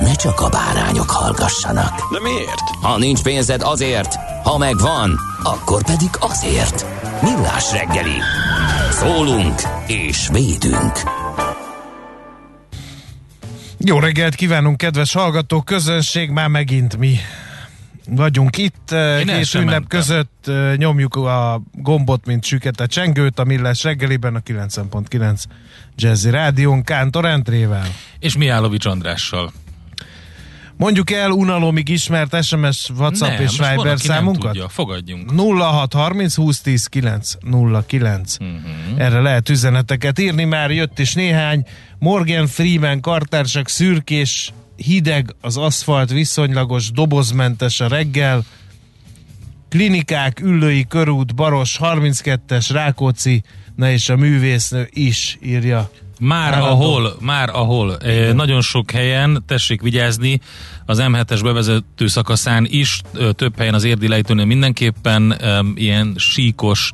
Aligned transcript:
ne 0.00 0.14
csak 0.14 0.40
a 0.40 0.48
bárányok 0.48 1.10
hallgassanak. 1.10 2.12
De 2.12 2.20
miért? 2.22 2.60
Ha 2.82 2.98
nincs 2.98 3.22
pénzed 3.22 3.62
azért, 3.62 4.14
ha 4.42 4.58
megvan, 4.58 5.18
akkor 5.42 5.84
pedig 5.84 6.10
azért. 6.20 6.86
Millás 7.22 7.72
reggeli. 7.72 8.20
Szólunk 8.90 9.60
és 9.86 10.28
védünk. 10.32 10.92
Jó 13.78 13.98
reggelt 13.98 14.34
kívánunk, 14.34 14.76
kedves 14.76 15.12
hallgatók, 15.12 15.64
közönség, 15.64 16.30
már 16.30 16.48
megint 16.48 16.96
mi 16.96 17.18
vagyunk 18.08 18.56
itt. 18.56 18.90
el 18.90 19.24
Két 19.24 19.54
ünnep 19.54 19.64
mentem. 19.70 19.86
között 19.86 20.50
nyomjuk 20.76 21.14
a 21.14 21.62
gombot, 21.72 22.26
mint 22.26 22.44
süket 22.44 22.80
a 22.80 22.86
csengőt, 22.86 23.38
a 23.38 23.44
Millás 23.44 23.82
reggeliben 23.82 24.34
a 24.34 24.38
90.9 24.40 25.42
Jazzy 25.96 26.30
Rádión 26.30 26.82
Kántor 26.82 27.24
Entrével. 27.24 27.86
És 28.18 28.36
Mihálovics 28.36 28.86
Andrással. 28.86 29.52
Mondjuk 30.76 31.10
el 31.10 31.30
unalomig 31.30 31.88
ismert 31.88 32.44
SMS, 32.44 32.90
WhatsApp 32.90 33.30
nem, 33.30 33.42
és 33.42 33.58
Viber 33.58 33.98
számunkat? 33.98 34.52
tudja. 34.52 34.68
Fogadjunk. 34.68 35.30
0630 35.30 36.34
2010 36.34 36.86
909. 36.86 38.36
Mhm. 38.38 38.48
Erre 38.96 39.20
lehet 39.20 39.48
üzeneteket 39.48 40.18
írni, 40.18 40.44
már 40.44 40.70
jött 40.70 40.98
is 40.98 41.14
néhány. 41.14 41.66
Morgan 41.98 42.46
Freeman 42.46 43.00
kartársak 43.00 43.68
szürkés, 43.68 44.52
hideg 44.76 45.34
az 45.40 45.56
aszfalt, 45.56 46.10
viszonylagos, 46.10 46.90
dobozmentes 46.90 47.80
a 47.80 47.88
reggel. 47.88 48.44
Klinikák, 49.68 50.40
Üllői 50.40 50.86
körút, 50.88 51.34
Baros, 51.34 51.78
32-es, 51.82 52.68
Rákóczi, 52.72 53.42
na 53.74 53.90
és 53.90 54.08
a 54.08 54.16
művésznő 54.16 54.88
is 54.90 55.38
írja. 55.42 55.90
Már 56.20 56.52
Állandó. 56.52 56.84
ahol, 56.84 57.16
már 57.20 57.48
ahol, 57.48 57.96
eh, 57.96 58.32
nagyon 58.32 58.60
sok 58.60 58.90
helyen, 58.90 59.42
tessék 59.46 59.82
vigyázni, 59.82 60.40
az 60.86 61.02
M7-es 61.02 61.40
bevezető 61.42 62.06
szakaszán 62.06 62.66
is, 62.68 63.00
ö, 63.12 63.32
több 63.32 63.58
helyen 63.58 63.74
az 63.74 63.84
érdi 63.84 64.08
lejtőnél 64.08 64.44
mindenképpen 64.44 65.36
ilyen 65.74 66.14
síkos, 66.16 66.90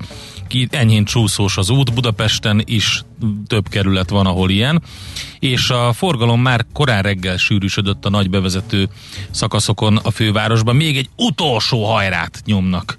enyhén 0.70 1.04
csúszós 1.04 1.56
az 1.56 1.70
út, 1.70 1.94
Budapesten 1.94 2.62
is 2.64 3.04
több 3.46 3.68
kerület 3.68 4.10
van, 4.10 4.26
ahol 4.26 4.50
ilyen, 4.50 4.82
és 5.38 5.70
a 5.70 5.92
forgalom 5.92 6.40
már 6.40 6.66
korán 6.72 7.02
reggel 7.02 7.36
sűrűsödött 7.36 8.04
a 8.04 8.10
nagy 8.10 8.30
bevezető 8.30 8.88
szakaszokon 9.30 9.96
a 9.96 10.10
fővárosban, 10.10 10.76
még 10.76 10.96
egy 10.96 11.08
utolsó 11.16 11.84
hajrát 11.84 12.42
nyomnak 12.44 12.98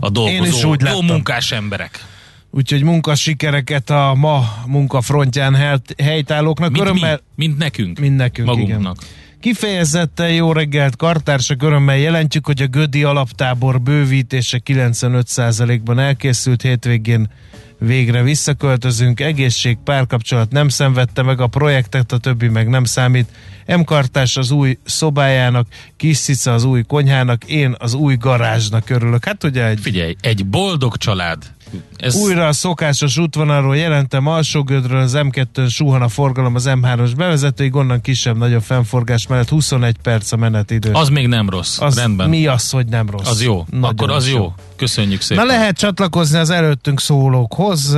a 0.00 0.10
dolgozó, 0.10 0.44
is 0.44 0.64
úgy 0.64 0.80
jó 0.80 1.02
munkás 1.02 1.52
emberek. 1.52 2.09
Úgyhogy 2.50 2.82
munkasikereket 2.82 3.90
a 3.90 4.14
ma 4.14 4.44
munkafrontján 4.66 5.82
helytállóknak. 6.02 6.70
Mint 6.70 6.84
Örömmel, 6.84 7.20
mi, 7.34 7.46
mint 7.46 7.58
nekünk. 7.58 7.98
Mind 7.98 8.16
nekünk, 8.16 8.48
Magunknak. 8.48 8.80
igen. 8.80 8.96
Kifejezetten 9.40 10.32
jó 10.32 10.52
reggelt, 10.52 10.96
kartársak 10.96 11.62
örömmel 11.62 11.96
jelentjük, 11.96 12.46
hogy 12.46 12.62
a 12.62 12.66
Gödi 12.66 13.04
alaptábor 13.04 13.80
bővítése 13.80 14.60
95%-ban 14.64 15.98
elkészült 15.98 16.62
hétvégén 16.62 17.30
végre 17.78 18.22
visszaköltözünk, 18.22 19.20
egészség, 19.20 19.78
párkapcsolat 19.84 20.50
nem 20.50 20.68
szenvedte 20.68 21.22
meg 21.22 21.40
a 21.40 21.46
projektet, 21.46 22.12
a 22.12 22.18
többi 22.18 22.48
meg 22.48 22.68
nem 22.68 22.84
számít. 22.84 23.28
M. 23.66 23.80
Kartás 23.80 24.36
az 24.36 24.50
új 24.50 24.78
szobájának, 24.84 25.66
Kis 25.96 26.18
Cica 26.18 26.54
az 26.54 26.64
új 26.64 26.82
konyhának, 26.82 27.44
én 27.44 27.74
az 27.78 27.94
új 27.94 28.16
garázsnak 28.16 28.90
örülök. 28.90 29.24
Hát 29.24 29.44
ugye 29.44 29.66
egy 29.66 29.80
Figyelj, 29.80 30.16
egy 30.20 30.46
boldog 30.46 30.96
család. 30.96 31.52
Ez 31.96 32.14
újra 32.14 32.46
a 32.46 32.52
szokásos 32.52 33.18
útvonalról 33.18 33.76
jelentem, 33.76 34.26
Alsógödről 34.26 35.00
az 35.00 35.12
M2-n 35.16 35.68
suhan 35.68 36.02
a 36.02 36.08
forgalom 36.08 36.54
az 36.54 36.64
M3-os 36.68 37.12
bevezetőig, 37.16 37.74
onnan 37.74 38.00
kisebb-nagyobb 38.00 38.62
fennforgás 38.62 39.26
mellett 39.26 39.48
21 39.48 39.96
perc 40.02 40.32
a 40.32 40.36
menetidő. 40.36 40.92
Az 40.92 41.08
még 41.08 41.26
nem 41.26 41.48
rossz. 41.48 41.80
az 41.80 41.98
Rendben. 41.98 42.28
mi 42.28 42.46
az, 42.46 42.70
hogy 42.70 42.86
nem 42.86 43.10
rossz? 43.10 43.28
Az 43.28 43.42
jó. 43.42 43.66
Nagyon 43.70 43.84
Akkor 43.84 44.10
az 44.10 44.26
is 44.26 44.32
jó. 44.32 44.54
Köszönjük 44.76 45.20
szépen. 45.20 45.46
Na 45.46 45.52
lehet 45.52 45.78
csatlakozni 45.78 46.38
az 46.38 46.50
előttünk 46.50 47.00
szólókhoz 47.00 47.94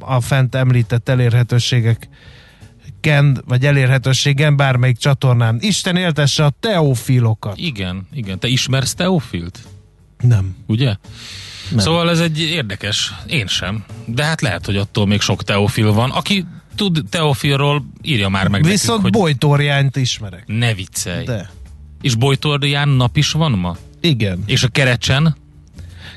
a 0.00 0.20
fent 0.20 0.54
említett 0.54 1.08
elérhetőségek 1.08 2.08
Ken, 3.00 3.42
vagy 3.46 3.66
elérhetőségen 3.66 4.56
bármelyik 4.56 4.96
csatornán. 4.96 5.58
Isten 5.60 5.96
éltesse 5.96 6.44
a 6.44 6.52
teofilokat. 6.60 7.56
Igen, 7.56 8.06
igen. 8.12 8.38
Te 8.38 8.48
ismersz 8.48 8.94
Teofilt? 8.94 9.58
Nem. 10.20 10.56
Ugye? 10.66 10.96
Nem. 11.70 11.78
Szóval 11.78 12.10
ez 12.10 12.20
egy 12.20 12.40
érdekes. 12.40 13.14
Én 13.26 13.46
sem. 13.46 13.84
De 14.06 14.24
hát 14.24 14.40
lehet, 14.40 14.66
hogy 14.66 14.76
attól 14.76 15.06
még 15.06 15.20
sok 15.20 15.44
Teofil 15.44 15.92
van. 15.92 16.10
Aki 16.10 16.44
tud 16.74 17.02
Teofilról, 17.10 17.84
írja 18.02 18.28
már 18.28 18.48
meg 18.48 18.62
Viszont 18.62 19.02
nekünk, 19.02 19.02
hogy 19.02 19.12
Bojtorjányt 19.12 19.96
ismerek. 19.96 20.42
ne 20.46 20.74
viccelj. 20.74 21.24
De. 21.24 21.50
És 22.00 22.14
Bojtorján 22.14 22.88
nap 22.88 23.16
is 23.16 23.32
van 23.32 23.50
ma? 23.52 23.76
Igen. 24.00 24.42
És 24.46 24.62
a 24.62 24.68
Kerecsen? 24.68 25.36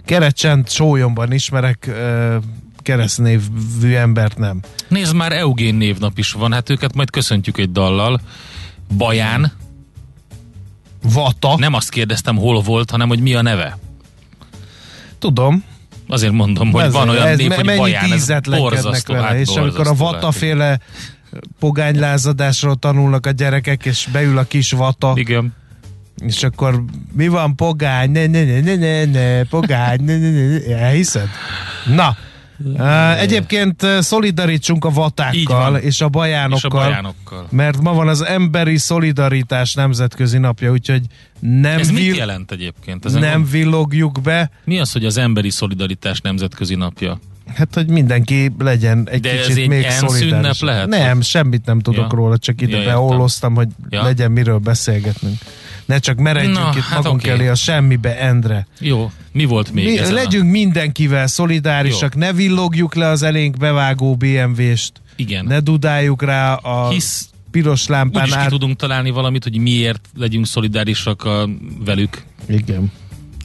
Kerecsent 0.06 0.69
sólyomban 0.69 1.34
ismerek, 1.34 1.85
ö, 1.88 2.35
keresztnévű 2.78 3.94
embert 3.94 4.38
nem. 4.38 4.59
Nézd 4.88 5.16
már, 5.16 5.31
Eugén 5.31 5.75
névnap 5.75 6.18
is 6.18 6.31
van. 6.31 6.53
Hát 6.53 6.69
őket 6.69 6.95
majd 6.95 7.09
köszöntjük 7.09 7.57
egy 7.57 7.72
dallal. 7.72 8.22
Baján. 8.97 9.51
Vata. 11.13 11.56
Nem 11.57 11.73
azt 11.73 11.89
kérdeztem, 11.89 12.35
hol 12.38 12.62
volt, 12.62 12.89
hanem 12.91 13.07
hogy 13.07 13.19
mi 13.19 13.33
a 13.33 13.41
neve. 13.41 13.78
Tudom. 15.21 15.63
Azért 16.07 16.31
mondom, 16.31 16.71
hogy 16.71 16.83
Ez- 16.83 16.93
van 16.93 17.09
olyan 17.09 17.27
ez 17.27 17.39
me- 17.39 17.55
hogy 17.55 17.77
Baján. 17.77 18.11
Ez 18.11 18.29
borzasztó, 18.45 19.13
vele, 19.13 19.25
hát 19.25 19.35
és 19.35 19.55
amikor 19.55 19.87
a 19.87 19.93
vataféle 19.95 20.79
pogánylázadásról 21.59 22.75
tanulnak 22.75 23.25
a 23.25 23.31
gyerekek, 23.31 23.85
és 23.85 24.07
beül 24.11 24.37
a 24.37 24.43
kis 24.43 24.71
vata. 24.71 25.11
Igen. 25.15 25.53
és 26.27 26.43
akkor 26.43 26.83
mi 27.13 27.27
van 27.27 27.55
pogány, 27.55 28.11
ne, 28.11 28.25
ne, 28.27 28.43
ne, 28.43 28.59
ne, 28.59 28.75
ne, 28.75 29.05
ne, 29.05 29.43
pogány, 29.43 30.03
ne, 30.03 30.17
ne, 30.17 30.29
ne, 30.29 30.47
ne, 30.47 30.75
elhiszed? 30.75 31.27
Na, 31.95 32.15
Uh, 32.66 33.22
egyébként 33.22 33.85
szolidarítsunk 33.99 34.86
a 34.86 34.89
vatákkal 34.89 35.75
és 35.75 35.81
a 35.83 35.88
És 35.88 36.01
a 36.01 36.09
bajánokkal, 36.09 36.69
bajánokkal. 36.69 37.47
mert 37.50 37.81
ma 37.81 37.94
van 37.94 38.07
az 38.07 38.25
Emberi 38.25 38.77
Szolidaritás 38.77 39.74
Nemzetközi 39.74 40.38
Napja, 40.38 40.71
úgyhogy 40.71 41.01
nem, 41.39 41.80
Ez 41.80 41.89
mit 41.89 42.00
vil- 42.00 42.18
jelent 42.18 42.51
egyébként? 42.51 43.06
Ezen 43.06 43.21
nem 43.21 43.45
villogjuk 43.51 44.21
be, 44.21 44.50
Mi 44.63 44.80
az, 44.80 44.91
hogy 44.91 45.06
az 45.06 45.18
emberi 45.18 45.50
szolidaritás 45.50 46.19
nemzetközi 46.19 46.75
napja? 46.75 47.19
Hát, 47.56 47.74
hogy 47.74 47.88
mindenki 47.88 48.51
legyen 48.59 49.07
egy 49.12 49.21
De 49.21 49.31
ez 49.39 49.45
kicsit 49.45 49.62
egy 49.62 49.68
még 49.68 49.89
szolidáris. 49.89 50.62
lehet, 50.62 50.88
Nem, 50.88 51.15
hogy- 51.15 51.25
semmit 51.25 51.65
nem 51.65 51.80
tudok 51.80 52.12
Ja. 52.12 52.18
róla, 52.18 52.38
csak 52.38 52.62
ide 52.62 52.77
Ja, 52.77 52.83
beolloztam, 52.86 53.56
hogy 53.56 53.68
ja. 53.89 54.03
legyen 54.03 54.31
miről 54.31 54.57
beszélgetnünk. 54.57 55.38
Ne 55.86 56.00
csak 56.00 56.18
meredjünk 56.18 56.57
Na, 56.57 56.74
itt 56.75 56.83
hát 56.83 57.04
magunk 57.04 57.19
oké. 57.22 57.30
elé 57.30 57.48
a 57.48 57.56
semmibe, 57.56 58.19
Endre. 58.19 58.68
Jó, 58.80 59.12
mi 59.31 59.45
volt 59.45 59.72
még 59.72 59.86
Mi, 59.86 59.98
ezen 59.98 60.13
legyünk 60.13 60.51
mindenkivel 60.51 61.28
szolidárisak, 61.28 62.16
ne 62.16 62.33
villogjuk 62.33 62.95
le 62.95 63.07
az 63.07 63.24
elénk 63.24 63.57
bevágó 63.57 64.16
BMW-st, 64.16 64.92
A... 64.98 65.00
Igen. 65.16 65.45
ne 65.45 65.60
dudáljuk 65.60 66.24
rá 66.24 66.54
a 66.54 66.89
Hisz 66.89 67.30
piros 67.51 67.88
lámpán 67.88 68.25
ki 68.25 68.33
át. 68.33 68.50
tudunk 68.50 68.75
találni 68.78 69.10
valamit, 69.10 69.44
hogy 69.44 69.57
miért 69.57 70.10
legyünk 70.18 70.45
szolidárisak 70.48 71.24
a, 71.24 71.50
velük, 71.86 72.24
Igen, 72.48 72.92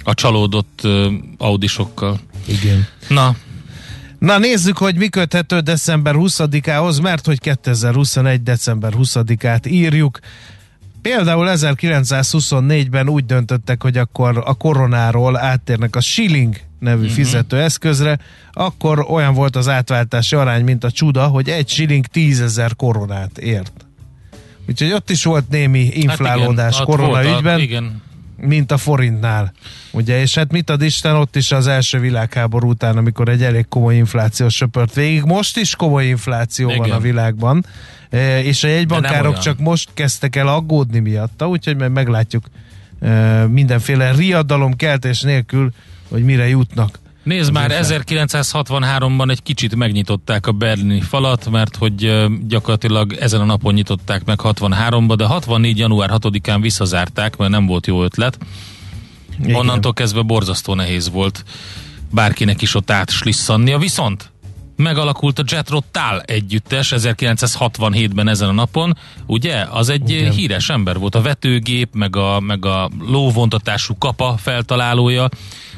a 0.05 0.15
csalódott 0.15 0.81
uh, 0.85 1.12
audisokkal. 1.39 2.21
igen. 2.44 2.87
Na, 3.09 3.37
Na 4.19 4.39
nézzük, 4.39 4.79
hogy 4.79 4.97
mi 4.97 5.09
köthető 5.09 5.61
december 5.61 6.15
20-ához, 6.19 6.99
mert 6.99 7.27
hogy 7.27 7.41
2021. 7.41 8.43
december 8.43 8.93
20-át 8.99 9.67
írjuk. 9.67 10.19
Például 11.06 11.47
1924-ben 11.50 13.08
úgy 13.08 13.26
döntöttek, 13.26 13.82
hogy 13.82 13.97
akkor 13.97 14.43
a 14.44 14.55
koronáról 14.55 15.38
áttérnek 15.38 15.97
a 15.97 16.00
shilling 16.00 16.56
nevű 16.79 17.00
uh-huh. 17.00 17.14
fizetőeszközre, 17.14 18.19
akkor 18.53 19.06
olyan 19.08 19.35
volt 19.35 19.56
az 19.56 19.69
átváltási 19.69 20.37
arány, 20.37 20.64
mint 20.64 20.85
a 20.85 20.91
csuda, 20.91 21.26
hogy 21.26 21.49
egy 21.49 21.69
shilling 21.69 22.06
10 22.06 22.41
ezer 22.41 22.76
koronát 22.76 23.38
ért. 23.38 23.87
Úgyhogy 24.69 24.93
ott 24.93 25.11
is 25.11 25.25
volt 25.25 25.49
némi 25.49 25.88
inflálódás 25.93 26.76
hát 26.76 26.88
igen, 26.88 26.97
korona 26.97 27.23
volt, 27.23 27.37
ügyben. 27.37 27.61
Igen 27.61 28.03
mint 28.37 28.73
a 28.73 28.77
forintnál. 28.77 29.53
Ugye, 29.93 30.21
és 30.21 30.35
hát 30.35 30.53
mit 30.53 30.71
ad 30.71 30.83
Isten 30.83 31.15
ott 31.15 31.37
is 31.37 31.53
az 31.53 31.67
első 31.67 31.99
világháború 31.99 32.69
után, 32.69 32.97
amikor 32.97 33.29
egy 33.29 33.43
elég 33.43 33.69
komoly 33.69 33.97
infláció 33.97 34.49
söpört 34.49 34.94
végig. 34.94 35.23
Most 35.23 35.56
is 35.56 35.77
komoly 35.77 36.06
infláció 36.06 36.69
Igen. 36.69 36.81
van 36.81 36.91
a 36.91 37.00
világban, 37.00 37.67
e, 38.11 38.43
és 38.43 38.65
a 38.65 38.69
jegybankárok 38.69 39.38
csak 39.38 39.59
most 39.59 39.91
kezdtek 39.94 40.37
el 40.37 40.49
aggódni 40.49 40.99
miatta, 40.99 41.49
úgyhogy 41.49 41.77
meg 41.77 41.93
meglátjuk 41.93 42.44
e, 43.00 43.47
mindenféle 43.47 44.12
riadalomkeltés 44.12 45.21
nélkül, 45.21 45.73
hogy 46.09 46.25
mire 46.25 46.49
jutnak. 46.49 46.99
Nézd 47.26 47.52
már, 47.52 47.70
1963-ban 47.82 49.31
egy 49.31 49.43
kicsit 49.43 49.75
megnyitották 49.75 50.46
a 50.46 50.52
berlini 50.52 51.00
falat, 51.00 51.50
mert 51.50 51.76
hogy 51.76 52.26
gyakorlatilag 52.46 53.12
ezen 53.12 53.40
a 53.40 53.44
napon 53.44 53.75
nyitották 53.75 54.25
meg 54.25 54.40
63-ba, 54.43 55.14
de 55.17 55.25
64. 55.25 55.78
január 55.78 56.11
6-án 56.12 56.58
visszazárták, 56.61 57.37
mert 57.37 57.50
nem 57.50 57.67
volt 57.67 57.87
jó 57.87 58.02
ötlet. 58.02 58.38
Igen. 59.43 59.55
Onnantól 59.55 59.93
kezdve 59.93 60.23
borzasztó 60.23 60.75
nehéz 60.75 61.11
volt 61.11 61.44
bárkinek 62.11 62.62
is 62.62 62.75
ott 62.75 62.90
átslisszannia. 62.90 63.79
Viszont 63.79 64.31
megalakult 64.76 65.38
a 65.38 65.43
Jetro 65.46 65.78
Tal 65.90 66.20
együttes 66.20 66.93
1967-ben 66.96 68.28
ezen 68.28 68.49
a 68.49 68.52
napon, 68.52 68.96
ugye? 69.26 69.67
Az 69.70 69.88
egy 69.88 70.11
Igen. 70.11 70.32
híres 70.32 70.69
ember 70.69 70.99
volt, 70.99 71.14
a 71.14 71.23
vetőgép, 71.23 71.88
meg 71.94 72.17
a, 72.17 72.40
meg 72.40 72.64
a 72.64 72.90
lóvontatású 73.06 73.99
kapa 73.99 74.37
feltalálója, 74.38 75.28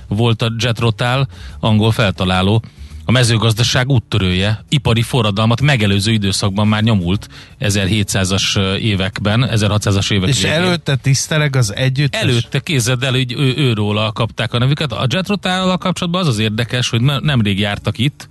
volt 0.08 0.42
a 0.42 0.52
Jet 0.58 0.78
Rotal, 0.78 1.28
angol 1.60 1.90
feltaláló, 1.90 2.62
a 3.08 3.10
mezőgazdaság 3.10 3.88
úttörője, 3.88 4.64
ipari 4.68 5.02
forradalmat 5.02 5.60
megelőző 5.60 6.12
időszakban 6.12 6.68
már 6.68 6.82
nyomult 6.82 7.28
1700-as 7.60 8.76
években, 8.76 9.48
1600-as 9.52 10.12
évek 10.12 10.28
És 10.28 10.42
végén. 10.42 10.56
előtte 10.56 10.96
tiszteleg 10.96 11.56
az 11.56 11.74
együtt? 11.74 12.14
Előtte 12.14 12.60
kézed 12.60 13.02
el, 13.02 13.10
hogy 13.10 13.32
ő, 13.32 13.54
őróla 13.56 14.12
kapták 14.12 14.52
a 14.52 14.58
nevüket. 14.58 14.92
A 14.92 15.06
Jet 15.08 15.28
Rotal 15.28 15.78
kapcsolatban 15.78 16.20
az 16.20 16.28
az 16.28 16.38
érdekes, 16.38 16.88
hogy 16.88 17.00
nemrég 17.00 17.58
jártak 17.58 17.98
itt, 17.98 18.28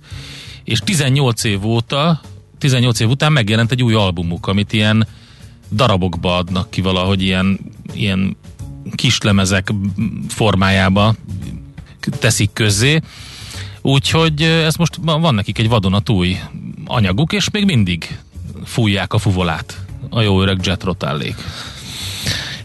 és 0.68 0.78
18 0.78 1.44
év 1.44 1.64
óta, 1.66 2.20
18 2.58 3.00
év 3.00 3.08
után 3.08 3.32
megjelent 3.32 3.70
egy 3.70 3.82
új 3.82 3.94
albumuk, 3.94 4.46
amit 4.46 4.72
ilyen 4.72 5.06
darabokba 5.72 6.36
adnak 6.36 6.70
ki 6.70 6.80
valahogy 6.80 7.22
ilyen, 7.22 7.58
ilyen 7.92 8.36
kislemezek 8.94 9.72
formájába 10.28 11.14
teszik 12.18 12.52
közzé, 12.52 13.00
úgyhogy 13.82 14.42
ez 14.42 14.74
most 14.74 14.98
van 15.02 15.34
nekik 15.34 15.58
egy 15.58 15.68
vadonatúj 15.68 16.36
anyaguk, 16.84 17.32
és 17.32 17.50
még 17.50 17.64
mindig 17.64 18.18
fújják 18.64 19.12
a 19.12 19.18
fuvolát 19.18 19.84
a 20.10 20.20
jó 20.20 20.42
öreg 20.42 20.58
Jet 20.62 20.82
Rotallék. 20.82 21.36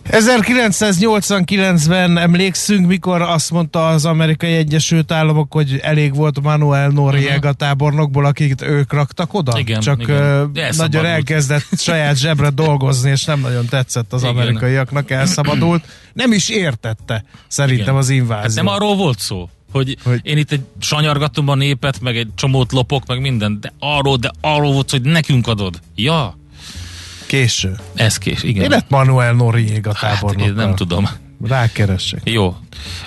1989-ben 0.10 2.18
emlékszünk, 2.18 2.88
mikor 2.88 3.22
azt 3.22 3.52
mondta 3.52 3.88
az 3.88 4.06
Amerikai 4.06 4.54
Egyesült 4.54 5.12
Államok, 5.12 5.54
hogy 5.54 5.80
elég 5.82 6.16
volt 6.16 6.42
Manuel 6.42 6.90
Noriega 6.90 7.36
uh-huh. 7.36 7.52
tábornokból, 7.52 8.26
akiket 8.26 8.62
ők 8.62 8.94
raktak 8.94 9.34
oda. 9.34 9.60
Igen, 9.60 9.80
Csak 9.80 10.02
igen. 10.02 10.52
Nagyon 10.78 11.06
elkezdett 11.06 11.66
saját 11.78 12.18
zsebre 12.18 12.50
dolgozni, 12.50 13.10
és 13.10 13.24
nem 13.24 13.40
nagyon 13.40 13.66
tetszett 13.66 14.14
az 14.14 14.22
igen. 14.22 14.36
amerikaiaknak, 14.36 15.12
elszabadult. 15.12 15.86
Nem 16.14 16.32
is 16.32 16.50
értette 16.50 17.24
szerintem 17.48 17.84
igen. 17.84 17.96
az 17.96 18.10
inváziót. 18.10 18.46
Hát 18.46 18.56
nem 18.56 18.68
arról 18.68 18.96
volt 18.96 19.20
szó, 19.20 19.50
hogy, 19.72 19.98
hogy 20.04 20.20
én 20.24 20.38
itt 20.38 20.52
egy 20.52 20.62
sanyargatom 20.80 21.48
a 21.48 21.56
népet, 21.56 22.02
meg 22.02 22.18
egy 22.18 22.30
csomót 22.36 22.72
lopok, 22.72 23.06
meg 23.06 23.22
minden, 23.22 23.60
de 23.60 23.74
arról, 23.80 24.18
de 24.18 24.32
arról 24.42 24.74
volt, 24.74 24.92
hogy 24.92 25.02
nekünk 25.02 25.48
adod. 25.48 25.80
Ja, 25.96 26.38
Késő. 27.34 27.76
Ez 27.96 28.18
kés, 28.18 28.44
igen. 28.44 28.64
Mi 28.64 28.70
lett 28.70 28.90
Manuel 28.90 29.34
Noriega 29.34 29.94
tábornok? 29.94 30.40
Hát, 30.40 30.50
én 30.50 30.54
nem 30.54 30.76
tudom. 30.76 31.10
Rákeresek. 31.42 32.22
Jó. 32.24 32.58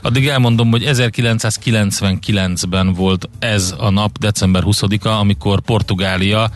Addig 0.02 0.28
elmondom, 0.28 0.70
hogy 0.70 0.82
1999-ben 0.86 2.92
volt 2.92 3.28
ez 3.38 3.74
a 3.78 3.90
nap, 3.90 4.18
december 4.18 4.62
20-a, 4.66 5.08
amikor 5.08 5.60
Portugália 5.60 6.50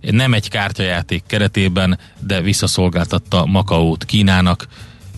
nem 0.00 0.34
egy 0.34 0.48
kártyajáték 0.48 1.22
keretében, 1.26 1.98
de 2.20 2.40
visszaszolgáltatta 2.40 3.46
Makaót 3.46 4.04
Kínának, 4.04 4.66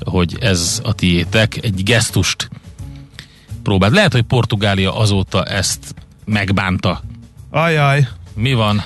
hogy 0.05 0.37
ez 0.40 0.81
a 0.84 0.93
tiétek, 0.93 1.58
egy 1.62 1.82
gesztust 1.82 2.50
próbált. 3.62 3.93
Lehet, 3.93 4.12
hogy 4.12 4.22
Portugália 4.22 4.96
azóta 4.96 5.44
ezt 5.44 5.94
megbánta. 6.25 7.02
Ajaj. 7.50 8.08
Mi 8.34 8.52
van? 8.52 8.82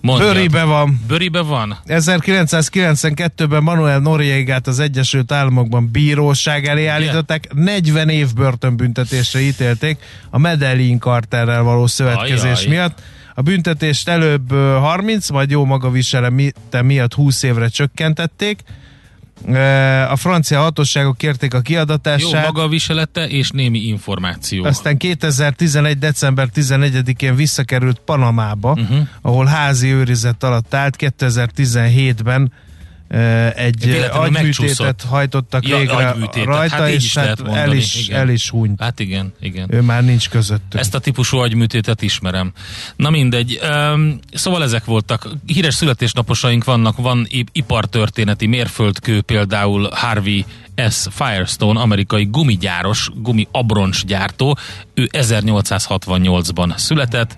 Mondjad. 0.00 0.34
Bőribe 0.34 0.64
van. 0.64 1.00
Bőribe 1.06 1.40
van? 1.40 1.78
1992-ben 1.86 3.62
Manuel 3.62 3.98
Noriegát 3.98 4.66
az 4.66 4.78
Egyesült 4.78 5.32
Államokban 5.32 5.88
bíróság 5.90 6.66
elé 6.66 6.86
állították, 6.86 7.54
40 7.54 8.08
év 8.08 8.32
börtönbüntetésre 8.34 9.40
ítélték 9.40 9.98
a 10.30 10.38
Medellin 10.38 10.98
Carterrel 10.98 11.62
való 11.62 11.86
szövetkezés 11.86 12.64
Ajaj. 12.64 12.68
miatt. 12.68 13.02
A 13.34 13.42
büntetést 13.42 14.08
előbb 14.08 14.52
30, 14.52 15.28
vagy 15.28 15.50
jó 15.50 15.64
maga 15.64 15.90
viselete 15.90 16.82
miatt 16.82 17.14
20 17.14 17.42
évre 17.42 17.68
csökkentették, 17.68 18.62
a 20.10 20.16
francia 20.16 20.60
hatóságok 20.60 21.16
kérték 21.16 21.54
a 21.54 21.60
kiadatását. 21.60 22.32
Jó 22.32 22.40
maga 22.40 22.62
a 22.62 22.68
viselete 22.68 23.28
és 23.28 23.50
némi 23.50 23.78
információ. 23.78 24.64
Aztán 24.64 24.96
2011. 24.96 25.98
december 25.98 26.48
11-én 26.54 27.34
visszakerült 27.34 27.98
Panamába, 27.98 28.70
uh-huh. 28.70 28.98
ahol 29.22 29.46
házi 29.46 29.92
őrizet 29.92 30.42
alatt 30.42 30.74
állt. 30.74 30.96
2017-ben 30.98 32.52
egy 33.54 34.08
agyműtétet 34.12 35.02
hajtottak 35.08 35.68
ja, 35.68 35.76
végre 35.76 36.14
rajta, 36.44 36.74
hát 36.74 36.88
és 36.88 37.14
hát 37.14 37.48
el, 37.48 37.72
is, 37.72 38.08
el 38.08 38.28
is 38.28 38.50
hunyt. 38.50 38.80
Hát 38.80 39.00
igen, 39.00 39.32
igen. 39.40 39.68
Ő 39.70 39.80
már 39.80 40.04
nincs 40.04 40.28
között. 40.28 40.74
Ezt 40.74 40.94
a 40.94 40.98
típusú 40.98 41.38
agyműtétet 41.38 42.02
ismerem. 42.02 42.52
Na 42.96 43.10
mindegy. 43.10 43.60
Szóval 44.32 44.62
ezek 44.62 44.84
voltak. 44.84 45.28
Híres 45.46 45.74
születésnaposaink 45.74 46.64
vannak, 46.64 46.96
van 46.96 47.26
ipartörténeti 47.52 48.46
mérföldkő, 48.46 49.20
például 49.20 49.88
Harvey 49.92 50.44
S. 50.90 51.06
Firestone, 51.10 51.80
amerikai 51.80 52.24
gumigyáros, 52.24 53.08
gumi 53.14 53.48
abroncsgyártó. 53.50 54.56
Ő 54.94 55.08
1868-ban 55.12 56.76
született 56.76 57.36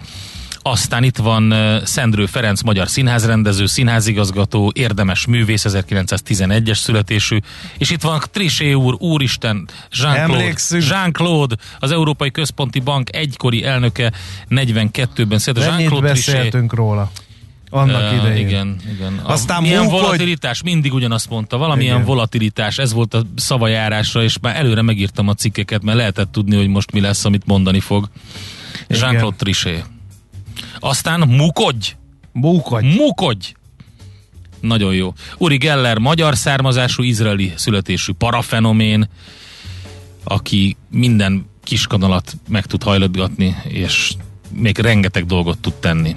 aztán 0.71 1.03
itt 1.03 1.17
van 1.17 1.55
Szendrő 1.85 2.27
Ferenc, 2.27 2.63
magyar 2.63 2.89
színházrendező, 2.89 3.67
színházigazgató, 3.67 4.73
érdemes 4.75 5.27
művész, 5.27 5.65
1911-es 5.69 6.79
születésű, 6.79 7.39
és 7.79 7.91
itt 7.91 8.03
van 8.03 8.21
Trisé 8.33 8.73
úr, 8.73 8.97
úristen, 8.99 9.69
Jean-Claude, 9.91 10.55
Jean-Claude, 10.89 11.57
az 11.79 11.91
Európai 11.91 12.31
Központi 12.31 12.81
Bank 12.81 13.17
egykori 13.17 13.65
elnöke 13.65 14.13
42-ben 14.51 15.39
született. 15.39 15.69
Jean-Claude 15.69 16.09
beszéltünk 16.09 16.75
róla 16.75 17.11
annak 17.71 18.13
uh, 18.13 18.19
idején. 18.19 18.47
Igen, 18.47 18.77
igen. 18.95 19.21
Aztán 19.23 19.63
milyen 19.63 19.83
munkodj... 19.83 20.03
volatilitás, 20.03 20.63
mindig 20.63 20.93
ugyanazt 20.93 21.31
mondta, 21.31 21.57
valamilyen 21.57 21.95
igen. 21.95 22.07
volatilitás, 22.07 22.79
ez 22.79 22.93
volt 22.93 23.15
a 23.15 23.23
szavajárásra, 23.37 24.23
és 24.23 24.39
már 24.41 24.57
előre 24.57 24.83
megírtam 24.83 25.29
a 25.29 25.35
cikkeket, 25.35 25.83
mert 25.83 25.99
lehetett 25.99 26.33
tudni, 26.33 26.57
hogy 26.57 26.69
most 26.69 26.93
mi 26.93 27.01
lesz, 27.01 27.25
amit 27.25 27.47
mondani 27.47 27.81
fog. 27.81 28.09
Jean-Claude 28.89 29.37
Trichet. 29.37 29.85
Aztán 30.81 31.21
mukodj! 31.21 31.95
Mukodj! 32.33 32.87
Mukodj! 32.87 33.55
Nagyon 34.61 34.95
jó. 34.95 35.13
Uri 35.39 35.57
Geller, 35.57 35.99
magyar 35.99 36.37
származású, 36.37 37.03
izraeli 37.03 37.53
születésű 37.57 38.13
parafenomén, 38.13 39.09
aki 40.25 40.77
minden 40.91 41.47
kiskanalat 41.65 42.37
meg 42.49 42.67
tud 42.67 42.83
hajlodgatni, 42.83 43.57
és 43.69 44.13
még 44.53 44.79
rengeteg 44.79 45.27
dolgot 45.27 45.59
tud 45.59 45.75
tenni. 45.75 46.17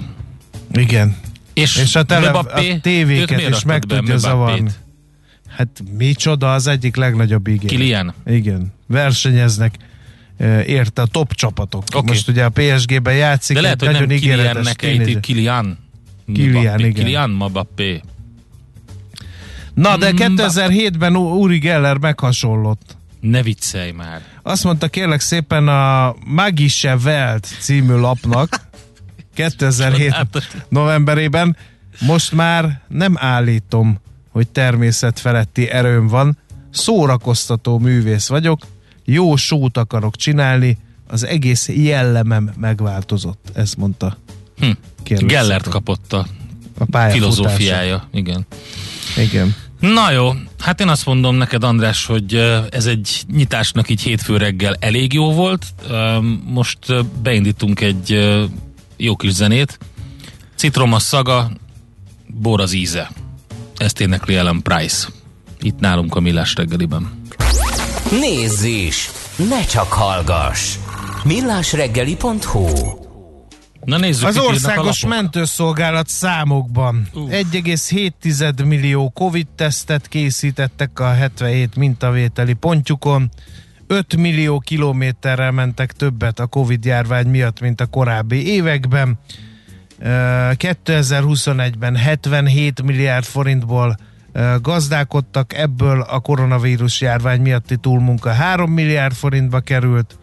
Igen. 0.72 1.16
És, 1.52 1.76
és 1.76 1.94
a, 1.94 2.02
tele, 2.02 2.28
a 2.30 2.60
tévéket 2.80 3.48
is 3.48 3.64
meg 3.64 3.84
tudja 3.84 4.16
zavarni. 4.16 4.70
Hát 5.48 5.82
micsoda, 5.96 6.52
az 6.54 6.66
egyik 6.66 6.96
legnagyobb 6.96 7.48
ígéret. 7.48 7.76
Kilian. 7.76 8.14
Igen. 8.26 8.72
Versenyeznek 8.86 9.74
érte 10.66 11.02
a 11.02 11.06
top 11.06 11.34
csapatok. 11.34 11.82
Okay. 11.94 12.02
Most 12.06 12.28
ugye 12.28 12.44
a 12.44 12.48
PSG-ben 12.48 13.14
játszik. 13.14 13.56
De 13.56 13.62
lehet, 13.62 13.84
hogy 13.84 13.92
nem 13.92 14.06
Kiliannek 14.08 14.82
ejti, 14.82 15.20
Kilian. 15.20 15.78
Kilian, 16.34 16.78
igen. 16.78 16.92
Kilian 16.92 17.30
Mbappé. 17.30 18.00
Na, 19.74 19.96
de 19.96 20.10
2007-ben 20.16 21.16
Uri 21.16 21.58
Geller 21.58 21.98
meghasonlott. 21.98 22.96
Ne 23.20 23.42
viccelj 23.42 23.90
már. 23.90 24.22
Azt 24.42 24.64
mondta 24.64 24.88
kérlek 24.88 25.20
szépen 25.20 25.68
a 25.68 26.14
Magische 26.24 26.96
Welt 27.04 27.48
című 27.60 27.94
lapnak, 27.94 28.60
2007 29.34 30.04
Csodálatos. 30.04 30.48
novemberében. 30.68 31.56
Most 32.00 32.32
már 32.32 32.80
nem 32.88 33.14
állítom, 33.18 33.98
hogy 34.30 34.48
természet 34.48 35.18
feletti 35.18 35.68
erőm 35.68 36.06
van, 36.06 36.38
szórakoztató 36.70 37.78
művész 37.78 38.28
vagyok, 38.28 38.60
jó 39.04 39.36
sót 39.36 39.76
akarok 39.76 40.16
csinálni, 40.16 40.78
az 41.08 41.24
egész 41.24 41.68
jellemem 41.68 42.50
megváltozott, 42.56 43.50
ezt 43.54 43.76
mondta. 43.76 44.16
Hm. 44.58 44.70
Gellert 45.04 45.68
kapott 45.68 46.12
a 46.12 46.26
A 46.90 46.98
filozófiája. 47.10 48.08
Igen. 48.12 48.46
Igen. 49.16 49.54
Na 49.80 50.10
jó, 50.10 50.32
hát 50.58 50.80
én 50.80 50.88
azt 50.88 51.06
mondom 51.06 51.36
neked, 51.36 51.64
András, 51.64 52.06
hogy 52.06 52.34
ez 52.70 52.86
egy 52.86 53.22
nyitásnak 53.32 53.90
így 53.90 54.02
hétfő 54.02 54.36
reggel 54.36 54.76
elég 54.80 55.12
jó 55.12 55.32
volt. 55.32 55.66
Most 56.44 56.78
beindítunk 57.22 57.80
egy 57.80 58.34
jó 58.96 59.16
kis 59.16 59.32
zenét. 59.32 59.78
Citrom 60.54 60.92
a 60.92 60.98
szaga, 60.98 61.50
bor 62.26 62.60
az 62.60 62.72
íze. 62.72 63.10
Ezt 63.76 64.00
énekli 64.00 64.36
Ellen 64.36 64.62
Price. 64.62 65.08
Itt 65.60 65.78
nálunk 65.78 66.14
a 66.14 66.20
Millás 66.20 66.54
reggeliben. 66.54 67.22
Nézz 68.10 68.62
is! 68.62 69.10
Ne 69.36 69.64
csak 69.64 69.92
hallgass! 69.92 70.76
millásreggeli.hu 71.24 72.66
Na 73.84 73.96
nézzük, 73.96 74.28
Az 74.28 74.38
országos 74.38 75.06
mentőszolgálat 75.06 76.08
számokban 76.08 77.08
1,7 77.14 78.64
millió 78.66 79.10
Covid 79.10 79.46
tesztet 79.56 80.08
készítettek 80.08 81.00
a 81.00 81.12
77 81.12 81.76
mintavételi 81.76 82.52
pontjukon. 82.52 83.30
5 83.86 84.16
millió 84.16 84.58
kilométerrel 84.58 85.50
mentek 85.50 85.92
többet 85.92 86.40
a 86.40 86.46
Covid 86.46 86.84
járvány 86.84 87.26
miatt, 87.26 87.60
mint 87.60 87.80
a 87.80 87.86
korábbi 87.86 88.46
években. 88.46 89.18
Ö, 89.98 90.08
2021-ben 90.56 91.96
77 91.96 92.82
milliárd 92.82 93.24
forintból 93.24 93.96
gazdálkodtak, 94.60 95.54
ebből 95.54 96.00
a 96.00 96.20
koronavírus 96.20 97.00
járvány 97.00 97.40
miatti 97.40 97.76
túlmunka. 97.76 98.30
3 98.30 98.70
milliárd 98.70 99.14
forintba 99.14 99.60
került. 99.60 100.18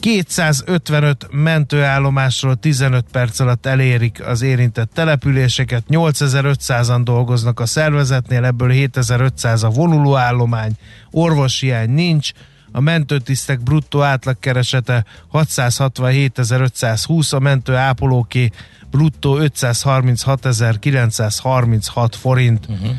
255 0.00 1.28
mentőállomásról 1.30 2.56
15 2.56 3.04
perc 3.12 3.40
alatt 3.40 3.66
elérik 3.66 4.26
az 4.26 4.42
érintett 4.42 4.90
településeket, 4.94 5.84
8500-an 5.88 7.00
dolgoznak 7.04 7.60
a 7.60 7.66
szervezetnél, 7.66 8.44
ebből 8.44 8.70
7500 8.70 9.62
a 9.62 9.68
vonulóállomány, 9.68 10.72
orvoshiány 11.10 11.90
nincs, 11.90 12.32
a 12.76 12.80
mentőtisztek 12.80 13.62
bruttó 13.62 14.02
átlagkeresete 14.02 15.04
667.520, 15.32 17.34
a 17.34 17.38
mentő 17.38 17.74
ápolóké 17.74 18.50
bruttó 18.90 19.38
536.936 19.40 22.12
forint. 22.20 22.66
Uh-huh. 22.68 22.90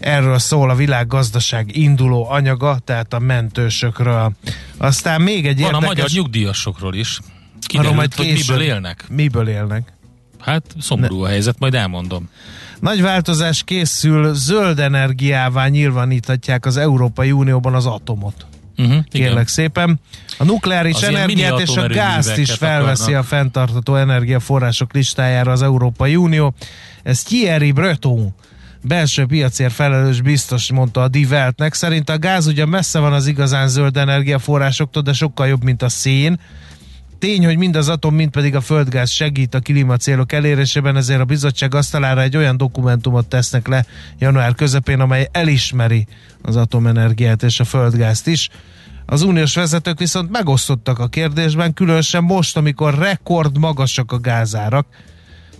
Erről 0.00 0.38
szól 0.38 0.70
a 0.70 0.74
világgazdaság 0.74 1.76
induló 1.76 2.30
anyaga, 2.30 2.78
tehát 2.84 3.12
a 3.12 3.18
mentősökről. 3.18 4.32
Aztán 4.76 5.20
még 5.20 5.46
egy 5.46 5.60
Van 5.60 5.74
a 5.74 5.74
érdekes... 5.74 5.96
magyar 5.96 6.10
nyugdíjasokról 6.10 6.94
is. 6.94 7.20
Kiderült, 7.66 8.14
hogy 8.14 8.32
miből 8.32 8.62
élnek. 8.62 9.04
Miből 9.08 9.48
élnek? 9.48 9.92
Hát 10.40 10.62
szomorú 10.80 11.22
a 11.22 11.28
helyzet, 11.28 11.58
majd 11.58 11.74
elmondom. 11.74 12.28
Nagy 12.84 13.02
változás 13.02 13.62
készül, 13.62 14.34
zöld 14.34 14.78
energiává 14.78 15.66
nyilváníthatják 15.66 16.66
az 16.66 16.76
Európai 16.76 17.32
Unióban 17.32 17.74
az 17.74 17.86
atomot. 17.86 18.46
Uh-huh, 18.76 19.04
Kérlek 19.04 19.48
szépen. 19.48 20.00
A 20.38 20.44
nukleáris 20.44 20.94
Az 20.94 21.02
energiát 21.02 21.60
és 21.60 21.76
a 21.76 21.88
gázt 21.88 22.36
is 22.36 22.52
felveszi 22.52 23.02
akarnak. 23.02 23.22
a 23.22 23.26
fenntartató 23.26 23.96
energiaforrások 23.96 24.92
listájára 24.92 25.52
az 25.52 25.62
Európai 25.62 26.16
Unió. 26.16 26.54
Ez 27.02 27.22
Thierry 27.22 27.72
Breton 27.72 28.34
belső 28.82 29.26
piacért 29.26 29.72
felelős 29.72 30.20
biztos 30.20 30.72
mondta 30.72 31.02
a 31.02 31.08
Die 31.08 31.26
Weltnek. 31.26 31.74
Szerint 31.74 32.10
a 32.10 32.18
gáz 32.18 32.46
ugye 32.46 32.66
messze 32.66 32.98
van 32.98 33.12
az 33.12 33.26
igazán 33.26 33.68
zöld 33.68 33.96
energiaforrásoktól, 33.96 35.02
de 35.02 35.12
sokkal 35.12 35.46
jobb, 35.46 35.62
mint 35.64 35.82
a 35.82 35.88
szén. 35.88 36.40
Tény, 37.24 37.44
hogy 37.44 37.56
mind 37.56 37.76
az 37.76 37.88
atom, 37.88 38.14
mind 38.14 38.30
pedig 38.30 38.54
a 38.54 38.60
földgáz 38.60 39.10
segít 39.10 39.54
a 39.54 39.60
klímacélok 39.60 40.32
elérésében, 40.32 40.96
ezért 40.96 41.20
a 41.20 41.24
bizottság 41.24 41.74
asztalára 41.74 42.22
egy 42.22 42.36
olyan 42.36 42.56
dokumentumot 42.56 43.26
tesznek 43.26 43.68
le 43.68 43.86
január 44.18 44.54
közepén, 44.54 45.00
amely 45.00 45.28
elismeri 45.32 46.06
az 46.42 46.56
atomenergiát 46.56 47.42
és 47.42 47.60
a 47.60 47.64
földgázt 47.64 48.26
is. 48.26 48.48
Az 49.06 49.22
uniós 49.22 49.54
vezetők 49.54 49.98
viszont 49.98 50.30
megosztottak 50.30 50.98
a 50.98 51.06
kérdésben, 51.06 51.74
különösen 51.74 52.24
most, 52.24 52.56
amikor 52.56 52.98
rekord 52.98 53.58
magasak 53.58 54.12
a 54.12 54.18
gázárak. 54.18 54.86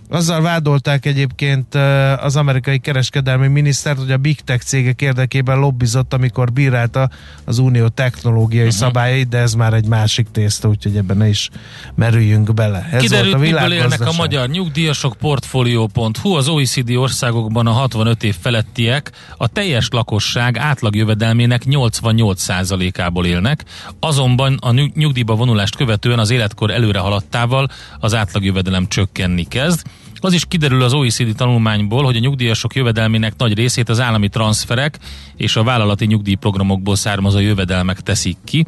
Azzal 0.09 0.41
vádolták 0.41 1.05
egyébként 1.05 1.75
az 2.21 2.35
amerikai 2.35 2.79
kereskedelmi 2.79 3.47
minisztert, 3.47 3.97
hogy 3.97 4.11
a 4.11 4.17
big 4.17 4.39
tech 4.41 4.63
cégek 4.63 5.01
érdekében 5.01 5.59
lobbizott, 5.59 6.13
amikor 6.13 6.51
bírálta 6.51 7.09
az 7.45 7.57
unió 7.57 7.87
technológiai 7.87 8.65
uh-huh. 8.65 8.79
szabályait, 8.79 9.27
de 9.27 9.37
ez 9.37 9.53
már 9.53 9.73
egy 9.73 9.87
másik 9.87 10.27
tészta, 10.31 10.67
úgyhogy 10.67 10.97
ebben 10.97 11.17
ne 11.17 11.27
is 11.27 11.49
merüljünk 11.95 12.53
bele. 12.53 12.89
Ez 12.91 13.01
Kiderült, 13.01 13.33
volt 13.33 13.53
a 13.53 13.59
miből 13.59 13.73
élnek 13.73 14.01
a 14.01 14.13
magyar 14.17 14.49
nyugdíjasok 14.49 15.15
portfolio.hu, 15.15 16.35
az 16.35 16.47
OECD 16.47 16.89
országokban 16.89 17.67
a 17.67 17.71
65 17.71 18.23
év 18.23 18.35
felettiek 18.41 19.11
a 19.37 19.47
teljes 19.47 19.87
lakosság 19.91 20.57
átlagjövedelmének 20.57 21.61
88%-ából 21.65 23.25
élnek, 23.25 23.63
azonban 23.99 24.57
a 24.61 24.71
nyug- 24.71 24.95
nyugdíjba 24.95 25.35
vonulást 25.35 25.75
követően 25.75 26.19
az 26.19 26.29
életkor 26.29 26.71
előre 26.71 26.99
haladtával 26.99 27.67
az 27.99 28.13
átlagjövedelem 28.13 28.87
csökkenni 28.87 29.43
kezd. 29.43 29.81
Az 30.19 30.33
is 30.33 30.45
kiderül 30.45 30.81
az 30.81 30.93
OECD 30.93 31.35
tanulmányból, 31.35 32.03
hogy 32.03 32.15
a 32.15 32.19
nyugdíjasok 32.19 32.75
jövedelmének 32.75 33.33
nagy 33.37 33.53
részét 33.53 33.89
az 33.89 33.99
állami 33.99 34.29
transferek 34.29 34.99
és 35.35 35.55
a 35.55 35.63
vállalati 35.63 36.05
nyugdíjprogramokból 36.05 36.95
származó 36.95 37.39
jövedelmek 37.39 38.01
teszik 38.01 38.37
ki. 38.43 38.65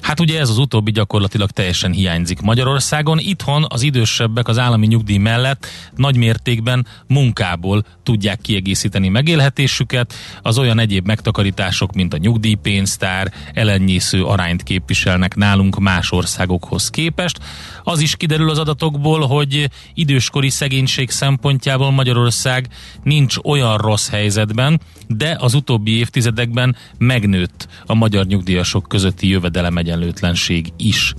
Hát 0.00 0.20
ugye 0.20 0.40
ez 0.40 0.48
az 0.48 0.58
utóbbi 0.58 0.90
gyakorlatilag 0.90 1.50
teljesen 1.50 1.92
hiányzik 1.92 2.40
Magyarországon. 2.40 3.18
Itthon 3.18 3.66
az 3.68 3.82
idősebbek 3.82 4.48
az 4.48 4.58
állami 4.58 4.86
nyugdíj 4.86 5.16
mellett 5.16 5.66
nagy 5.96 6.16
mértékben 6.16 6.86
munkából 7.06 7.84
tudják 8.02 8.40
kiegészíteni 8.40 9.08
megélhetésüket. 9.08 10.14
Az 10.42 10.58
olyan 10.58 10.78
egyéb 10.78 11.06
megtakarítások, 11.06 11.92
mint 11.92 12.14
a 12.14 12.16
nyugdíjpénztár, 12.16 13.32
elenyésző 13.54 14.24
arányt 14.24 14.62
képviselnek 14.62 15.34
nálunk 15.34 15.78
más 15.78 16.12
országokhoz 16.12 16.90
képest. 16.90 17.38
Az 17.82 18.00
is 18.00 18.16
kiderül 18.16 18.50
az 18.50 18.58
adatokból, 18.58 19.26
hogy 19.26 19.70
időskori 19.94 20.50
szegénység 20.50 21.10
szempontjából 21.10 21.90
Magyarország 21.90 22.68
nincs 23.02 23.36
olyan 23.42 23.76
rossz 23.76 24.08
helyzetben, 24.08 24.80
de 25.06 25.36
az 25.40 25.54
utóbbi 25.54 25.96
évtizedekben 25.96 26.76
megnőtt 26.98 27.68
a 27.86 27.94
magyar 27.94 28.26
nyugdíjasok 28.26 28.88
közötti 28.88 29.28
jövedelem 29.28 29.76
egyenlőtlenség 29.90 30.72
is. 30.76 31.14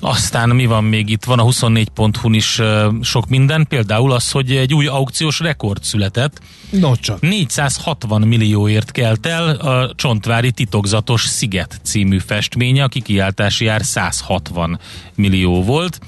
Aztán 0.00 0.48
mi 0.48 0.66
van 0.66 0.84
még 0.84 1.08
itt? 1.08 1.24
Van 1.24 1.38
a 1.38 1.44
24.hu-n 1.44 2.34
is 2.34 2.60
sok 3.02 3.28
minden, 3.28 3.66
például 3.68 4.12
az, 4.12 4.30
hogy 4.30 4.56
egy 4.56 4.74
új 4.74 4.86
aukciós 4.86 5.40
rekord 5.40 5.82
született. 5.82 6.40
No 6.70 6.96
csak. 6.96 7.20
460 7.20 8.22
millióért 8.22 8.90
kelt 8.90 9.26
el 9.26 9.48
a 9.48 9.92
Csontvári 9.94 10.50
titokzatos 10.50 11.24
Sziget 11.24 11.80
című 11.82 12.18
festménye, 12.18 12.82
a 12.82 12.88
kikiáltási 12.88 13.66
ár 13.66 13.84
160 13.84 14.80
millió 15.14 15.62
volt 15.62 15.98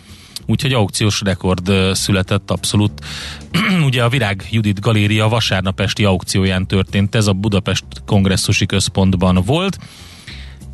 úgyhogy 0.46 0.72
aukciós 0.72 1.20
rekord 1.20 1.72
született 1.92 2.50
abszolút. 2.50 2.92
Ugye 3.88 4.04
a 4.04 4.08
Virág 4.08 4.48
Judit 4.50 4.80
Galéria 4.80 5.28
vasárnap 5.28 5.80
esti 5.80 6.04
aukcióján 6.04 6.66
történt, 6.66 7.14
ez 7.14 7.26
a 7.26 7.32
Budapest 7.32 7.84
kongresszusi 8.06 8.66
központban 8.66 9.42
volt. 9.44 9.78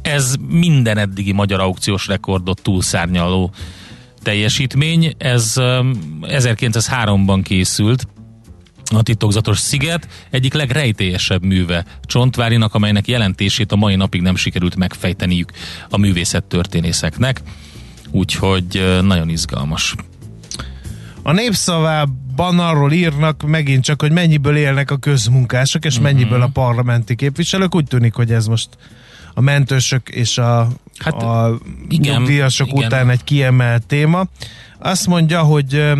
Ez 0.02 0.34
minden 0.48 0.98
eddigi 0.98 1.32
magyar 1.32 1.60
aukciós 1.60 2.06
rekordot 2.06 2.62
túlszárnyaló 2.62 3.52
teljesítmény. 4.22 5.14
Ez 5.18 5.56
ö, 5.56 5.90
1903-ban 6.22 7.40
készült, 7.44 8.06
a 8.94 9.02
titokzatos 9.02 9.58
sziget 9.58 10.08
egyik 10.30 10.52
legrejtélyesebb 10.52 11.42
műve 11.42 11.84
Csontvárinak, 12.02 12.74
amelynek 12.74 13.08
jelentését 13.08 13.72
a 13.72 13.76
mai 13.76 13.96
napig 13.96 14.20
nem 14.20 14.36
sikerült 14.36 14.76
megfejteniük 14.76 15.50
a 15.90 15.98
művészettörténészeknek. 15.98 17.42
Úgyhogy 18.10 18.76
ö, 18.76 19.00
nagyon 19.02 19.28
izgalmas. 19.28 19.94
A 21.22 21.32
népszavában 21.32 22.58
arról 22.58 22.92
írnak 22.92 23.42
megint 23.46 23.84
csak, 23.84 24.00
hogy 24.00 24.12
mennyiből 24.12 24.56
élnek 24.56 24.90
a 24.90 24.96
közmunkások, 24.96 25.84
és 25.84 26.00
mennyiből 26.00 26.42
a 26.42 26.50
parlamenti 26.52 27.14
képviselők. 27.14 27.74
Úgy 27.74 27.84
tűnik, 27.84 28.14
hogy 28.14 28.32
ez 28.32 28.46
most 28.46 28.68
a 29.38 29.40
mentősök 29.40 30.08
és 30.08 30.38
a, 30.38 30.68
Hát, 30.98 31.22
a 31.22 31.58
igen, 31.88 32.16
nyugdíjasok 32.16 32.68
igen. 32.68 32.86
után 32.86 33.10
egy 33.10 33.24
kiemelt 33.24 33.86
téma. 33.86 34.26
Azt 34.78 35.06
mondja, 35.06 35.42
hogy 35.42 35.92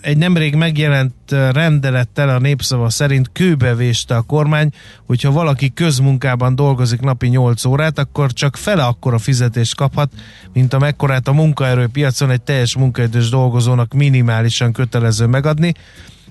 egy 0.00 0.16
nemrég 0.16 0.54
megjelent 0.54 1.14
rendelettel 1.30 2.28
a 2.28 2.38
népszava 2.38 2.90
szerint 2.90 3.30
kőbevéste 3.32 4.16
a 4.16 4.20
kormány, 4.20 4.70
hogyha 5.06 5.30
valaki 5.30 5.72
közmunkában 5.72 6.54
dolgozik 6.54 7.00
napi 7.00 7.26
8 7.28 7.64
órát, 7.64 7.98
akkor 7.98 8.32
csak 8.32 8.56
fele 8.56 8.84
akkora 8.84 9.18
fizetést 9.18 9.74
kaphat, 9.74 10.12
mint 10.52 10.72
a 10.72 10.78
mekkorát 10.78 11.28
a 11.28 11.32
munkaerőpiacon 11.32 12.30
egy 12.30 12.42
teljes 12.42 12.76
munkaidős 12.76 13.28
dolgozónak 13.28 13.92
minimálisan 13.92 14.72
kötelező 14.72 15.26
megadni. 15.26 15.74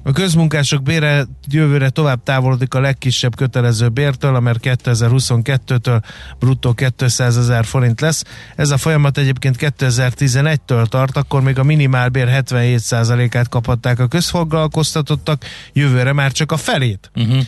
A 0.08 0.12
közmunkások 0.12 0.84
bére 0.84 1.26
jövőre 1.48 1.90
tovább 1.90 2.24
távolodik 2.24 2.74
a 2.74 2.80
legkisebb 2.80 3.36
kötelező 3.36 3.90
bértől, 3.90 4.36
amely 4.36 4.54
2022-től 4.62 6.02
bruttó 6.40 6.76
200 6.98 7.38
ezer 7.38 7.66
forint 7.66 8.02
lesz. 8.02 8.24
Ez 8.56 8.70
a 8.70 8.78
folyamat 8.78 9.18
egyébként 9.18 9.56
2011-től 9.60 10.86
tart, 10.86 11.18
akkor 11.18 11.42
még 11.42 11.60
a 11.60 11.64
minimálbér 11.64 12.28
77%-át 12.32 13.50
kaphatták 13.50 14.00
a 14.00 14.08
közfoglalkoztatottak, 14.08 15.46
jövőre 15.74 16.14
már 16.14 16.32
csak 16.32 16.52
a 16.52 16.58
felét. 16.58 17.12
Uh-huh. 17.16 17.44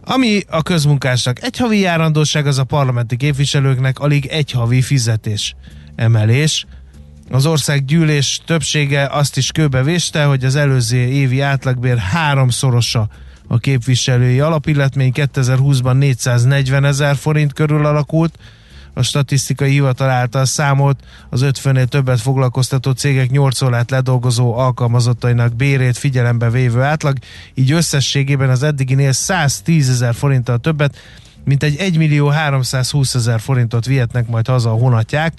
Ami 0.00 0.42
a 0.48 0.62
közmunkásnak 0.62 1.42
egy 1.42 1.56
havi 1.56 1.78
járandóság, 1.78 2.46
az 2.46 2.58
a 2.58 2.64
parlamenti 2.64 3.16
képviselőknek 3.16 3.98
alig 3.98 4.26
egy 4.26 4.50
havi 4.50 4.82
fizetés 4.82 5.54
emelés. 5.96 6.66
Az 7.30 7.46
ország 7.46 7.84
gyűlés 7.84 8.40
többsége 8.46 9.06
azt 9.06 9.36
is 9.36 9.52
kőbevéste, 9.52 10.24
hogy 10.24 10.44
az 10.44 10.56
előző 10.56 10.96
évi 10.96 11.40
átlagbér 11.40 11.96
háromszorosa 11.98 13.08
a 13.46 13.58
képviselői 13.58 14.40
alapilletmény 14.40 15.12
2020-ban 15.14 15.98
440 15.98 16.84
ezer 16.84 17.16
forint 17.16 17.52
körül 17.52 17.86
alakult, 17.86 18.38
a 18.94 19.02
statisztikai 19.02 19.70
hivatal 19.70 20.10
által 20.10 20.44
számolt 20.44 21.00
az 21.30 21.40
50-nél 21.44 21.86
többet 21.86 22.20
foglalkoztató 22.20 22.90
cégek 22.90 23.30
8 23.30 23.62
órát 23.62 23.90
ledolgozó 23.90 24.56
alkalmazottainak 24.56 25.56
bérét 25.56 25.98
figyelembe 25.98 26.50
vévő 26.50 26.82
átlag, 26.82 27.16
így 27.54 27.72
összességében 27.72 28.50
az 28.50 28.62
eddiginél 28.62 29.12
110 29.12 29.88
ezer 29.88 30.14
forinttal 30.14 30.58
többet, 30.58 30.96
mint 31.44 31.62
egy 31.62 31.76
1 31.76 31.98
millió 31.98 32.28
320 32.28 33.14
ezer 33.14 33.40
forintot 33.40 33.86
vihetnek 33.86 34.28
majd 34.28 34.46
haza 34.46 34.70
a 34.70 34.78
honatják, 34.78 35.32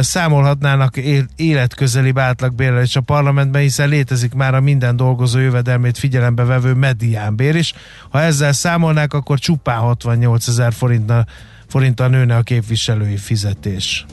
számolhatnának 0.00 0.96
életközeli 1.36 2.12
átlagbérrel 2.14 2.82
is 2.82 2.96
a 2.96 3.00
parlamentben, 3.00 3.62
hiszen 3.62 3.88
létezik 3.88 4.34
már 4.34 4.54
a 4.54 4.60
minden 4.60 4.96
dolgozó 4.96 5.38
jövedelmét 5.38 5.98
figyelembe 5.98 6.44
vevő 6.44 6.74
mediánbér 6.74 7.54
is. 7.54 7.72
Ha 8.10 8.20
ezzel 8.20 8.52
számolnák, 8.52 9.12
akkor 9.12 9.38
csupán 9.38 9.78
68 9.78 10.48
ezer 10.48 10.72
forinttal, 10.72 11.26
forinttal 11.68 12.08
nőne 12.08 12.36
a 12.36 12.42
képviselői 12.42 13.16
fizetés. 13.16 14.04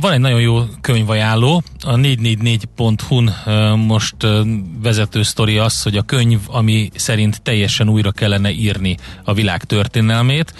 van 0.00 0.12
egy 0.12 0.20
nagyon 0.20 0.40
jó 0.40 0.62
könyvajánló, 0.80 1.62
a 1.84 1.94
444.hu-n 1.94 3.32
most 3.78 4.16
vezető 4.82 5.22
sztori 5.22 5.58
az, 5.58 5.82
hogy 5.82 5.96
a 5.96 6.02
könyv, 6.02 6.40
ami 6.46 6.90
szerint 6.94 7.42
teljesen 7.42 7.88
újra 7.88 8.10
kellene 8.10 8.50
írni 8.50 8.96
a 9.24 9.34
világ 9.34 9.64
történelmét, 9.64 10.54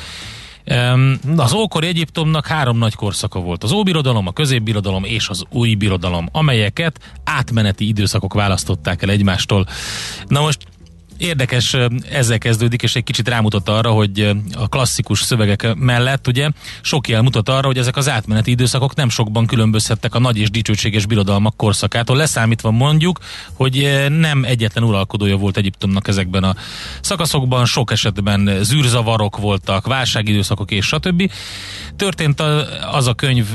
az 1.36 1.52
ókori 1.52 1.86
Egyiptomnak 1.86 2.46
három 2.46 2.78
nagy 2.78 2.94
korszaka 2.94 3.40
volt. 3.40 3.64
Az 3.64 3.72
óbirodalom, 3.72 4.26
a 4.26 4.32
középbirodalom 4.32 5.04
és 5.04 5.28
az 5.28 5.44
új 5.50 5.74
birodalom, 5.74 6.28
amelyeket 6.32 6.98
átmeneti 7.24 7.88
időszakok 7.88 8.34
választották 8.34 9.02
el 9.02 9.10
egymástól. 9.10 9.66
Na 10.26 10.40
most 10.40 10.58
Érdekes, 11.18 11.76
ezzel 12.10 12.38
kezdődik, 12.38 12.82
és 12.82 12.96
egy 12.96 13.04
kicsit 13.04 13.28
rámutat 13.28 13.68
arra, 13.68 13.90
hogy 13.90 14.36
a 14.52 14.68
klasszikus 14.68 15.22
szövegek 15.22 15.74
mellett 15.74 16.26
ugye 16.26 16.50
sok 16.80 17.08
jel 17.08 17.22
mutat 17.22 17.48
arra, 17.48 17.66
hogy 17.66 17.78
ezek 17.78 17.96
az 17.96 18.08
átmeneti 18.08 18.50
időszakok 18.50 18.94
nem 18.94 19.08
sokban 19.08 19.46
különbözhettek 19.46 20.14
a 20.14 20.18
nagy 20.18 20.38
és 20.38 20.50
dicsőséges 20.50 21.06
birodalmak 21.06 21.56
korszakától, 21.56 22.16
leszámítva 22.16 22.70
mondjuk, 22.70 23.18
hogy 23.52 24.06
nem 24.08 24.44
egyetlen 24.44 24.84
uralkodója 24.84 25.36
volt 25.36 25.56
Egyiptomnak 25.56 26.08
ezekben 26.08 26.44
a 26.44 26.54
szakaszokban, 27.00 27.66
sok 27.66 27.92
esetben 27.92 28.58
zűrzavarok 28.62 29.36
voltak, 29.36 29.86
válságidőszakok 29.86 30.70
és 30.70 30.86
stb. 30.86 31.32
Történt 31.96 32.42
az 32.90 33.06
a 33.06 33.14
könyv, 33.14 33.46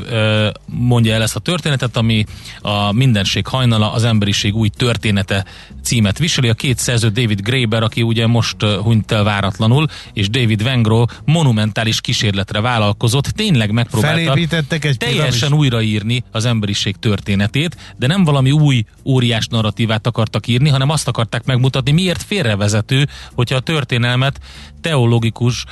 mondja 0.66 1.14
el 1.14 1.22
ezt 1.22 1.36
a 1.36 1.40
történetet, 1.40 1.98
ami 1.98 2.26
a 2.62 2.92
Mindenség 2.92 3.48
hajnala, 3.48 3.92
az 3.92 4.04
emberiség 4.04 4.56
új 4.56 4.70
története 4.70 5.46
címet 5.84 6.18
viseli. 6.18 6.50
A 6.50 6.54
két 6.54 6.78
szerző 6.78 7.10
David 7.10 7.42
Graeber, 7.54 7.84
aki 7.84 8.02
ugye 8.02 8.28
most 8.28 8.62
hunyt 8.62 9.12
el 9.12 9.24
váratlanul, 9.24 9.88
és 10.14 10.30
David 10.30 10.64
Vengro 10.64 11.06
monumentális 11.26 12.02
kísérletre 12.02 12.62
vállalkozott, 12.62 13.26
tényleg 13.26 13.72
megpróbálta 13.72 14.34
egy 14.34 14.98
teljesen 14.98 15.32
piramis. 15.32 15.52
újraírni 15.52 16.24
az 16.32 16.46
emberiség 16.46 16.96
történetét, 16.96 17.94
de 17.98 18.08
nem 18.08 18.24
valami 18.24 18.52
új 18.52 18.84
óriás 19.06 19.48
narratívát 19.48 20.08
akartak 20.08 20.48
írni, 20.48 20.70
hanem 20.70 20.90
azt 20.90 21.08
akarták 21.08 21.46
megmutatni, 21.46 21.92
miért 21.92 22.24
félrevezető, 22.24 23.08
hogyha 23.34 23.56
a 23.56 23.60
történelmet 23.60 24.40
teológikus, 24.82 25.66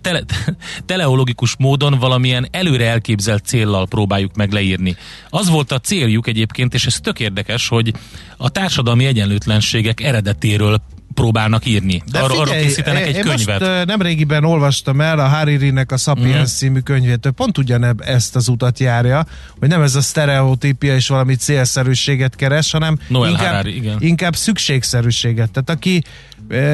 tele, 0.00 0.22
teleológikus 0.86 1.54
módon 1.58 1.98
valamilyen 1.98 2.48
előre 2.50 2.86
elképzelt 2.88 3.44
céllal 3.44 3.86
próbáljuk 3.86 4.36
meg 4.36 4.52
leírni. 4.52 4.96
Az 5.28 5.48
volt 5.48 5.72
a 5.72 5.78
céljuk 5.78 6.26
egyébként, 6.26 6.74
és 6.74 6.86
ez 6.86 7.00
tök 7.00 7.20
érdekes, 7.20 7.68
hogy 7.68 7.92
a 8.36 8.48
társadalmi 8.48 9.04
egyenlőtlenségek 9.06 10.00
eredetéről 10.00 10.80
próbálnak 11.16 11.66
írni. 11.66 12.02
De 12.10 12.18
Ar- 12.18 12.30
figyelj, 12.30 12.50
arra 12.50 12.60
készítenek 12.60 13.06
egy 13.06 13.14
én 13.14 13.22
könyvet. 13.22 13.60
Most 13.60 13.84
nem 13.84 14.02
régiben 14.02 14.44
olvastam 14.44 15.00
el 15.00 15.18
a 15.18 15.28
Hariri-nek 15.28 15.92
a 15.92 15.96
Sapiens 15.96 16.50
mm. 16.50 16.54
című 16.56 16.78
könyvét, 16.78 17.28
pont 17.36 17.58
ugyanebb 17.58 18.00
ezt 18.00 18.36
az 18.36 18.48
utat 18.48 18.78
járja, 18.78 19.26
hogy 19.58 19.68
nem 19.68 19.82
ez 19.82 19.94
a 19.94 20.00
sztereotípia 20.00 20.94
és 20.94 21.08
valami 21.08 21.34
célszerűséget 21.34 22.36
keres, 22.36 22.70
hanem 22.70 22.98
Noel 23.08 23.30
inkább, 23.30 23.46
Harari, 23.46 23.76
igen. 23.76 23.96
inkább 24.00 24.36
szükségszerűséget. 24.36 25.50
Tehát 25.50 25.70
aki 25.70 26.02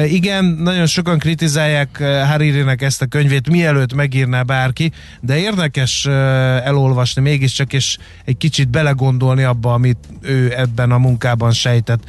igen, 0.07 0.45
nagyon 0.45 0.85
sokan 0.85 1.19
kritizálják 1.19 2.03
Haririnek 2.27 2.81
ezt 2.81 3.01
a 3.01 3.05
könyvét, 3.05 3.49
mielőtt 3.49 3.93
megírná 3.93 4.41
bárki, 4.41 4.91
de 5.21 5.37
érdekes 5.37 6.05
elolvasni 6.05 7.21
mégiscsak, 7.21 7.73
és 7.73 7.97
egy 8.25 8.37
kicsit 8.37 8.69
belegondolni 8.69 9.43
abba, 9.43 9.73
amit 9.73 9.97
ő 10.21 10.53
ebben 10.57 10.91
a 10.91 10.97
munkában 10.97 11.51
sejtett. 11.51 12.03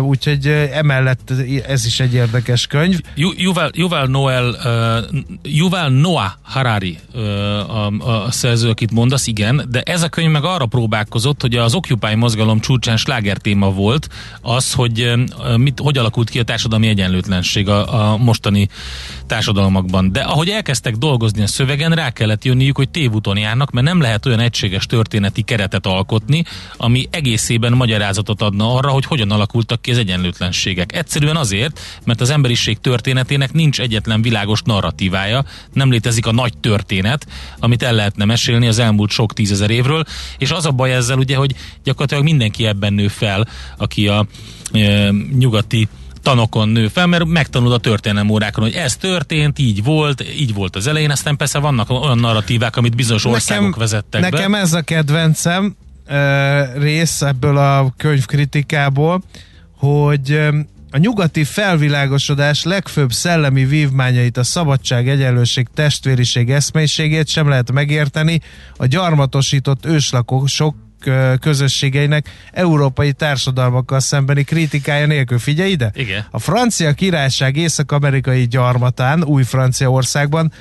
Úgyhogy 0.00 0.46
emellett 0.72 1.32
ez 1.66 1.86
is 1.86 2.00
egy 2.00 2.14
érdekes 2.14 2.66
könyv. 2.66 3.00
Yuval, 3.14 3.70
Yuval 3.74 4.06
Noel, 4.06 4.56
Yuval 5.42 5.88
Noah 5.88 6.30
Harari 6.42 6.98
a, 7.68 7.86
a 8.10 8.30
szerző, 8.30 8.68
akit 8.68 8.90
mondasz, 8.90 9.26
igen, 9.26 9.66
de 9.70 9.80
ez 9.80 10.02
a 10.02 10.08
könyv 10.08 10.30
meg 10.30 10.44
arra 10.44 10.66
próbálkozott, 10.66 11.40
hogy 11.40 11.56
az 11.56 11.74
Occupy 11.74 12.14
mozgalom 12.14 12.60
csúcsán 12.60 12.96
sláger 12.96 13.36
téma 13.36 13.70
volt 13.70 14.08
az, 14.40 14.72
hogy 14.72 15.12
mit, 15.56 15.80
hogy 15.80 15.98
alakult 15.98 16.30
ki 16.30 16.38
a 16.38 16.42
társadalmi 16.64 16.88
egyenlőtlenség 16.88 17.68
a, 17.68 18.12
a 18.12 18.16
mostani 18.16 18.68
társadalmakban. 19.26 20.12
De 20.12 20.20
ahogy 20.20 20.48
elkezdtek 20.48 20.96
dolgozni 20.96 21.42
a 21.42 21.46
szövegen, 21.46 21.92
rá 21.92 22.10
kellett 22.10 22.44
jönniük, 22.44 22.76
hogy 22.76 22.88
tévúton 22.88 23.36
járnak, 23.36 23.70
mert 23.70 23.86
nem 23.86 24.00
lehet 24.00 24.26
olyan 24.26 24.40
egységes 24.40 24.86
történeti 24.86 25.42
keretet 25.42 25.86
alkotni, 25.86 26.44
ami 26.76 27.08
egészében 27.10 27.72
magyarázatot 27.72 28.42
adna 28.42 28.74
arra, 28.74 28.90
hogy 28.90 29.04
hogyan 29.04 29.30
alakultak 29.30 29.82
ki 29.82 29.90
az 29.90 29.98
egyenlőtlenségek. 29.98 30.96
Egyszerűen 30.96 31.36
azért, 31.36 31.80
mert 32.04 32.20
az 32.20 32.30
emberiség 32.30 32.78
történetének 32.78 33.52
nincs 33.52 33.80
egyetlen 33.80 34.22
világos 34.22 34.62
narratívája, 34.62 35.44
nem 35.72 35.90
létezik 35.90 36.26
a 36.26 36.32
nagy 36.32 36.58
történet, 36.58 37.26
amit 37.58 37.82
el 37.82 37.94
lehetne 37.94 38.24
mesélni 38.24 38.66
az 38.66 38.78
elmúlt 38.78 39.10
sok 39.10 39.32
tízezer 39.32 39.70
évről, 39.70 40.04
és 40.38 40.50
az 40.50 40.66
a 40.66 40.70
baj 40.70 40.94
ezzel 40.94 41.18
ugye, 41.18 41.36
hogy 41.36 41.54
gyakorlatilag 41.82 42.24
mindenki 42.24 42.66
ebben 42.66 42.92
nő 42.92 43.08
fel, 43.08 43.48
aki 43.76 44.08
a 44.08 44.26
e, 44.72 45.10
nyugati 45.38 45.88
tanokon 46.24 46.68
nő 46.68 46.88
fel, 46.88 47.06
mert 47.06 47.24
megtanul 47.24 47.72
a 47.72 47.78
történelem 47.78 48.30
órákon, 48.30 48.64
hogy 48.64 48.74
ez 48.74 48.96
történt, 48.96 49.58
így 49.58 49.84
volt, 49.84 50.24
így 50.38 50.54
volt 50.54 50.76
az 50.76 50.86
elején, 50.86 51.10
aztán 51.10 51.36
persze 51.36 51.58
vannak 51.58 51.90
olyan 51.90 52.18
narratívák, 52.18 52.76
amit 52.76 52.96
bizonyos 52.96 53.24
országok 53.24 53.64
nekem, 53.64 53.78
vezettek 53.78 54.20
nekem 54.20 54.30
be. 54.30 54.36
Nekem 54.36 54.54
ez 54.54 54.72
a 54.72 54.82
kedvencem 54.82 55.76
uh, 56.08 56.82
rész 56.82 57.22
ebből 57.22 57.56
a 57.56 57.94
könyvkritikából, 57.96 59.22
hogy 59.76 60.40
a 60.90 60.98
nyugati 60.98 61.44
felvilágosodás 61.44 62.62
legfőbb 62.62 63.12
szellemi 63.12 63.64
vívmányait, 63.64 64.36
a 64.36 64.42
szabadság, 64.42 65.08
egyenlőség, 65.08 65.68
testvériség 65.74 66.50
eszmélyiségét 66.50 67.28
sem 67.28 67.48
lehet 67.48 67.72
megérteni 67.72 68.40
a 68.76 68.86
gyarmatosított 68.86 69.86
őslakosok 69.86 70.74
közösségeinek 71.40 72.30
európai 72.52 73.12
társadalmakkal 73.12 74.00
szembeni 74.00 74.42
kritikája 74.44 75.06
nélkül. 75.06 75.38
Figyelj 75.38 75.70
ide! 75.70 75.90
Igen. 75.94 76.26
A 76.30 76.38
francia 76.38 76.92
királyság 76.92 77.56
észak-amerikai 77.56 78.46
gyarmatán, 78.46 79.24
új 79.24 79.42
Franciaországban 79.42 80.52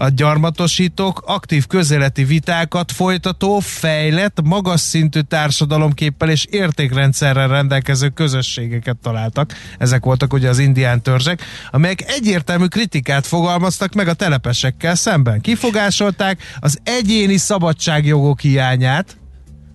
a 0.00 0.08
gyarmatosítók 0.08 1.22
aktív 1.26 1.66
közéleti 1.66 2.24
vitákat 2.24 2.92
folytató, 2.92 3.58
fejlett, 3.58 4.38
magas 4.42 4.80
szintű 4.80 5.20
társadalomképpel 5.20 6.30
és 6.30 6.44
értékrendszerrel 6.44 7.48
rendelkező 7.48 8.08
közösségeket 8.08 8.96
találtak. 8.96 9.54
Ezek 9.78 10.04
voltak 10.04 10.32
ugye 10.32 10.48
az 10.48 10.58
indián 10.58 11.02
törzsek, 11.02 11.42
amelyek 11.70 12.02
egyértelmű 12.06 12.64
kritikát 12.64 13.26
fogalmaztak 13.26 13.94
meg 13.94 14.08
a 14.08 14.14
telepesekkel 14.14 14.94
szemben. 14.94 15.40
Kifogásolták 15.40 16.42
az 16.60 16.78
egyéni 16.82 17.36
szabadságjogok 17.36 18.40
hiányát, 18.40 19.19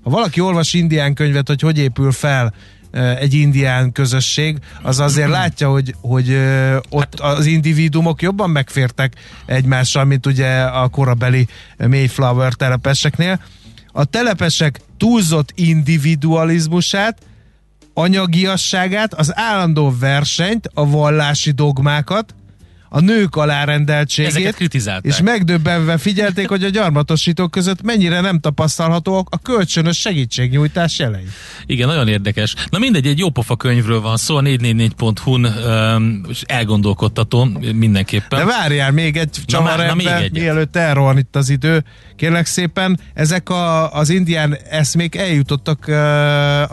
ha 0.06 0.12
valaki 0.12 0.40
olvas 0.40 0.74
indián 0.74 1.14
könyvet, 1.14 1.48
hogy 1.48 1.62
hogy 1.62 1.78
épül 1.78 2.12
fel 2.12 2.54
egy 3.20 3.34
indián 3.34 3.92
közösség, 3.92 4.58
az 4.82 5.00
azért 5.00 5.30
látja, 5.40 5.70
hogy, 5.70 5.96
hogy 6.02 6.38
ott 6.90 7.20
hát, 7.20 7.38
az 7.38 7.46
individumok 7.46 8.22
jobban 8.22 8.50
megfértek 8.50 9.14
egymással, 9.46 10.04
mint 10.04 10.26
ugye 10.26 10.62
a 10.62 10.88
korabeli 10.88 11.48
Mayflower 11.78 12.54
telepeseknél. 12.54 13.40
A 13.92 14.06
telepesek 14.06 14.80
túlzott 14.98 15.52
individualizmusát, 15.56 17.18
anyagiasságát, 17.94 19.14
az 19.14 19.38
állandó 19.38 19.96
versenyt, 20.00 20.70
a 20.74 20.90
vallási 20.90 21.52
dogmákat, 21.52 22.36
a 22.96 23.00
nők 23.00 23.36
alárendeltségét, 23.36 24.70
és 25.02 25.22
megdöbbenve 25.22 25.98
figyelték, 25.98 26.48
hogy 26.48 26.64
a 26.64 26.70
gyarmatosítók 26.70 27.52
között 27.52 27.82
mennyire 27.82 28.22
nem 28.22 28.40
tapasztalhatóak 28.40 29.28
a 29.32 29.38
kölcsönös 29.38 30.00
segítségnyújtás 30.00 31.00
jelei. 31.00 31.28
Igen, 31.66 31.88
nagyon 31.88 32.08
érdekes. 32.08 32.56
Na 32.70 32.80
mindegy, 32.80 33.08
egy 33.08 33.20
jópofa 33.20 33.56
könyvről 33.56 34.02
van 34.02 34.18
szó, 34.18 34.36
a 34.36 34.42
444.hu-n 34.42 35.46
um, 35.46 36.22
elgondolkodtató 36.46 37.50
mindenképpen. 37.74 38.40
De 38.40 38.46
várjál, 38.46 38.92
még 38.92 39.18
egy 39.18 39.40
csavar 39.46 39.78
na, 39.78 39.86
na, 39.86 39.94
még 39.94 40.08
mielőtt 40.32 40.76
elrohan 40.76 41.18
itt 41.18 41.36
az 41.36 41.50
idő. 41.50 41.84
Kérlek 42.16 42.46
szépen, 42.46 43.00
ezek 43.14 43.50
a, 43.50 43.94
az 43.94 44.10
indián 44.10 44.58
eszmék 44.70 45.16
eljutottak 45.16 45.86
uh, 45.88 45.96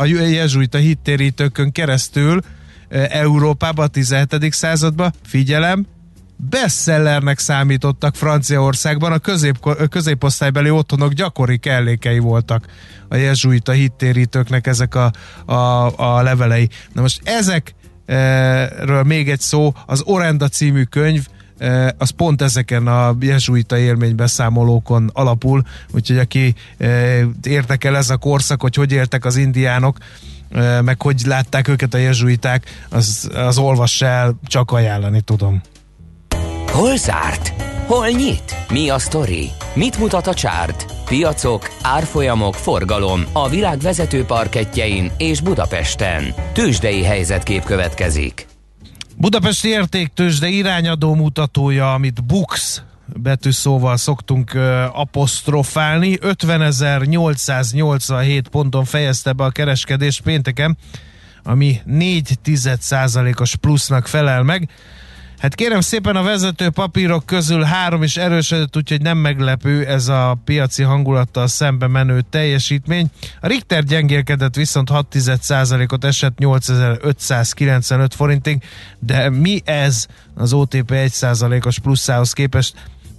a 0.01 0.05
jezsuita 0.05 0.79
hittérítőkön 0.79 1.73
keresztül 1.73 2.41
Európába 2.93 3.83
a 3.83 3.87
17. 3.87 4.53
századba. 4.53 5.13
Figyelem, 5.27 5.87
bestsellernek 6.51 7.39
számítottak 7.39 8.15
Franciaországban, 8.15 9.13
a 9.13 9.19
közép, 9.19 9.59
középosztálybeli 9.91 10.71
otthonok 10.71 11.13
gyakori 11.13 11.59
kellékei 11.59 12.19
voltak 12.19 12.67
a 13.09 13.17
jezsuita 13.17 13.73
hittérítőknek 13.73 14.67
ezek 14.67 14.95
a, 14.95 15.13
a, 15.53 15.93
a 16.17 16.23
levelei. 16.23 16.69
Na 16.93 17.01
most 17.01 17.21
ezekről 17.25 19.03
még 19.03 19.31
egy 19.31 19.41
szó, 19.41 19.75
az 19.87 20.03
Orenda 20.05 20.49
című 20.49 20.83
könyv, 20.83 21.27
e, 21.59 21.95
az 21.99 22.11
pont 22.11 22.43
ezeken 22.43 22.87
a 22.87 23.17
jezsuita 23.21 23.79
élménybeszámolókon 23.79 25.11
alapul, 25.13 25.63
úgyhogy 25.91 26.19
aki 26.19 26.55
e, 26.79 26.87
érdekel 27.43 27.97
ez 27.97 28.11
a 28.11 28.17
korszak, 28.17 28.61
hogy 28.61 28.75
hogy 28.75 28.93
éltek 28.93 29.25
az 29.25 29.37
indiánok, 29.37 29.99
e, 30.51 30.81
meg 30.81 31.03
hogy 31.03 31.23
látták 31.27 31.69
őket 31.69 31.95
a 31.95 31.99
jezsuiták, 31.99 32.87
az, 32.89 33.31
az 33.35 33.59
olvass 33.59 34.03
el, 34.03 34.39
csak 34.45 34.71
ajánlani 34.71 35.21
tudom. 35.21 35.63
Hol 36.73 36.97
zárt? 36.97 37.49
Hol 37.87 38.09
nyit? 38.09 38.57
Mi 38.69 38.89
a 38.89 38.99
sztori? 38.99 39.51
Mit 39.75 39.99
mutat 39.99 40.27
a 40.27 40.35
csárt? 40.35 41.05
Piacok, 41.05 41.71
árfolyamok, 41.83 42.55
forgalom 42.55 43.25
a 43.33 43.49
világ 43.49 43.79
vezető 43.79 44.25
parketjein 44.25 45.11
és 45.19 45.41
Budapesten. 45.41 46.35
Tősdei 46.53 47.03
helyzetkép 47.03 47.65
következik. 47.65 48.47
Budapesti 49.17 49.69
értéktősde 49.69 50.49
irányadó 50.49 51.15
mutatója, 51.15 51.95
amit 51.95 52.25
Bux 52.25 52.83
betűszóval 53.07 53.97
szoktunk 53.97 54.51
uh, 54.55 55.01
apostrofálni. 55.01 56.19
50.887 56.21 58.43
ponton 58.51 58.85
fejezte 58.85 59.33
be 59.33 59.45
a 59.45 59.51
kereskedés 59.51 60.21
pénteken, 60.21 60.77
ami 61.43 61.81
4 61.85 62.39
os 63.41 63.57
plusznak 63.57 64.07
felel 64.07 64.43
meg. 64.43 64.69
Hát 65.43 65.55
kérem 65.55 65.81
szépen 65.81 66.17
a 66.17 66.23
vezető 66.23 66.71
papírok 66.71 67.27
közül 67.27 67.63
három 67.63 68.03
is 68.03 68.17
erősödött, 68.17 68.77
úgyhogy 68.77 69.01
nem 69.01 69.19
meglepő 69.19 69.87
ez 69.87 70.09
a 70.09 70.39
piaci 70.45 70.83
hangulattal 70.83 71.47
szembe 71.47 71.87
menő 71.87 72.21
teljesítmény. 72.31 73.07
A 73.41 73.47
Richter 73.47 73.85
gyengélkedett 73.85 74.55
viszont 74.55 74.89
6% 74.93 75.93
ot 75.93 76.05
esett 76.05 76.39
8595 76.39 78.15
forintig, 78.15 78.63
de 78.99 79.31
mi 79.31 79.61
ez 79.65 80.07
az 80.35 80.53
OTP 80.53 80.91
1%-os 80.91 81.79
plusszához 81.79 82.33
képest 82.33 82.75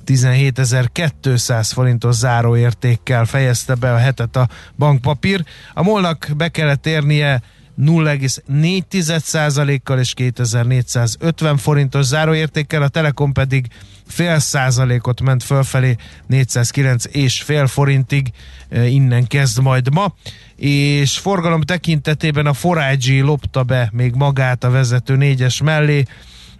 17.200 0.06 1.70
forintos 1.74 2.16
záróértékkel 2.16 3.26
fejezte 3.26 3.76
be 3.76 3.94
a 3.94 3.98
hetet 3.98 4.36
a 4.36 4.48
bankpapír. 4.78 5.44
A 5.74 5.84
molnak 5.84 6.28
be 6.38 6.48
kellett 6.48 6.86
érnie 6.86 7.42
0,4%-kal 7.82 10.00
és 10.00 10.14
2450 10.14 11.58
forintos 11.58 12.06
záróértékkel, 12.06 12.82
a 12.82 12.88
Telekom 12.88 13.32
pedig 13.32 13.68
fél 14.08 14.40
százalékot 14.40 15.22
ment 15.22 15.44
fölfelé 15.44 15.96
409 16.28 17.04
és 17.12 17.42
fél 17.42 17.68
forintig 17.68 18.32
e, 18.70 18.88
innen 18.88 19.28
kezd 19.28 19.62
majd 19.62 19.94
ma. 19.94 20.14
És 20.56 21.18
forgalom 21.18 21.62
tekintetében 21.62 22.46
a 22.46 22.54
Forágyi 22.54 23.20
lopta 23.20 23.64
be 23.64 23.90
még 23.92 24.14
magát 24.16 24.64
a 24.64 24.70
vezető 24.70 25.16
négyes 25.16 25.62
mellé. 25.62 26.04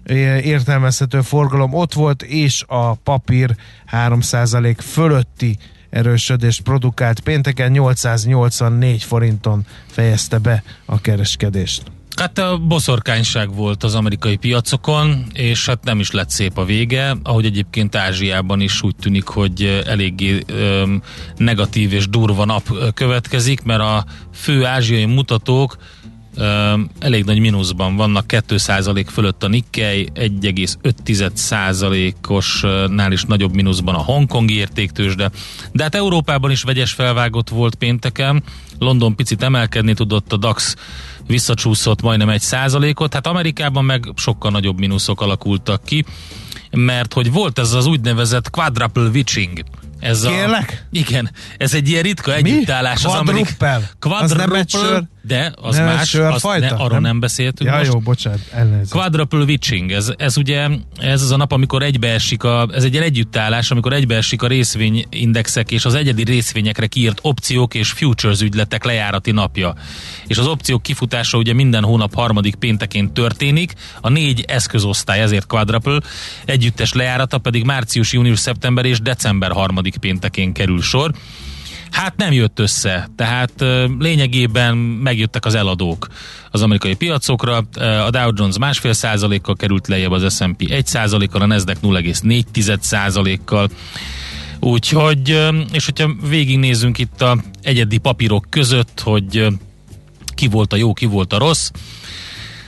E, 0.04 0.40
értelmezhető 0.40 1.22
forgalom 1.22 1.74
ott 1.74 1.94
volt, 1.94 2.24
és 2.24 2.64
a 2.68 2.94
papír 2.94 3.56
3% 3.92 4.76
fölötti 4.80 5.58
erősödést 5.94 6.62
produkált. 6.62 7.20
Pénteken 7.20 7.72
884 7.72 9.04
forinton 9.04 9.66
fejezte 9.88 10.38
be 10.38 10.64
a 10.86 11.02
kereskedést. 11.02 11.84
Hát 12.16 12.38
a 12.38 12.58
boszorkányság 12.58 13.54
volt 13.54 13.84
az 13.84 13.96
amerikai 13.96 14.36
piacokon, 14.36 15.26
és 15.34 15.66
hát 15.66 15.84
nem 15.84 16.00
is 16.00 16.12
lett 16.12 16.30
szép 16.30 16.58
a 16.58 16.66
vége, 16.66 17.16
ahogy 17.24 17.46
egyébként 17.46 17.96
Ázsiában 17.96 18.62
is 18.62 18.82
úgy 18.82 18.96
tűnik, 18.96 19.28
hogy 19.28 19.82
eléggé 19.86 20.44
ö, 20.46 20.84
negatív 21.38 21.94
és 21.94 22.10
durva 22.10 22.46
nap 22.46 22.94
következik, 22.94 23.64
mert 23.64 23.82
a 23.82 24.06
fő 24.34 24.66
ázsiai 24.66 25.06
mutatók 25.06 25.78
elég 27.00 27.24
nagy 27.24 27.40
mínuszban 27.40 27.96
vannak, 27.96 28.26
2% 28.28 29.06
fölött 29.12 29.44
a 29.44 29.48
Nikkei, 29.48 30.10
1,5%-osnál 30.16 33.12
is 33.12 33.24
nagyobb 33.24 33.54
mínuszban 33.54 33.96
a 33.96 34.04
hongkongi 34.04 34.56
értéktősde, 34.56 35.32
de 35.72 35.84
hát 35.84 35.96
Európában 35.96 36.52
is 36.52 36.64
vegyes 36.64 36.92
felvágott 36.92 37.50
volt 37.50 37.76
pénteken, 37.76 38.44
London 38.80 39.16
picit 39.16 39.44
emelkedni 39.44 39.94
tudott, 39.94 40.34
a 40.34 40.38
DAX 40.38 40.76
visszacsúszott 41.28 42.02
majdnem 42.02 42.30
egy 42.30 42.42
százalékot, 42.42 43.14
hát 43.14 43.28
Amerikában 43.28 43.86
meg 43.86 44.12
sokkal 44.16 44.52
nagyobb 44.52 44.80
mínuszok 44.80 45.22
alakultak 45.22 45.84
ki, 45.84 46.06
mert 46.72 47.14
hogy 47.14 47.32
volt 47.32 47.60
ez 47.60 47.74
az 47.74 47.86
úgynevezett 47.86 48.50
quadruple 48.50 49.08
witching, 49.08 49.64
ez 50.04 50.26
Kérlek? 50.26 50.84
A, 50.84 50.88
igen, 50.92 51.32
ez 51.58 51.74
egy 51.74 51.90
ilyen 51.90 52.04
ritka 52.04 52.36
együttállás. 52.36 53.06
Az 53.06 53.12
Quadruppel? 53.12 53.90
Quadruple, 54.00 54.60
az 54.60 54.72
nem 54.72 55.10
de 55.26 55.54
az 55.56 55.76
nem 55.76 55.86
más, 55.86 56.14
az 56.14 56.44
ne, 56.44 56.68
arról 56.68 56.88
nem, 56.88 57.02
nem 57.02 57.20
beszéltünk 57.20 57.70
ja, 57.70 57.78
most. 57.78 57.92
jó, 57.94 58.00
bocsánat, 58.00 58.40
elnézést. 58.52 58.92
Quadruple 58.92 59.44
witching, 59.44 59.92
ez, 59.92 60.12
ez 60.18 60.38
ugye, 60.38 60.68
ez 60.98 61.22
az 61.22 61.32
a 61.32 61.36
nap, 61.36 61.52
amikor 61.52 61.84
egybeesik 61.84 62.44
a, 62.44 62.68
ez 62.74 62.84
egy 62.84 62.92
ilyen 62.92 63.04
együttállás, 63.04 63.72
amikor 63.72 63.94
egybeesik 63.94 64.42
a 64.42 64.48
részvényindexek 64.48 65.72
és 65.72 65.86
az 65.86 65.94
egyedi 65.94 66.24
részvényekre 66.24 66.88
kiírt 66.88 67.20
opciók 67.22 67.74
és 67.74 67.92
futures 67.92 68.42
ügyletek 68.42 68.84
lejárati 68.84 69.32
napja. 69.32 69.74
És 70.28 70.38
az 70.38 70.48
opciók 70.48 70.82
kifutása 70.82 71.38
ugye 71.38 71.54
minden 71.54 71.84
hónap 71.84 72.14
harmadik 72.14 72.56
péntekén 72.56 73.14
történik, 73.14 73.74
a 74.02 74.10
négy 74.10 74.46
eszközosztály, 74.48 75.22
ezért 75.22 75.48
quadruple, 75.48 76.00
együttes 76.46 76.94
lejárata 76.94 77.38
pedig 77.38 77.64
március, 77.64 78.14
június, 78.14 78.40
szeptember 78.40 78.86
és 78.86 79.02
december 79.02 79.52
harmadik 79.52 79.93
péntekén 79.98 80.54
kerül 80.54 80.82
sor. 80.82 81.12
Hát 81.92 82.16
nem 82.16 82.32
jött 82.32 82.60
össze, 82.60 83.10
tehát 83.16 83.54
lényegében 84.00 84.78
megjöttek 84.78 85.46
az 85.46 85.56
eladók 85.56 86.08
az 86.52 86.62
amerikai 86.62 86.96
piacokra. 86.96 87.58
A 88.06 88.10
Dow 88.10 88.32
Jones 88.36 88.58
másfél 88.58 88.94
százalékkal 88.94 89.56
került 89.56 89.88
lejjebb, 89.88 90.12
az 90.12 90.36
S&P 90.36 90.72
1 90.72 90.86
százalékkal, 90.86 91.42
a 91.42 91.46
Nasdaq 91.46 91.80
0,4 91.82 92.80
százalékkal. 92.80 93.70
Úgyhogy, 94.60 95.40
és 95.72 95.86
hogyha 95.86 96.14
végignézünk 96.30 96.98
itt 96.98 97.22
a 97.22 97.38
egyedi 97.62 97.98
papírok 97.98 98.46
között, 98.50 99.02
hogy 99.04 99.48
ki 100.36 100.48
volt 100.48 100.74
a 100.74 100.76
jó, 100.76 100.94
ki 100.94 101.06
volt 101.06 101.34
a 101.34 101.38
rossz, 101.38 101.72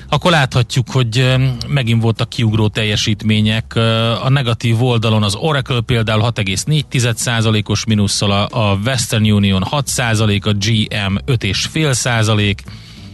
akkor 0.09 0.31
láthatjuk, 0.31 0.91
hogy 0.91 1.35
megint 1.67 2.01
voltak 2.01 2.29
kiugró 2.29 2.67
teljesítmények. 2.67 3.75
A 4.23 4.29
negatív 4.29 4.83
oldalon 4.83 5.23
az 5.23 5.35
Oracle 5.35 5.81
például 5.81 6.31
6,4%-os 6.35 7.85
minusszal, 7.85 8.31
a 8.31 8.79
Western 8.85 9.31
Union 9.31 9.63
6%, 9.71 10.43
a 10.43 10.53
GM 10.53 11.15
5,5%, 11.25 12.55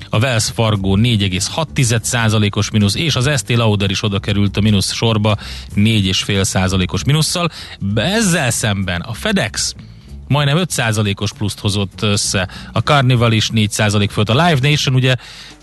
a 0.10 0.18
Wells 0.18 0.50
Fargo 0.54 0.96
4,6%-os 0.98 2.70
mínusz, 2.72 2.96
és 2.96 3.16
az 3.16 3.28
Estée 3.28 3.56
Lauder 3.56 3.90
is 3.90 4.04
oda 4.04 4.20
került 4.20 4.58
a 4.58 4.62
mínusz 4.62 4.94
sorba 4.94 5.38
4,5%-os 5.76 7.04
mínusszal. 7.04 7.50
Ezzel 7.96 8.52
szemben 8.52 9.02
a 9.02 9.14
FedEx 9.14 9.76
majdnem 10.28 10.64
5%-os 10.68 11.34
pluszt 11.34 11.60
hozott 11.60 12.02
össze, 12.02 12.50
a 12.72 12.80
Carnival 12.80 13.32
is 13.32 13.50
4% 13.54 14.08
fölött, 14.12 14.30
a 14.30 14.46
Live 14.46 14.70
Nation 14.70 14.96
ugye 14.96 15.16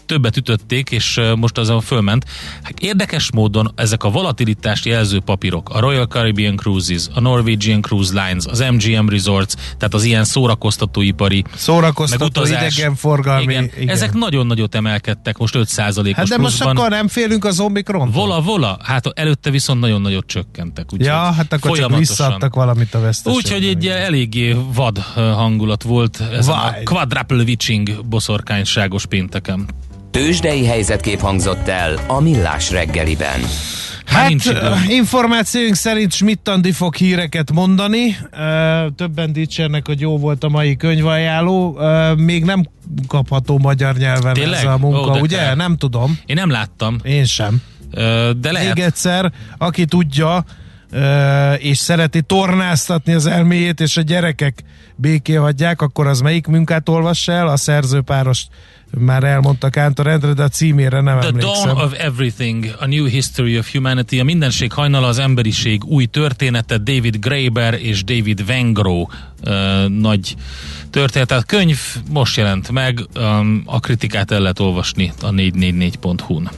többet 0.08 0.36
ütötték, 0.36 0.90
és 0.90 1.20
most 1.36 1.58
azon 1.58 1.80
fölment. 1.80 2.24
Hát 2.62 2.80
érdekes 2.80 3.32
módon 3.32 3.72
ezek 3.74 4.04
a 4.04 4.10
volatilitást 4.10 4.84
jelző 4.84 5.20
papírok, 5.20 5.70
a 5.70 5.80
Royal 5.80 6.06
Caribbean 6.06 6.56
Cruises, 6.56 7.06
a 7.14 7.20
Norwegian 7.20 7.80
Cruise 7.80 8.24
Lines, 8.24 8.44
az 8.46 8.64
MGM 8.72 9.08
Resorts, 9.08 9.54
tehát 9.54 9.94
az 9.94 10.04
ilyen 10.04 10.24
szórakoztatóipari 10.24 11.44
Szórakoztató, 11.54 12.24
meg 12.24 12.30
utazás. 12.36 12.76
idegenforgalmi. 12.76 13.42
Igen. 13.42 13.70
igen. 13.76 13.88
Ezek 13.88 14.12
nagyon 14.14 14.46
nagyot 14.46 14.74
emelkedtek, 14.74 15.38
most 15.38 15.54
5%-os 15.58 16.12
hát 16.12 16.26
de 16.28 16.36
most 16.36 16.56
pluszban. 16.56 16.76
akkor 16.76 16.90
nem 16.90 17.08
félünk 17.08 17.44
az 17.44 17.60
Omikron. 17.60 18.10
Vola, 18.10 18.40
vola, 18.40 18.78
hát 18.82 19.06
előtte 19.14 19.50
viszont 19.50 19.80
nagyon 19.80 20.00
nagyot 20.00 20.26
csökkentek. 20.26 20.84
Úgyhogy 20.84 21.06
Ja, 21.06 21.32
hát 21.32 21.52
akkor 21.52 21.78
csak 21.78 21.96
visszaadtak 21.98 22.54
valamit 22.54 22.94
a 22.94 23.00
veszteségben. 23.00 23.60
Úgyhogy 23.60 23.76
egy 23.76 23.86
eléggé 23.86 24.56
vad 24.74 24.98
hangulat 25.14 25.82
volt 25.82 26.20
ez 26.32 26.48
a 26.48 26.76
quadruple 26.84 27.42
witching 27.42 28.06
boszorkányságos 28.06 29.06
pénteken. 29.06 29.66
Tőzsdei 30.10 30.66
helyzetkép 30.66 31.20
hangzott 31.20 31.68
el 31.68 31.98
a 32.06 32.20
Millás 32.20 32.70
reggeliben. 32.70 33.40
Hát 34.04 34.30
uh, 34.30 34.88
információink 34.88 35.74
szerint 35.74 36.12
Schmidt-Andi 36.12 36.72
fog 36.72 36.94
híreket 36.94 37.52
mondani. 37.52 38.16
Többen 38.96 39.32
dicsérnek, 39.32 39.86
hogy 39.86 40.00
jó 40.00 40.18
volt 40.18 40.44
a 40.44 40.48
mai 40.48 40.76
könyvajánló. 40.76 41.78
Még 42.16 42.44
nem 42.44 42.64
kapható 43.06 43.58
magyar 43.58 43.96
nyelven 43.96 44.34
Tényleg? 44.34 44.58
ez 44.58 44.64
a 44.64 44.78
munka, 44.78 45.16
Ó, 45.16 45.20
ugye? 45.20 45.36
kár. 45.36 45.56
Nem 45.56 45.76
tudom. 45.76 46.18
Én 46.26 46.36
nem 46.36 46.50
láttam, 46.50 46.98
Én 47.02 47.24
sem. 47.24 47.62
ö, 47.90 48.30
de 48.40 48.52
lehet. 48.52 48.74
Még 48.74 48.84
egyszer, 48.84 49.32
aki 49.58 49.84
tudja, 49.84 50.44
és 51.58 51.78
szereti 51.78 52.22
tornáztatni 52.22 53.12
az 53.12 53.26
elméjét, 53.26 53.80
és 53.80 53.96
a 53.96 54.00
gyerekek 54.02 54.64
béké 54.96 55.34
hagyják, 55.34 55.82
akkor 55.82 56.06
az 56.06 56.20
melyik 56.20 56.46
munkát 56.46 56.88
olvassa 56.88 57.32
el? 57.32 57.48
A 57.48 57.56
szerzőpárost 57.56 58.48
már 58.90 59.24
elmondta 59.24 59.70
Kántor 59.70 60.06
Endre, 60.06 60.32
de 60.32 60.42
a 60.42 60.48
címére 60.48 61.00
nem 61.00 61.18
The 61.18 61.28
emlékszem. 61.28 61.64
Dawn 61.64 61.84
of 61.84 61.92
Everything, 61.98 62.76
A 62.80 62.86
New 62.86 63.04
History 63.04 63.58
of 63.58 63.72
Humanity, 63.72 64.18
a 64.20 64.24
mindenség 64.24 64.72
hajnala 64.72 65.06
az 65.06 65.18
emberiség 65.18 65.84
új 65.84 66.04
története, 66.04 66.78
David 66.78 67.18
Graeber 67.18 67.74
és 67.74 68.04
David 68.04 68.46
Vengro 68.46 69.00
uh, 69.00 69.88
nagy 69.88 70.36
történet. 70.90 71.28
Tehát 71.28 71.46
könyv 71.46 71.78
most 72.10 72.36
jelent 72.36 72.70
meg, 72.70 73.00
um, 73.16 73.62
a 73.64 73.80
kritikát 73.80 74.30
el 74.30 74.40
lehet 74.40 74.60
olvasni 74.60 75.12
a 75.22 75.30
444.hu-n. 75.30 76.50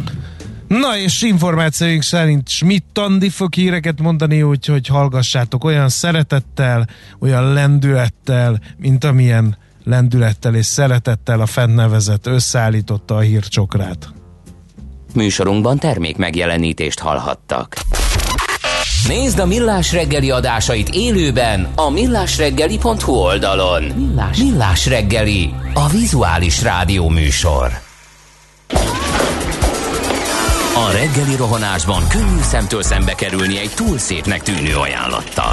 Na 0.69 0.97
és 0.99 1.23
információink 1.23 2.03
szerint 2.03 2.49
Schmidt 2.49 2.99
Andi 2.99 3.29
fog 3.29 3.55
híreket 3.55 4.01
mondani, 4.01 4.43
úgyhogy 4.43 4.87
hallgassátok 4.87 5.65
olyan 5.65 5.89
szeretettel, 5.89 6.89
olyan 7.19 7.53
lendülettel, 7.53 8.61
mint 8.77 9.05
amilyen 9.05 9.57
lendülettel 9.85 10.55
és 10.55 10.67
szeretettel 10.67 11.41
a 11.41 11.47
fent 11.47 11.75
nevezett 11.75 12.27
összeállította 12.27 13.17
a 13.17 13.21
hírcsokrát. 13.21 14.09
Műsorunkban 15.15 15.79
termék 15.79 16.17
megjelenítést 16.17 16.99
hallhattak. 16.99 17.77
Nézd 19.09 19.39
a 19.39 19.47
Millás 19.47 19.93
reggeli 19.93 20.31
adásait 20.31 20.89
élőben 20.89 21.69
a 21.75 21.91
millásreggeli.hu 21.91 23.13
oldalon. 23.13 23.83
Millás, 23.83 24.39
Millás 24.39 24.87
reggeli, 24.87 25.55
a 25.75 25.89
vizuális 25.89 26.63
rádió 26.63 27.09
műsor. 27.09 27.71
A 30.75 30.91
reggeli 30.93 31.37
rohanásban 31.37 32.09
könnyű 32.09 32.41
szemtől 32.43 32.83
szembe 32.83 33.15
kerülni 33.15 33.59
egy 33.59 33.71
túl 33.75 33.99
szépnek 33.99 34.43
tűnő 34.43 34.77
ajánlattal. 34.77 35.53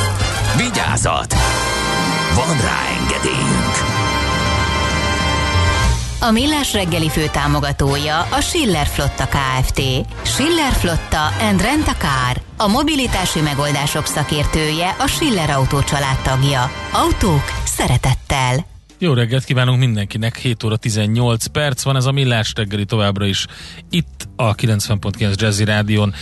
Vigyázat! 0.57 1.33
Van 2.35 2.57
rá 2.61 2.79
engedélyünk! 3.01 3.75
A 6.19 6.31
Millás 6.31 6.73
reggeli 6.73 7.09
fő 7.09 7.25
támogatója 7.31 8.19
a 8.19 8.41
Schiller 8.41 8.87
Flotta 8.87 9.27
KFT. 9.27 9.81
Schiller 10.21 10.71
Flotta 10.71 11.27
and 11.27 11.61
Rent 11.61 11.87
a 11.87 11.95
Car. 11.97 12.41
A 12.57 12.67
mobilitási 12.67 13.39
megoldások 13.39 14.05
szakértője 14.05 14.95
a 14.99 15.07
Schiller 15.07 15.49
Autó 15.49 15.79
tagja. 16.23 16.71
Autók 16.91 17.43
szeretettel. 17.65 18.65
Jó 18.97 19.13
reggelt 19.13 19.43
kívánunk 19.43 19.79
mindenkinek, 19.79 20.37
7 20.37 20.63
óra 20.63 20.75
18 20.75 21.45
perc 21.45 21.83
van, 21.83 21.95
ez 21.95 22.05
a 22.05 22.11
Millás 22.11 22.53
reggeli 22.55 22.85
továbbra 22.85 23.25
is 23.25 23.45
itt 23.89 24.27
a 24.35 24.55
90.9 24.55 25.35
Jazzy 25.35 25.63
Rádion. 25.63 26.13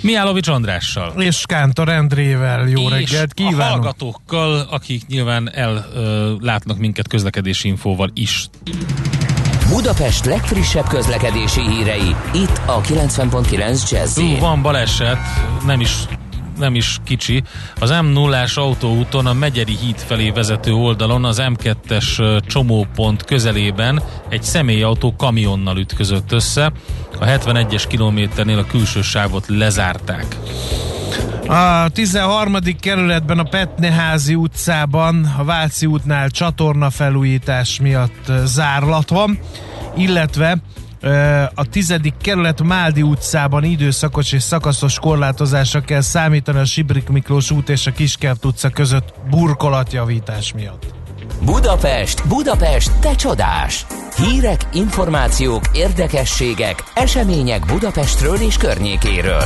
Miálovics 0.00 0.48
Andrással. 0.48 1.22
És 1.22 1.44
Kántor 1.46 1.88
Endrével 1.88 2.68
jó 2.68 2.82
és 2.82 2.88
reggelt 2.88 3.30
a 3.30 3.34
kívánok! 3.34 3.60
hallgatókkal, 3.60 4.66
akik 4.70 5.06
nyilván 5.06 5.50
ellátnak 5.52 6.78
minket 6.78 7.08
közlekedési 7.08 7.68
infóval 7.68 8.10
is. 8.14 8.48
Budapest 9.68 10.24
legfrissebb 10.24 10.86
közlekedési 10.86 11.60
hírei, 11.60 12.14
itt 12.32 12.60
a 12.66 12.80
90.9 12.80 13.90
jazz 13.90 14.18
Ú, 14.18 14.38
van 14.38 14.62
baleset, 14.62 15.18
nem 15.64 15.80
is 15.80 15.90
nem 16.58 16.74
is 16.74 16.98
kicsi. 17.04 17.42
Az 17.80 17.90
M0-ás 17.92 18.54
autóúton 18.54 19.26
a 19.26 19.32
Megyeri 19.32 19.76
híd 19.76 19.98
felé 19.98 20.30
vezető 20.30 20.72
oldalon 20.72 21.24
az 21.24 21.42
M2-es 21.42 22.18
ö, 22.18 22.36
csomópont 22.46 23.24
közelében 23.24 24.02
egy 24.28 24.42
személyautó 24.42 25.14
kamionnal 25.16 25.78
ütközött 25.78 26.32
össze. 26.32 26.72
A 27.18 27.24
71-es 27.24 27.84
kilométernél 27.88 28.58
a 28.58 28.66
külső 28.66 29.02
sávot 29.02 29.44
lezárták. 29.48 30.36
A 31.48 31.88
13. 31.88 32.56
kerületben 32.80 33.38
a 33.38 33.42
Petneházi 33.42 34.34
utcában 34.34 35.34
a 35.38 35.44
Váci 35.44 35.86
útnál 35.86 36.28
csatorna 36.28 36.90
felújítás 36.90 37.80
miatt 37.80 38.32
zárlat 38.44 39.08
van, 39.08 39.38
illetve 39.96 40.58
a 41.54 41.64
10. 41.70 41.94
kerület 42.20 42.62
Máldi 42.62 43.02
utcában 43.02 43.64
időszakos 43.64 44.32
és 44.32 44.42
szakaszos 44.42 44.98
korlátozásra 44.98 45.80
kell 45.80 46.00
számítani 46.00 46.58
a 46.58 46.64
Sibrik 46.64 47.08
Miklós 47.08 47.50
út 47.50 47.68
és 47.68 47.86
a 47.86 47.92
Kiskert 47.92 48.44
utca 48.44 48.70
között 48.70 49.14
burkolatjavítás 49.30 50.52
miatt. 50.52 50.94
Budapest, 51.44 52.28
Budapest, 52.28 52.92
te 53.00 53.14
csodás! 53.14 53.86
Hírek, 54.16 54.60
információk, 54.72 55.62
érdekességek, 55.72 56.82
események 56.94 57.66
Budapestről 57.66 58.36
és 58.36 58.56
környékéről. 58.56 59.44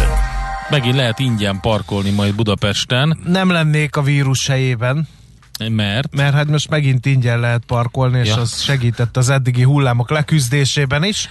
Megint 0.70 0.94
lehet 0.94 1.18
ingyen 1.18 1.61
parkolni 1.61 2.11
majd 2.11 2.35
Budapesten, 2.35 3.18
Nem 3.25 3.51
lennék 3.51 3.96
a 3.96 4.03
vírus 4.03 4.46
helyében, 4.46 5.09
mert 5.68 6.14
mert 6.16 6.35
hát 6.35 6.49
most 6.49 6.70
megint 6.70 7.07
ingyen 7.07 7.40
lehet 7.40 7.62
parkolni, 7.66 8.18
és 8.18 8.29
Ja. 8.29 8.37
az 8.37 8.61
segített 8.62 9.16
az 9.16 9.29
eddigi 9.29 9.62
hullámok 9.62 10.11
leküzdésében 10.11 11.05
is. 11.05 11.29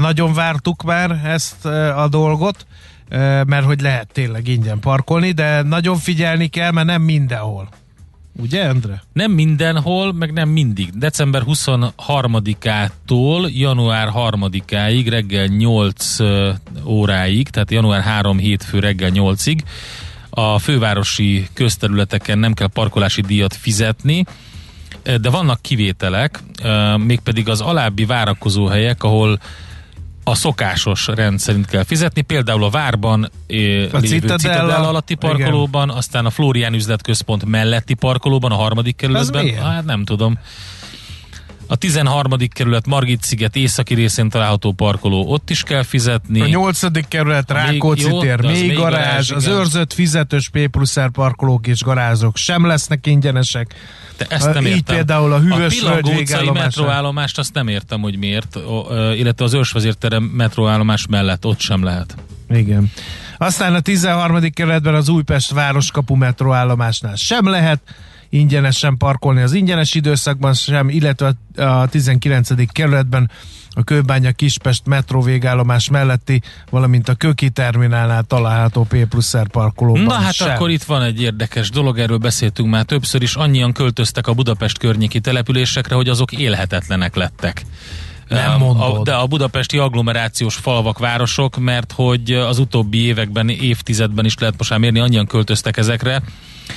Nagyon 0.00 0.34
vártuk 0.34 0.82
már 0.82 1.20
ezt 1.24 1.66
a 1.96 2.08
dolgot, 2.10 2.66
mert 3.46 3.64
hogy 3.64 3.80
lehet 3.80 4.08
tényleg 4.12 4.48
ingyen 4.48 4.78
parkolni, 4.80 5.30
de 5.30 5.62
nagyon 5.62 5.96
figyelni 5.96 6.46
kell, 6.46 6.70
mert 6.70 6.86
nem 6.86 7.02
mindenhol. 7.02 7.68
Ugye, 8.38 8.62
Endre? 8.64 9.02
Nem 9.12 9.30
mindenhol, 9.32 10.12
meg 10.12 10.32
nem 10.32 10.48
mindig. 10.48 10.90
December 10.98 11.42
23-ától 11.46 13.50
január 13.52 14.08
3-áig 14.14 15.06
reggel 15.08 15.46
8 15.46 16.20
ö, 16.20 16.50
óráig, 16.84 17.48
tehát 17.48 17.70
január 17.70 18.02
3 18.02 18.38
hétfő 18.38 18.78
reggel 18.78 19.10
8-ig 19.14 19.58
a 20.34 20.58
fővárosi 20.58 21.48
közterületeken 21.52 22.38
nem 22.38 22.52
kell 22.52 22.68
parkolási 22.68 23.20
díjat 23.20 23.54
fizetni, 23.54 24.24
de 25.20 25.30
vannak 25.30 25.62
kivételek, 25.62 26.42
mégpedig 26.96 27.48
az 27.48 27.60
alábbi 27.60 28.04
várakozóhelyek, 28.04 29.02
ahol 29.02 29.38
a 30.24 30.34
szokásos 30.34 31.06
rend 31.06 31.38
szerint 31.38 31.66
kell 31.66 31.84
fizetni, 31.84 32.20
például 32.20 32.64
a 32.64 32.70
Várban 32.70 33.24
eh, 33.24 33.28
lévő 33.90 34.28
Citadella, 34.28 34.88
alatti 34.88 35.14
parkolóban, 35.14 35.90
aztán 35.90 36.26
a 36.26 36.30
Flórián 36.30 36.74
üzletközpont 36.74 37.44
melletti 37.44 37.94
parkolóban, 37.94 38.52
a 38.52 38.54
harmadik 38.54 38.96
kerületben. 38.96 39.54
Hát 39.54 39.84
nem 39.84 40.04
tudom. 40.04 40.38
A 41.66 41.76
13. 41.76 42.32
kerület 42.48 42.86
Margit 42.86 43.22
sziget 43.22 43.56
északi 43.56 43.94
részén 43.94 44.28
található 44.28 44.72
parkoló, 44.72 45.24
ott 45.32 45.50
is 45.50 45.62
kell 45.62 45.82
fizetni. 45.82 46.40
A 46.40 46.46
8. 46.46 47.08
kerület 47.08 47.50
A 47.50 47.54
még- 47.54 47.62
Rákóczi 47.62 48.08
jó, 48.08 48.20
tér, 48.20 48.44
az 48.44 48.60
még 48.60 48.72
garázs, 48.74 49.00
garázs, 49.00 49.30
az 49.30 49.46
őrzött 49.46 49.92
fizetős 49.92 50.48
P 50.48 50.68
plusz 50.70 51.00
R 51.00 51.10
parkolók 51.10 51.66
és 51.66 51.82
garázsok 51.82 52.36
sem 52.36 52.66
lesznek 52.66 53.06
ingyenesek. 53.06 53.74
De 54.16 54.26
ezt 54.28 54.52
nem 54.54 54.66
Így 54.66 54.74
értem. 54.74 54.94
például 54.94 55.32
a 55.32 55.38
Hűvös 55.40 55.74
Pillangó 55.78 56.10
Völgy 56.12 56.50
metróállomást 56.52 57.38
azt 57.38 57.54
nem 57.54 57.68
értem, 57.68 58.00
hogy 58.00 58.18
miért, 58.18 58.58
illetve 59.16 59.44
az 59.44 59.54
ősvezérterem 59.54 60.22
metróállomás 60.22 61.06
mellett 61.06 61.44
ott 61.46 61.60
sem 61.60 61.82
lehet. 61.84 62.14
Igen. 62.50 62.90
Aztán 63.38 63.74
a 63.74 63.80
13. 63.80 64.50
kerületben 64.50 64.94
az 64.94 65.08
Újpest 65.08 65.50
városkapu 65.50 66.14
metróállomásnál 66.14 67.14
sem 67.16 67.48
lehet 67.48 67.80
ingyenesen 68.32 68.96
parkolni 68.96 69.42
az 69.42 69.52
ingyenes 69.52 69.94
időszakban 69.94 70.54
sem, 70.54 70.88
illetve 70.88 71.32
a 71.56 71.86
19. 71.86 72.72
kerületben 72.72 73.30
a 73.70 73.82
Kőbánya 73.82 74.32
Kispest 74.32 74.86
metró 74.86 75.20
végállomás 75.20 75.88
melletti, 75.88 76.42
valamint 76.70 77.08
a 77.08 77.14
Köki 77.14 77.50
terminálnál 77.50 78.22
található 78.22 78.82
P 78.84 79.06
plusz 79.08 79.36
R 79.36 79.48
parkolóban 79.48 80.02
Na 80.02 80.12
hát 80.12 80.34
sem. 80.34 80.50
akkor 80.50 80.70
itt 80.70 80.82
van 80.82 81.02
egy 81.02 81.20
érdekes 81.20 81.70
dolog, 81.70 81.98
erről 81.98 82.18
beszéltünk 82.18 82.68
már 82.68 82.84
többször 82.84 83.22
is, 83.22 83.34
annyian 83.34 83.72
költöztek 83.72 84.26
a 84.26 84.32
Budapest 84.34 84.78
környéki 84.78 85.20
településekre, 85.20 85.94
hogy 85.94 86.08
azok 86.08 86.32
élhetetlenek 86.32 87.14
lettek. 87.14 87.64
Nem 88.34 88.58
mondod. 88.58 88.98
A, 88.98 89.02
de 89.02 89.14
a 89.14 89.26
budapesti 89.26 89.78
agglomerációs 89.78 90.54
falvak, 90.54 90.98
városok, 90.98 91.56
mert 91.56 91.92
hogy 91.92 92.32
az 92.32 92.58
utóbbi 92.58 92.98
években, 92.98 93.48
évtizedben 93.48 94.24
is 94.24 94.34
lehet 94.38 94.54
most 94.58 94.70
már 94.70 94.78
mérni, 94.78 94.98
annyian 94.98 95.26
költöztek 95.26 95.76
ezekre. 95.76 96.22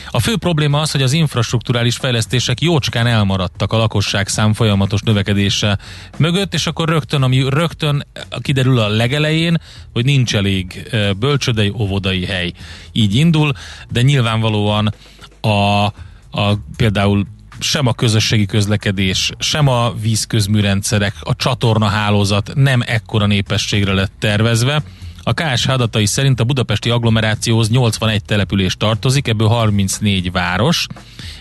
A 0.09 0.19
fő 0.19 0.37
probléma 0.37 0.79
az, 0.79 0.91
hogy 0.91 1.01
az 1.01 1.13
infrastruktúrális 1.13 1.95
fejlesztések 1.95 2.61
jócskán 2.61 3.07
elmaradtak 3.07 3.73
a 3.73 3.77
lakosság 3.77 4.27
szám 4.27 4.53
folyamatos 4.53 5.01
növekedése 5.01 5.77
mögött, 6.17 6.53
és 6.53 6.67
akkor 6.67 6.89
rögtön, 6.89 7.23
ami 7.23 7.49
rögtön 7.49 8.07
kiderül 8.41 8.79
a 8.79 8.87
legelején, 8.87 9.61
hogy 9.93 10.05
nincs 10.05 10.35
elég 10.35 10.89
bölcsödei, 11.17 11.73
óvodai 11.77 12.25
hely. 12.25 12.51
Így 12.91 13.15
indul, 13.15 13.51
de 13.91 14.01
nyilvánvalóan 14.01 14.93
a, 15.41 15.83
a 16.31 16.57
például 16.77 17.25
sem 17.59 17.87
a 17.87 17.93
közösségi 17.93 18.45
közlekedés, 18.45 19.31
sem 19.39 19.67
a 19.67 19.93
vízközműrendszerek, 20.01 21.15
a 21.19 21.35
csatornahálózat 21.35 22.51
nem 22.53 22.83
ekkora 22.85 23.25
népességre 23.25 23.93
lett 23.93 24.11
tervezve. 24.19 24.83
A 25.23 25.33
KSH 25.33 25.69
adatai 25.69 26.05
szerint 26.05 26.39
a 26.39 26.43
budapesti 26.43 26.89
agglomerációhoz 26.89 27.69
81 27.69 28.23
település 28.23 28.75
tartozik, 28.77 29.27
ebből 29.27 29.47
34 29.47 30.31
város, 30.31 30.87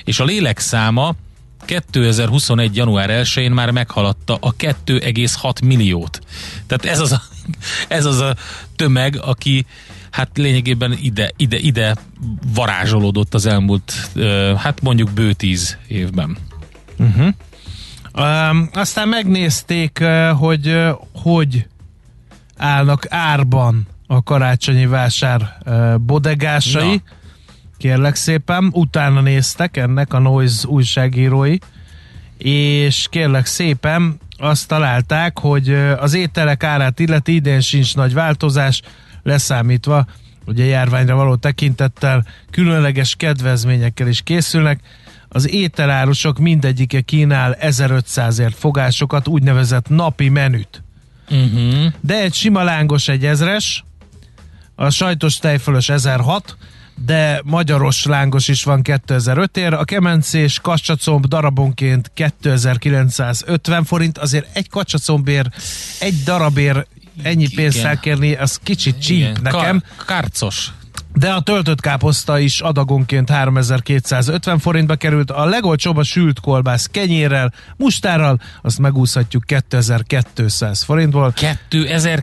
és 0.05 0.21
a 0.21 0.25
lélekszáma 0.25 1.15
2021. 1.65 2.77
január 2.77 3.11
1-én 3.25 3.51
már 3.51 3.71
meghaladta 3.71 4.37
a 4.41 4.57
2,6 4.57 5.65
milliót. 5.65 6.21
Tehát 6.67 6.85
ez 6.85 7.01
az 7.01 7.13
a, 7.13 7.23
ez 7.89 8.05
az 8.05 8.19
a 8.19 8.37
tömeg, 8.77 9.19
aki 9.21 9.67
hát 10.15 10.31
lényegében 10.35 10.97
ide, 11.03 11.31
ide, 11.37 11.59
ide 11.59 11.95
varázsolódott 12.55 13.35
az 13.35 13.47
elmúlt, 13.47 14.11
hát 14.57 14.83
mondjuk 14.83 15.11
bő 15.11 15.33
tíz 15.33 15.79
évben. 15.89 16.37
Um, 18.19 18.69
aztán 18.73 19.09
megnézték, 19.09 20.05
hogy 20.39 20.83
hogy 21.13 21.67
állnak 22.57 23.07
árban 23.09 23.87
a 24.07 24.23
karácsonyi 24.23 24.87
vásár 24.87 25.59
bodegásai. 26.01 26.95
Na. 26.95 27.13
Kérlek 27.79 28.15
szépen, 28.15 28.71
utána 28.73 29.21
néztek 29.21 29.77
ennek 29.77 30.13
a 30.13 30.19
Noise 30.19 30.69
újságírói, 30.69 31.57
és 32.39 33.07
kérlek 33.11 33.47
szépen 33.47 34.21
azt 34.39 34.69
találták, 34.69 35.39
hogy 35.39 35.75
az 35.99 36.15
ételek 36.15 36.63
árát 36.63 37.01
illeti 37.01 37.35
idén 37.35 37.61
sincs 37.61 37.95
nagy 37.95 38.15
változás, 38.15 38.83
leszámítva, 39.25 40.07
a 40.47 40.53
járványra 40.55 41.15
való 41.15 41.35
tekintettel 41.35 42.27
különleges 42.51 43.15
kedvezményekkel 43.15 44.09
is 44.09 44.21
készülnek. 44.23 44.81
Az 45.29 45.51
ételárusok 45.51 46.39
mindegyike 46.39 47.01
kínál 47.01 47.57
1500ért 47.61 48.55
fogásokat, 48.57 49.29
úgynevezett 49.29 49.89
napi 49.89 50.29
menüt. 50.29 50.83
Uh-huh. 51.31 51.93
De 52.01 52.23
egy 52.23 52.35
sima 52.35 52.63
lángos 52.63 53.09
egy 53.09 53.25
ezres, 53.25 53.85
a 54.75 54.91
sajtos 54.91 55.37
tejfölös 55.37 55.89
1006, 55.89 56.57
de 57.05 57.41
magyaros 57.45 58.05
lángos 58.05 58.49
is 58.49 58.65
van 58.65 58.83
2005 58.83 59.57
ér, 59.57 59.73
a 59.73 59.85
kemencés 59.85 60.59
kacsacomb 60.63 61.27
darabonként 61.27 62.11
2950 62.15 63.85
forint, 63.85 64.19
azért 64.19 64.57
egy 64.57 64.69
kacsacombért, 64.69 65.57
egy 66.01 66.23
darabért 66.25 66.89
ennyi 67.23 67.49
pénzt 67.55 67.77
Igen. 67.77 67.89
elkérni, 67.89 68.35
az 68.35 68.61
kicsit 68.63 69.01
csíp 69.01 69.39
nekem. 69.43 69.83
Kar- 69.97 70.05
karcos. 70.07 70.73
De 71.17 71.31
a 71.31 71.41
töltött 71.41 71.81
káposzta 71.81 72.39
is 72.39 72.61
adagonként 72.61 73.31
3250 73.31 74.59
forintba 74.59 74.95
került, 74.95 75.31
a 75.31 75.45
legolcsóbb 75.45 75.97
a 75.97 76.03
sült 76.03 76.41
kolbász 76.41 76.87
kenyérrel, 76.87 77.53
mustárral, 77.77 78.41
azt 78.63 78.79
megúszhatjuk 78.79 79.45
2200 79.45 80.83
forintból. 80.83 81.35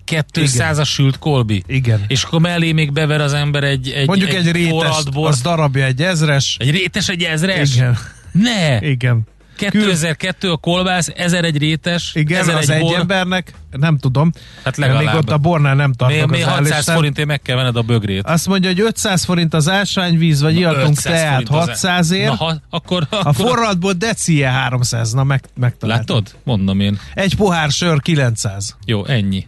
2200 0.04 0.78
a 0.78 0.84
sült 0.84 1.20
kolbi. 1.20 1.64
Igen. 1.68 2.04
És 2.08 2.24
akkor 2.24 2.40
mellé 2.40 2.72
még 2.72 2.92
bever 2.92 3.22
az 3.22 3.34
ember 3.34 3.64
egy, 3.64 3.90
egy, 3.90 4.08
Mondjuk 4.08 4.30
egy, 4.30 4.48
egy 4.48 4.52
rétes, 4.52 5.04
az 5.14 5.42
darabja 5.42 5.86
egy 5.86 6.02
ezres. 6.02 6.56
Egy 6.60 6.72
rétes, 6.72 7.10
egy 7.10 7.24
ezres? 7.24 7.76
Igen. 7.76 7.98
Ne! 8.32 8.82
Igen. 8.82 9.22
2002 9.70 10.44
a 10.52 10.58
kolbász, 10.58 11.10
1000 11.16 11.44
egy 11.44 11.58
rétes, 11.58 12.12
Igen, 12.14 12.40
1000 12.42 12.56
az 12.56 12.70
egy 12.70 12.82
bor. 12.82 12.96
embernek, 13.00 13.54
nem 13.72 13.98
tudom. 13.98 14.32
Hát 14.64 14.78
Még 14.78 14.90
legalább. 14.90 15.16
ott 15.16 15.30
a 15.30 15.38
bornál 15.38 15.76
nem 15.76 15.88
Még, 15.88 15.96
tartok 15.98 16.30
még 16.30 16.42
az 16.42 16.48
600 16.48 16.72
állistán. 16.72 16.96
forintért 16.96 17.28
meg 17.28 17.42
kell 17.42 17.56
venned 17.56 17.76
a 17.76 17.82
bögrét. 17.82 18.26
Azt 18.26 18.48
mondja, 18.48 18.70
hogy 18.70 18.80
500 18.80 19.24
forint 19.24 19.54
az 19.54 19.70
ásványvíz, 19.70 20.42
vagy 20.42 20.56
ihatunk 20.56 20.88
500 20.98 21.04
teát 21.14 21.32
forint 21.32 21.50
az- 21.50 21.68
600 21.68 22.12
ér. 22.12 22.26
Na, 22.26 22.36
ha, 22.36 22.56
akkor, 22.70 23.08
A 23.10 23.16
akkor 23.16 23.34
forradból 23.36 23.94
decie 23.94 24.50
300, 24.50 25.12
na 25.14 25.24
meg, 25.24 25.44
megtaláltam. 25.56 26.16
Látod? 26.16 26.36
Mondom 26.44 26.80
én. 26.80 27.00
Egy 27.14 27.36
pohár 27.36 27.72
sör 27.72 28.02
900. 28.02 28.76
Jó, 28.86 29.06
ennyi. 29.06 29.46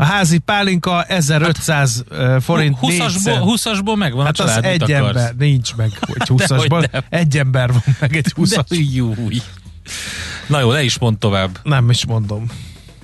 A 0.00 0.04
házi 0.04 0.38
pálinka 0.38 1.02
1500 1.02 2.04
hát, 2.16 2.42
forint 2.42 2.76
20-asból, 2.82 2.88
négyszer. 2.88 3.40
20-asból 3.44 3.96
megvan 3.96 4.24
Hát 4.24 4.38
a 4.40 4.42
az 4.42 4.48
család, 4.48 4.62
mit 4.64 4.82
egy 4.82 4.92
akarsz? 4.92 5.06
ember, 5.16 5.34
nincs 5.38 5.74
meg, 5.76 5.90
hogy 6.00 6.16
Dehogy 6.38 6.66
20-asból. 6.68 6.90
nem. 6.92 7.02
Egy 7.10 7.38
ember 7.38 7.72
van 7.72 7.82
meg 8.00 8.16
egy 8.16 8.32
20 8.36 8.50
De 8.50 8.62
júj. 8.94 9.40
Na 10.46 10.60
jó, 10.60 10.70
le 10.70 10.82
is 10.82 10.98
mond 10.98 11.18
tovább. 11.18 11.58
Nem 11.62 11.90
is 11.90 12.06
mondom. 12.06 12.46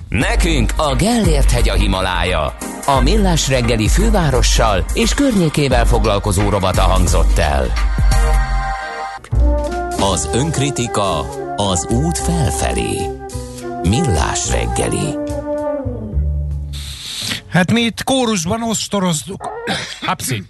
Nekünk 0.09 0.73
a 0.77 0.95
Gellért 0.95 1.51
hegy 1.51 1.69
a 1.69 1.73
Himalája. 1.73 2.55
A 2.85 2.99
Millás 3.01 3.47
reggeli 3.47 3.87
fővárossal 3.87 4.85
és 4.93 5.13
környékével 5.13 5.85
foglalkozó 5.85 6.49
rovata 6.49 6.81
hangzott 6.81 7.37
el. 7.37 7.71
Az 10.13 10.29
önkritika 10.33 11.19
az 11.55 11.85
út 11.89 12.17
felfelé. 12.17 12.97
Millás 13.83 14.49
reggeli. 14.49 15.26
Hát 17.57 17.71
mi 17.71 17.81
itt 17.81 18.03
kórusban 18.03 18.63
ostoroztuk, 18.63 19.49
Hapszi. 20.01 20.43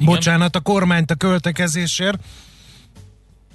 bocsánat, 0.00 0.56
a 0.56 0.60
kormányt 0.60 1.10
a 1.10 1.14
költekezésért, 1.14 2.18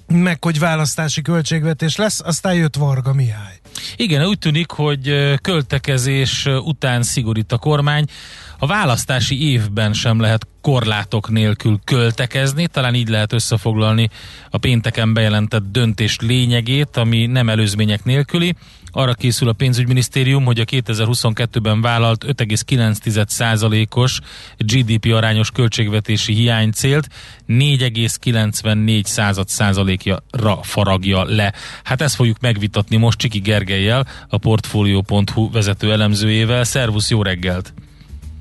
meg 0.06 0.44
hogy 0.44 0.58
választási 0.58 1.22
költségvetés 1.22 1.96
lesz, 1.96 2.20
aztán 2.20 2.54
jött 2.54 2.76
Varga 2.76 3.12
Mihály. 3.12 3.60
Igen, 3.96 4.26
úgy 4.26 4.38
tűnik, 4.38 4.70
hogy 4.70 5.34
költekezés 5.40 6.46
után 6.46 7.02
szigorít 7.02 7.52
a 7.52 7.58
kormány. 7.58 8.04
A 8.58 8.66
választási 8.66 9.50
évben 9.50 9.92
sem 9.92 10.20
lehet 10.20 10.46
korlátok 10.60 11.30
nélkül 11.30 11.80
költekezni, 11.84 12.66
talán 12.66 12.94
így 12.94 13.08
lehet 13.08 13.32
összefoglalni 13.32 14.10
a 14.50 14.58
pénteken 14.58 15.12
bejelentett 15.12 15.72
döntés 15.72 16.18
lényegét, 16.20 16.96
ami 16.96 17.26
nem 17.26 17.48
előzmények 17.48 18.04
nélküli. 18.04 18.54
Arra 18.92 19.14
készül 19.14 19.48
a 19.48 19.52
pénzügyminisztérium, 19.52 20.44
hogy 20.44 20.60
a 20.60 20.64
2022-ben 20.64 21.80
vállalt 21.80 22.24
5,9%-os 22.24 24.20
GDP 24.58 25.12
arányos 25.12 25.50
költségvetési 25.50 26.32
hiánycélt 26.32 27.08
4,94 27.48 29.04
század 29.04 29.48
százalékra 29.48 30.58
faragja 30.62 31.24
le. 31.24 31.52
Hát 31.84 32.00
ezt 32.00 32.14
fogjuk 32.14 32.40
megvitatni 32.40 32.96
most 32.96 33.18
Csiki 33.18 33.38
Gergelyel, 33.38 34.06
a 34.28 34.38
Portfolio.hu 34.38 35.50
vezető 35.50 35.92
elemzőjével. 35.92 36.64
Szervusz, 36.64 37.10
jó 37.10 37.22
reggelt! 37.22 37.72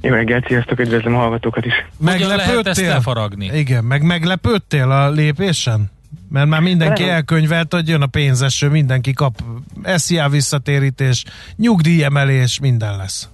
Jó 0.01 0.11
reggelt, 0.11 0.47
sziasztok, 0.47 0.79
üdvözlöm 0.79 1.15
a 1.15 1.17
hallgatókat 1.17 1.65
is. 1.65 1.73
Hogyan 2.05 2.35
lehet 2.35 2.67
ezt 2.67 2.81
lefaragni? 2.81 3.51
Igen, 3.53 3.83
meg 3.83 4.01
meglepődtél 4.01 4.91
a 4.91 5.09
lépésen? 5.09 5.91
Mert 6.29 6.47
már 6.47 6.61
mindenki 6.61 7.03
Nem. 7.03 7.11
elkönyvelt, 7.11 7.73
hogy 7.73 7.87
jön 7.87 8.01
a 8.01 8.07
pénzeső, 8.07 8.69
mindenki 8.69 9.13
kap 9.13 9.43
SZIA 9.83 10.29
visszatérítés, 10.29 11.25
nyugdíjemelés, 11.55 12.59
minden 12.59 12.97
lesz. 12.97 13.29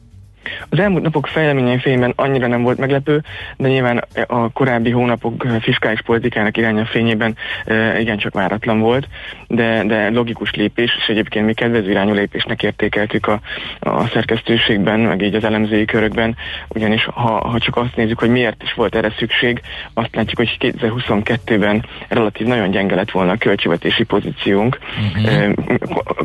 Az 0.69 0.79
elmúlt 0.79 1.03
napok 1.03 1.27
fejleményei 1.27 1.79
fényben 1.79 2.13
annyira 2.15 2.47
nem 2.47 2.63
volt 2.63 2.77
meglepő, 2.77 3.23
de 3.57 3.67
nyilván 3.67 4.03
a 4.27 4.51
korábbi 4.51 4.89
hónapok 4.89 5.45
fiskális 5.61 6.01
politikának 6.01 6.57
iránya 6.57 6.85
fényében 6.85 7.35
e, 7.65 7.99
igencsak 7.99 8.33
váratlan 8.33 8.79
volt, 8.79 9.07
de, 9.47 9.83
de 9.83 10.09
logikus 10.09 10.53
lépés, 10.53 10.95
és 10.99 11.07
egyébként 11.07 11.45
mi 11.45 11.53
kedvező 11.53 11.89
irányú 11.89 12.13
lépésnek 12.13 12.63
értékeltük 12.63 13.27
a, 13.27 13.39
a 13.79 14.07
szerkesztőségben, 14.07 14.99
meg 14.99 15.21
így 15.21 15.35
az 15.35 15.43
elemzői 15.43 15.85
körökben, 15.85 16.35
ugyanis 16.67 17.05
ha, 17.05 17.47
ha 17.47 17.59
csak 17.59 17.77
azt 17.77 17.95
nézzük, 17.95 18.19
hogy 18.19 18.29
miért 18.29 18.63
is 18.63 18.73
volt 18.73 18.95
erre 18.95 19.13
szükség, 19.17 19.61
azt 19.93 20.15
látjuk, 20.15 20.37
hogy 20.37 20.57
2022-ben 20.59 21.85
relatív 22.07 22.47
nagyon 22.47 22.71
gyenge 22.71 22.95
lett 22.95 23.11
volna 23.11 23.31
a 23.31 23.37
költségvetési 23.37 24.03
pozíciónk. 24.03 24.77
Uh-huh. 25.15 25.53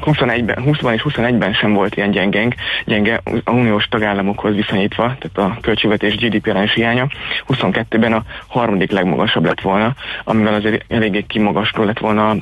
21-ben, 0.01 0.63
20 0.63 0.79
és 0.93 1.03
21-ben 1.09 1.53
sem 1.53 1.73
volt 1.73 1.97
ilyen 1.97 2.11
gyengeng, 2.11 2.55
gyenge 2.85 3.21
a 3.45 3.51
uniós 3.51 3.89
tagállamokhoz 4.11 4.55
viszonyítva, 4.55 5.17
tehát 5.19 5.53
a 5.53 5.61
költségvetés 5.61 6.17
GDP 6.17 6.47
arányos 6.47 6.75
hiánya 6.75 7.09
22-ben 7.49 8.13
a 8.13 8.23
harmadik 8.47 8.91
legmagasabb 8.91 9.45
lett 9.45 9.61
volna, 9.61 9.95
amivel 10.25 10.55
azért 10.55 10.85
eléggé 10.93 11.23
kimagasló 11.23 11.85
lett 11.85 11.99
volna 11.99 12.37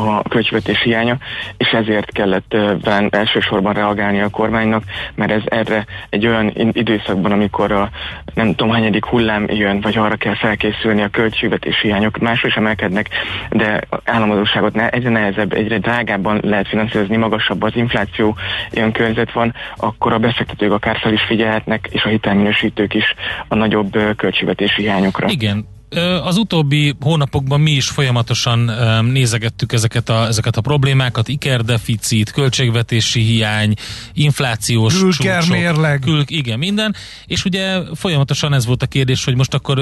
a 0.00 0.22
költségvetés 0.28 0.82
hiánya, 0.82 1.16
és 1.56 1.68
ezért 1.68 2.12
kellett 2.12 2.56
talán 2.82 3.08
elsősorban 3.10 3.72
reagálni 3.72 4.20
a 4.20 4.28
kormánynak, 4.28 4.82
mert 5.14 5.30
ez 5.30 5.42
erre 5.44 5.84
egy 6.08 6.26
olyan 6.26 6.52
időszakban, 6.72 7.32
amikor 7.32 7.72
a 7.72 7.90
nem 8.34 8.54
tudom, 8.54 8.72
hányadik 8.72 9.04
hullám 9.04 9.46
jön, 9.48 9.80
vagy 9.80 9.96
arra 9.96 10.16
kell 10.16 10.34
felkészülni 10.34 11.02
a 11.02 11.08
költségvetés 11.08 11.80
hiányok, 11.80 12.18
másról 12.18 12.50
is 12.50 12.56
emelkednek, 12.56 13.08
de 13.50 13.80
államadóságot 14.04 14.74
ne, 14.74 14.88
egyre 14.88 15.10
nehezebb, 15.10 15.52
egyre 15.52 15.78
drágábban 15.78 16.40
lehet 16.42 16.68
finanszírozni, 16.68 17.16
magasabb 17.16 17.62
az 17.62 17.72
infláció, 17.74 18.36
ilyen 18.70 18.92
környezet 18.92 19.32
van, 19.32 19.54
akkor 19.76 20.12
a 20.12 20.18
befektetők 20.18 20.72
akár 20.72 20.98
fel 20.98 21.12
is 21.12 21.22
figyelhetnek, 21.22 21.88
és 21.90 22.04
a 22.04 22.08
hitelminősítők 22.08 22.94
is 22.94 23.14
a 23.48 23.54
nagyobb 23.54 24.16
költségvetési 24.16 24.82
hiányokra. 24.82 25.28
Igen, 25.28 25.66
az 26.22 26.36
utóbbi 26.36 26.94
hónapokban 27.00 27.60
mi 27.60 27.70
is 27.70 27.88
folyamatosan 27.88 28.70
nézegettük 29.04 29.72
ezeket 29.72 30.08
a, 30.08 30.26
ezeket 30.26 30.56
a 30.56 30.60
problémákat, 30.60 31.28
ikerdeficit, 31.28 32.30
költségvetési 32.30 33.20
hiány, 33.20 33.74
inflációs 34.12 34.98
Külkermérleg. 34.98 36.00
Kül, 36.00 36.22
igen, 36.26 36.58
minden, 36.58 36.94
és 37.26 37.44
ugye 37.44 37.78
folyamatosan 37.94 38.52
ez 38.52 38.66
volt 38.66 38.82
a 38.82 38.86
kérdés, 38.86 39.24
hogy 39.24 39.36
most 39.36 39.54
akkor 39.54 39.78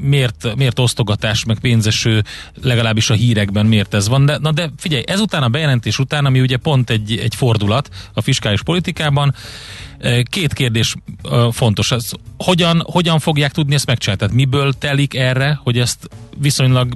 miért, 0.00 0.56
miért 0.56 0.78
osztogatás, 0.78 1.44
meg 1.44 1.58
pénzeső, 1.58 2.24
legalábbis 2.62 3.10
a 3.10 3.14
hírekben 3.14 3.66
miért 3.66 3.94
ez 3.94 4.08
van, 4.08 4.26
de, 4.26 4.38
na 4.38 4.52
de 4.52 4.70
figyelj, 4.76 5.02
ezután 5.06 5.42
a 5.42 5.48
bejelentés 5.48 5.98
után, 5.98 6.24
ami 6.24 6.40
ugye 6.40 6.56
pont 6.56 6.90
egy, 6.90 7.18
egy 7.18 7.34
fordulat 7.34 7.88
a 8.12 8.20
fiskális 8.20 8.62
politikában, 8.62 9.34
Két 10.22 10.52
kérdés 10.52 10.94
fontos. 11.50 11.90
Az, 11.90 12.14
hogyan, 12.38 12.82
hogyan 12.86 13.18
fogják 13.18 13.52
tudni 13.52 13.74
ezt 13.74 13.86
megcsinálni? 13.86 14.20
Tehát 14.20 14.36
miből 14.36 14.72
telik 14.72 15.14
erre, 15.14 15.58
hogy 15.62 15.78
ezt 15.78 16.08
viszonylag 16.38 16.92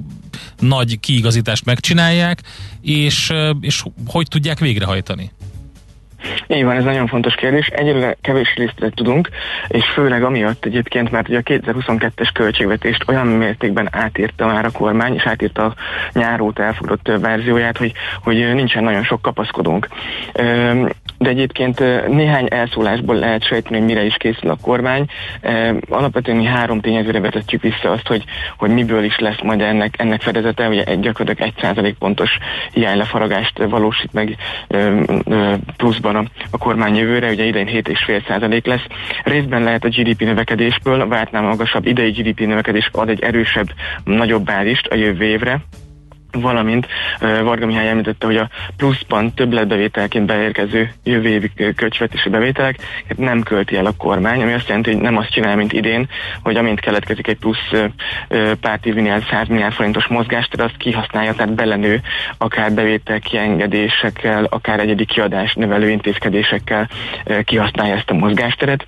nagy 0.59 0.99
kiigazítást 0.99 1.65
megcsinálják, 1.65 2.41
és, 2.81 3.33
és 3.61 3.83
hogy 4.07 4.27
tudják 4.27 4.59
végrehajtani? 4.59 5.31
Így 6.47 6.63
van, 6.63 6.75
ez 6.75 6.83
nagyon 6.83 7.07
fontos 7.07 7.35
kérdés. 7.35 7.67
Egyelőre 7.67 8.17
kevés 8.21 8.53
részletet 8.55 8.95
tudunk, 8.95 9.29
és 9.67 9.85
főleg 9.93 10.23
amiatt 10.23 10.65
egyébként, 10.65 11.11
mert 11.11 11.27
ugye 11.27 11.37
a 11.37 11.41
2022-es 11.41 12.29
költségvetést 12.33 13.03
olyan 13.07 13.27
mértékben 13.27 13.87
átírta 13.91 14.45
már 14.45 14.65
a 14.65 14.71
kormány, 14.71 15.13
és 15.13 15.23
átírta 15.23 15.63
a 15.63 15.75
nyáróta 16.13 16.63
elfogadott 16.63 17.19
verzióját, 17.21 17.77
hogy, 17.77 17.93
hogy 18.23 18.53
nincsen 18.53 18.83
nagyon 18.83 19.03
sok 19.03 19.21
kapaszkodónk. 19.21 19.87
De 21.19 21.29
egyébként 21.29 21.79
néhány 22.07 22.47
elszólásból 22.49 23.15
lehet 23.15 23.45
sejteni, 23.45 23.77
hogy 23.77 23.85
mire 23.85 24.03
is 24.03 24.15
készül 24.17 24.49
a 24.49 24.57
kormány. 24.61 25.05
Alapvetően 25.89 26.37
mi 26.37 26.45
három 26.45 26.81
tényezőre 26.81 27.19
vezetjük 27.19 27.61
vissza 27.61 27.91
azt, 27.91 28.07
hogy, 28.07 28.23
hogy 28.57 28.69
miből 28.69 29.03
is 29.03 29.19
lesz 29.19 29.41
majd 29.43 29.61
ennek, 29.61 29.95
ennek 29.97 30.21
fedezete. 30.21 30.67
Ugye 30.67 30.83
egy 30.83 30.99
gyakorlatilag 30.99 31.53
százalék 31.61 31.97
pontos 31.97 32.37
hiánylefaragást 32.71 33.57
valósít 33.57 34.13
meg 34.13 34.35
pluszban 35.77 36.15
a, 36.15 36.23
a 36.51 36.57
kormány 36.57 36.95
jövőre, 36.95 37.29
ugye 37.29 37.45
idején 37.45 37.83
7,5 37.83 38.27
százalék 38.27 38.65
lesz. 38.65 38.85
Részben 39.23 39.63
lehet 39.63 39.83
a 39.83 39.89
GDP 39.89 40.19
növekedésből, 40.19 41.07
vártnál 41.07 41.41
magasabb 41.41 41.85
idei 41.85 42.11
GDP 42.11 42.39
növekedés 42.39 42.89
ad 42.91 43.09
egy 43.09 43.23
erősebb, 43.23 43.67
nagyobb 44.03 44.43
bázist 44.43 44.87
a 44.87 44.95
jövő 44.95 45.23
évre, 45.23 45.61
valamint 46.31 46.87
Varga 47.19 47.65
Mihály 47.65 47.89
említette, 47.89 48.25
hogy 48.25 48.37
a 48.37 48.49
pluszban 48.77 49.33
többletbevételként 49.33 50.25
beérkező 50.25 50.91
jövő 51.03 51.29
évi 51.29 51.51
költségvetési 51.75 52.29
bevételek 52.29 52.75
nem 53.15 53.41
költi 53.41 53.75
el 53.75 53.85
a 53.85 53.93
kormány, 53.97 54.41
ami 54.41 54.53
azt 54.53 54.67
jelenti, 54.67 54.91
hogy 54.91 55.01
nem 55.01 55.17
azt 55.17 55.31
csinál, 55.31 55.55
mint 55.55 55.73
idén, 55.73 56.09
hogy 56.43 56.55
amint 56.55 56.79
keletkezik 56.79 57.27
egy 57.27 57.37
plusz 57.37 57.71
uh, 57.71 58.51
pár 58.61 58.79
tízmilliárd, 58.79 59.23
100 59.29 59.47
milliárd 59.47 59.73
forintos 59.73 60.07
mozgást, 60.07 60.61
azt 60.61 60.77
kihasználja, 60.77 61.33
tehát 61.33 61.53
belenő 61.53 62.01
akár 62.37 62.71
bevétel 62.71 63.19
kiengedésekkel, 63.19 64.43
akár 64.43 64.79
egyedi 64.79 65.05
kiadás 65.05 65.53
növelő 65.53 65.89
intézkedésekkel 65.89 66.89
kihasználja 67.43 67.95
ezt 67.95 68.09
a 68.09 68.13
mozgásteret 68.13 68.85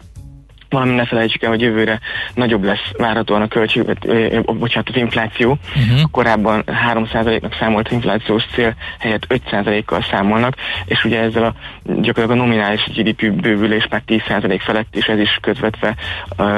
valami 0.71 0.95
ne 0.95 1.05
felejtsük 1.05 1.43
el, 1.43 1.49
hogy 1.49 1.61
jövőre 1.61 1.99
nagyobb 2.33 2.63
lesz 2.63 2.91
várhatóan 2.97 3.41
a 3.41 3.47
költségvet, 3.47 4.07
bocsánat, 4.45 4.89
az 4.89 4.95
infláció. 4.95 5.57
Uh-huh. 5.75 6.09
Korábban 6.11 6.63
3%-nak 6.93 7.55
számolt 7.59 7.91
inflációs 7.91 8.43
cél 8.53 8.75
helyett 8.99 9.25
5%-kal 9.29 10.05
számolnak, 10.11 10.55
és 10.85 11.03
ugye 11.03 11.19
ezzel 11.19 11.43
a 11.43 11.53
gyakorlatilag 11.83 12.29
a 12.29 12.43
nominális 12.43 12.83
GDP 12.95 13.31
bővülés 13.31 13.87
már 13.89 14.01
10% 14.07 14.59
felett, 14.63 14.95
és 14.95 15.05
ez 15.05 15.19
is 15.19 15.37
közvetve 15.41 15.95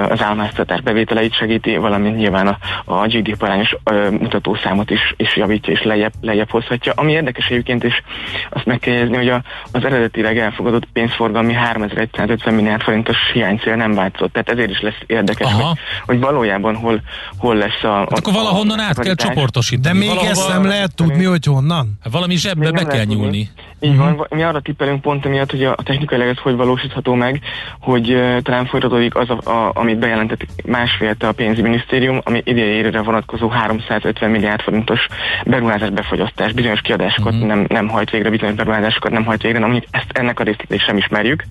az 0.09 0.21
államháztatás 0.21 0.81
bevételeit 0.81 1.35
segíti, 1.35 1.77
valamint 1.77 2.17
nyilván 2.17 2.47
a, 2.47 2.57
a 2.85 3.07
GDP 3.07 3.43
arányos 3.43 3.75
mutatószámot 4.09 4.89
is, 4.89 5.13
is 5.17 5.35
javítja 5.35 5.73
és 5.73 5.83
lejjebb, 5.83 6.13
lejjebb 6.21 6.49
hozhatja. 6.49 6.93
Ami 6.95 7.11
érdekes 7.11 7.47
egyébként, 7.47 7.83
és 7.83 8.01
azt 8.49 8.65
meg 8.65 8.79
kell 8.79 8.93
jegyezni, 8.93 9.15
hogy 9.15 9.29
a, 9.29 9.41
az 9.71 9.85
eredetileg 9.85 10.37
elfogadott 10.37 10.87
pénzforgalmi 10.93 11.53
3150 11.53 12.53
milliárd 12.53 12.81
forintos 12.81 13.17
hiánycél 13.33 13.75
nem 13.75 13.93
változott. 14.03 14.33
Tehát 14.33 14.49
ezért 14.49 14.69
is 14.69 14.81
lesz 14.81 15.01
érdekes, 15.07 15.51
hogy, 15.51 15.77
hogy 16.05 16.19
valójában 16.19 16.75
hol, 16.75 17.01
hol 17.37 17.55
lesz 17.55 17.83
a... 17.83 17.87
Hát 17.87 18.11
a 18.11 18.15
akkor 18.15 18.33
valahonnan 18.33 18.79
át 18.79 18.99
kell 18.99 19.15
csoportosítani. 19.15 19.99
De 19.99 20.05
még 20.05 20.17
ezt 20.17 20.47
nem 20.47 20.65
lehet 20.65 20.95
tudni, 20.95 21.23
hogy 21.23 21.45
honnan? 21.45 21.97
Hát 22.03 22.13
valami 22.13 22.35
zsebbe 22.35 22.71
be 22.71 22.83
kell 22.83 23.03
nyúlni. 23.03 23.49
Így 23.83 23.95
uh-huh. 23.95 24.15
van, 24.15 24.27
mi 24.29 24.43
arra 24.43 24.59
tippelünk 24.59 25.01
pont 25.01 25.25
emiatt, 25.25 25.51
hogy 25.51 25.63
a 25.63 25.75
technikailag 25.83 26.27
ez 26.27 26.37
hogy 26.37 26.55
valósítható 26.55 27.13
meg, 27.13 27.39
hogy 27.79 28.13
uh, 28.13 28.37
talán 28.41 28.65
folytatódik 28.65 29.15
az, 29.15 29.29
a, 29.29 29.49
a, 29.49 29.71
amit 29.73 29.99
bejelentett 29.99 30.45
másfél 30.65 31.15
a 31.19 31.31
pénzügyminisztérium, 31.31 32.21
ami 32.23 32.41
idejére 32.45 33.01
vonatkozó 33.01 33.47
350 33.47 34.29
milliárd 34.29 34.61
forintos 34.61 35.07
beruházás 35.45 35.89
befogyasztás, 35.89 36.53
bizonyos 36.53 36.81
kiadásokat 36.81 37.33
uh-huh. 37.33 37.47
nem, 37.47 37.65
nem 37.69 37.87
hajt 37.87 38.09
végre, 38.09 38.29
bizonyos 38.29 38.55
beruházásokat 38.55 39.11
nem 39.11 39.25
hajt 39.25 39.41
végre, 39.41 39.63
amit 39.63 39.87
ezt 39.91 40.11
ennek 40.11 40.39
a 40.39 40.43
részletét 40.43 40.85
sem 40.85 40.97
ismerjük. 40.97 41.43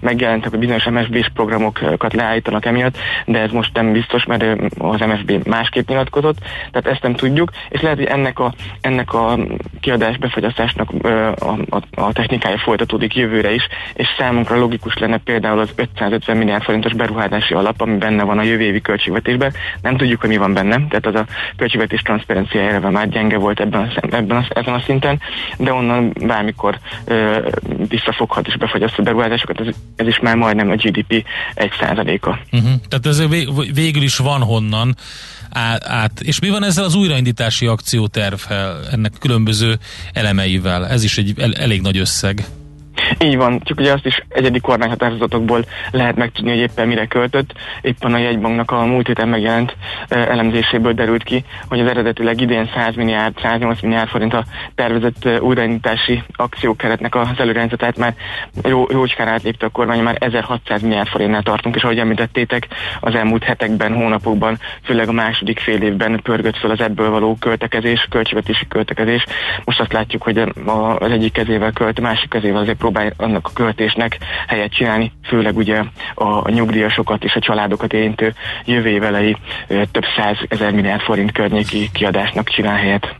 Megjelentek, 0.00 0.50
hogy 0.50 0.58
bizonyos 0.58 0.84
MSB-s 0.84 1.30
programokat 1.34 2.12
leállítanak 2.12 2.64
emiatt, 2.64 2.96
de 3.26 3.38
ez 3.38 3.50
most 3.50 3.74
nem 3.74 3.92
biztos, 3.92 4.24
mert 4.24 4.44
az 4.78 5.00
MSB 5.00 5.46
másképp 5.46 5.88
nyilatkozott, 5.88 6.38
tehát 6.70 6.86
ezt 6.86 7.02
nem 7.02 7.14
tudjuk, 7.14 7.50
és 7.68 7.80
lehet, 7.80 7.98
hogy 7.98 8.06
ennek 8.06 8.38
a, 8.38 8.52
ennek 8.80 9.12
a 9.12 9.38
kiadás 9.80 10.16
befogyasztásnak 10.16 10.90
a, 11.40 11.69
a, 11.70 12.00
a 12.00 12.12
technikája 12.12 12.58
folytatódik 12.58 13.14
jövőre 13.14 13.52
is, 13.52 13.62
és 13.94 14.06
számunkra 14.18 14.58
logikus 14.58 14.98
lenne 14.98 15.18
például 15.18 15.58
az 15.58 15.70
550 15.74 16.36
milliárd 16.36 16.62
forintos 16.62 16.92
beruházási 16.92 17.54
alap, 17.54 17.80
ami 17.80 17.96
benne 17.96 18.22
van 18.22 18.38
a 18.38 18.42
jövő 18.42 18.62
évi 18.62 18.80
költségvetésben. 18.80 19.52
Nem 19.82 19.96
tudjuk, 19.96 20.20
hogy 20.20 20.28
mi 20.28 20.36
van 20.36 20.54
benne, 20.54 20.86
tehát 20.88 21.06
az 21.06 21.14
a 21.14 21.26
költségvetés 21.56 22.02
transzparencia 22.02 22.60
elve 22.60 22.90
már 22.90 23.08
gyenge 23.08 23.36
volt 23.36 23.60
ebben 23.60 23.80
a, 23.80 24.16
ebben 24.16 24.36
a, 24.36 24.46
ezen 24.48 24.74
a 24.74 24.80
szinten, 24.80 25.20
de 25.58 25.72
onnan 25.72 26.12
bármikor 26.26 26.78
ö, 27.04 27.48
visszafoghat 27.88 28.46
és 28.46 28.56
befogyaszt 28.56 28.98
a 28.98 29.02
beruházásokat, 29.02 29.60
ez, 29.60 29.74
ez 29.96 30.06
is 30.06 30.18
már 30.18 30.36
majdnem 30.36 30.70
a 30.70 30.74
GDP 30.74 31.24
1%-a. 31.54 32.28
Uh-huh. 32.28 32.70
Tehát 32.88 33.06
ez 33.06 33.22
végül 33.72 34.02
is 34.02 34.16
van 34.16 34.40
honnan 34.40 34.94
át. 35.50 36.20
És 36.20 36.38
mi 36.38 36.48
van 36.48 36.64
ezzel 36.64 36.84
az 36.84 36.94
újraindítási 36.94 37.66
akciótervvel, 37.66 38.88
ennek 38.90 39.12
különböző 39.18 39.78
elemeivel? 40.12 40.86
Ez 40.86 41.04
is 41.04 41.18
egy 41.18 41.34
el, 41.36 41.54
elég 41.54 41.80
nagy 41.80 41.98
összeg. 41.98 42.44
Így 43.24 43.36
van, 43.36 43.60
csak 43.64 43.80
ugye 43.80 43.92
azt 43.92 44.06
is 44.06 44.22
egyedi 44.28 44.60
kormányhatározatokból 44.60 45.64
lehet 45.90 46.16
megtudni, 46.16 46.50
hogy 46.50 46.58
éppen 46.58 46.86
mire 46.88 47.06
költött. 47.06 47.52
Éppen 47.80 48.14
a 48.14 48.18
jegybanknak 48.18 48.70
a 48.70 48.84
múlt 48.84 49.06
héten 49.06 49.28
megjelent 49.28 49.76
elemzéséből 50.08 50.92
derült 50.92 51.22
ki, 51.22 51.44
hogy 51.68 51.80
az 51.80 51.86
eredetileg 51.86 52.40
idén 52.40 52.70
100 52.74 52.94
milliárd, 52.94 53.38
108 53.42 53.80
milliárd 53.80 54.08
forint 54.08 54.34
a 54.34 54.44
tervezett 54.74 55.40
újraindítási 55.40 56.22
akciókeretnek 56.36 57.14
az 57.14 57.28
előrendszert, 57.36 57.98
már 57.98 58.14
jó, 58.64 58.86
jócskán 58.90 59.28
átlépte 59.28 59.66
a 59.66 59.68
kormány, 59.68 60.02
már 60.02 60.16
1600 60.18 60.82
milliárd 60.82 61.08
forintnál 61.08 61.42
tartunk, 61.42 61.74
és 61.74 61.82
ahogy 61.82 61.98
említettétek, 61.98 62.66
az 63.00 63.14
elmúlt 63.14 63.44
hetekben, 63.44 63.94
hónapokban, 63.94 64.58
főleg 64.82 65.08
a 65.08 65.12
második 65.12 65.58
fél 65.58 65.82
évben 65.82 66.20
pörgött 66.22 66.56
fel 66.56 66.70
az 66.70 66.80
ebből 66.80 67.10
való 67.10 67.36
költekezés, 67.40 68.06
költségvetési 68.10 68.66
költekezés. 68.68 69.24
Most 69.64 69.80
azt 69.80 69.92
látjuk, 69.92 70.22
hogy 70.22 70.38
az 70.98 71.10
egyik 71.10 71.32
kezével 71.32 71.72
költ, 71.72 71.98
a 71.98 72.02
másik 72.02 72.28
kezével 72.30 72.60
azért 72.60 72.78
próbálja 72.78 73.08
annak 73.16 73.46
a 73.46 73.52
költésnek 73.54 74.18
helyet 74.46 74.72
csinálni, 74.72 75.12
főleg 75.24 75.56
ugye 75.56 75.82
a, 76.14 76.50
nyugdíjasokat 76.50 77.24
és 77.24 77.34
a 77.34 77.40
családokat 77.40 77.92
érintő 77.92 78.34
jövő 78.64 78.88
évelei 78.88 79.36
több 79.66 80.04
száz 80.16 80.36
ezer 80.48 80.72
milliárd 80.72 81.00
forint 81.00 81.32
környéki 81.32 81.90
kiadásnak 81.92 82.48
csinál 82.48 82.76
helyet. 82.76 83.14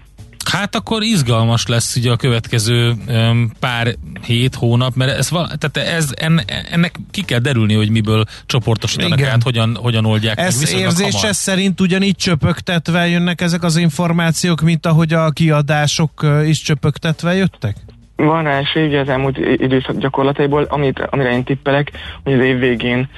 Hát 0.51 0.74
akkor 0.74 1.03
izgalmas 1.03 1.66
lesz 1.66 1.97
ugye 1.97 2.11
a 2.11 2.16
következő 2.16 2.95
um, 3.09 3.53
pár 3.61 3.95
hét, 4.22 4.55
hónap, 4.55 4.95
mert 4.95 5.18
ez, 5.18 5.28
tehát 5.28 5.76
ez, 5.76 6.12
en, 6.16 6.41
ennek 6.70 6.99
ki 7.11 7.22
kell 7.22 7.38
derülni, 7.38 7.74
hogy 7.74 7.91
miből 7.91 8.24
csoportosítanak 8.47 9.18
Igen. 9.18 9.30
át, 9.30 9.43
hogyan, 9.43 9.76
hogyan 9.76 10.05
oldják 10.05 10.38
ez 10.38 10.72
meg. 10.72 10.80
érzése 10.80 11.32
szerint 11.32 11.80
ugyanígy 11.80 12.16
csöpögtetve 12.16 13.09
jönnek 13.09 13.41
ezek 13.41 13.62
az 13.62 13.76
információk, 13.76 14.61
mint 14.61 14.86
ahogy 14.86 15.12
a 15.12 15.30
kiadások 15.30 16.26
is 16.47 16.62
csöpögtetve 16.62 17.34
jöttek? 17.34 17.76
Van 18.24 18.44
rá 18.44 18.58
esély 18.58 18.96
az 18.96 19.08
elmúlt 19.08 19.38
időszak 19.38 19.96
gyakorlataiból, 19.96 20.66
amit, 20.68 21.00
amire 21.00 21.30
én 21.30 21.44
tippelek, 21.44 21.90
hogy 22.24 22.32
az 22.32 22.40
év 22.40 22.58
végén, 22.58 23.08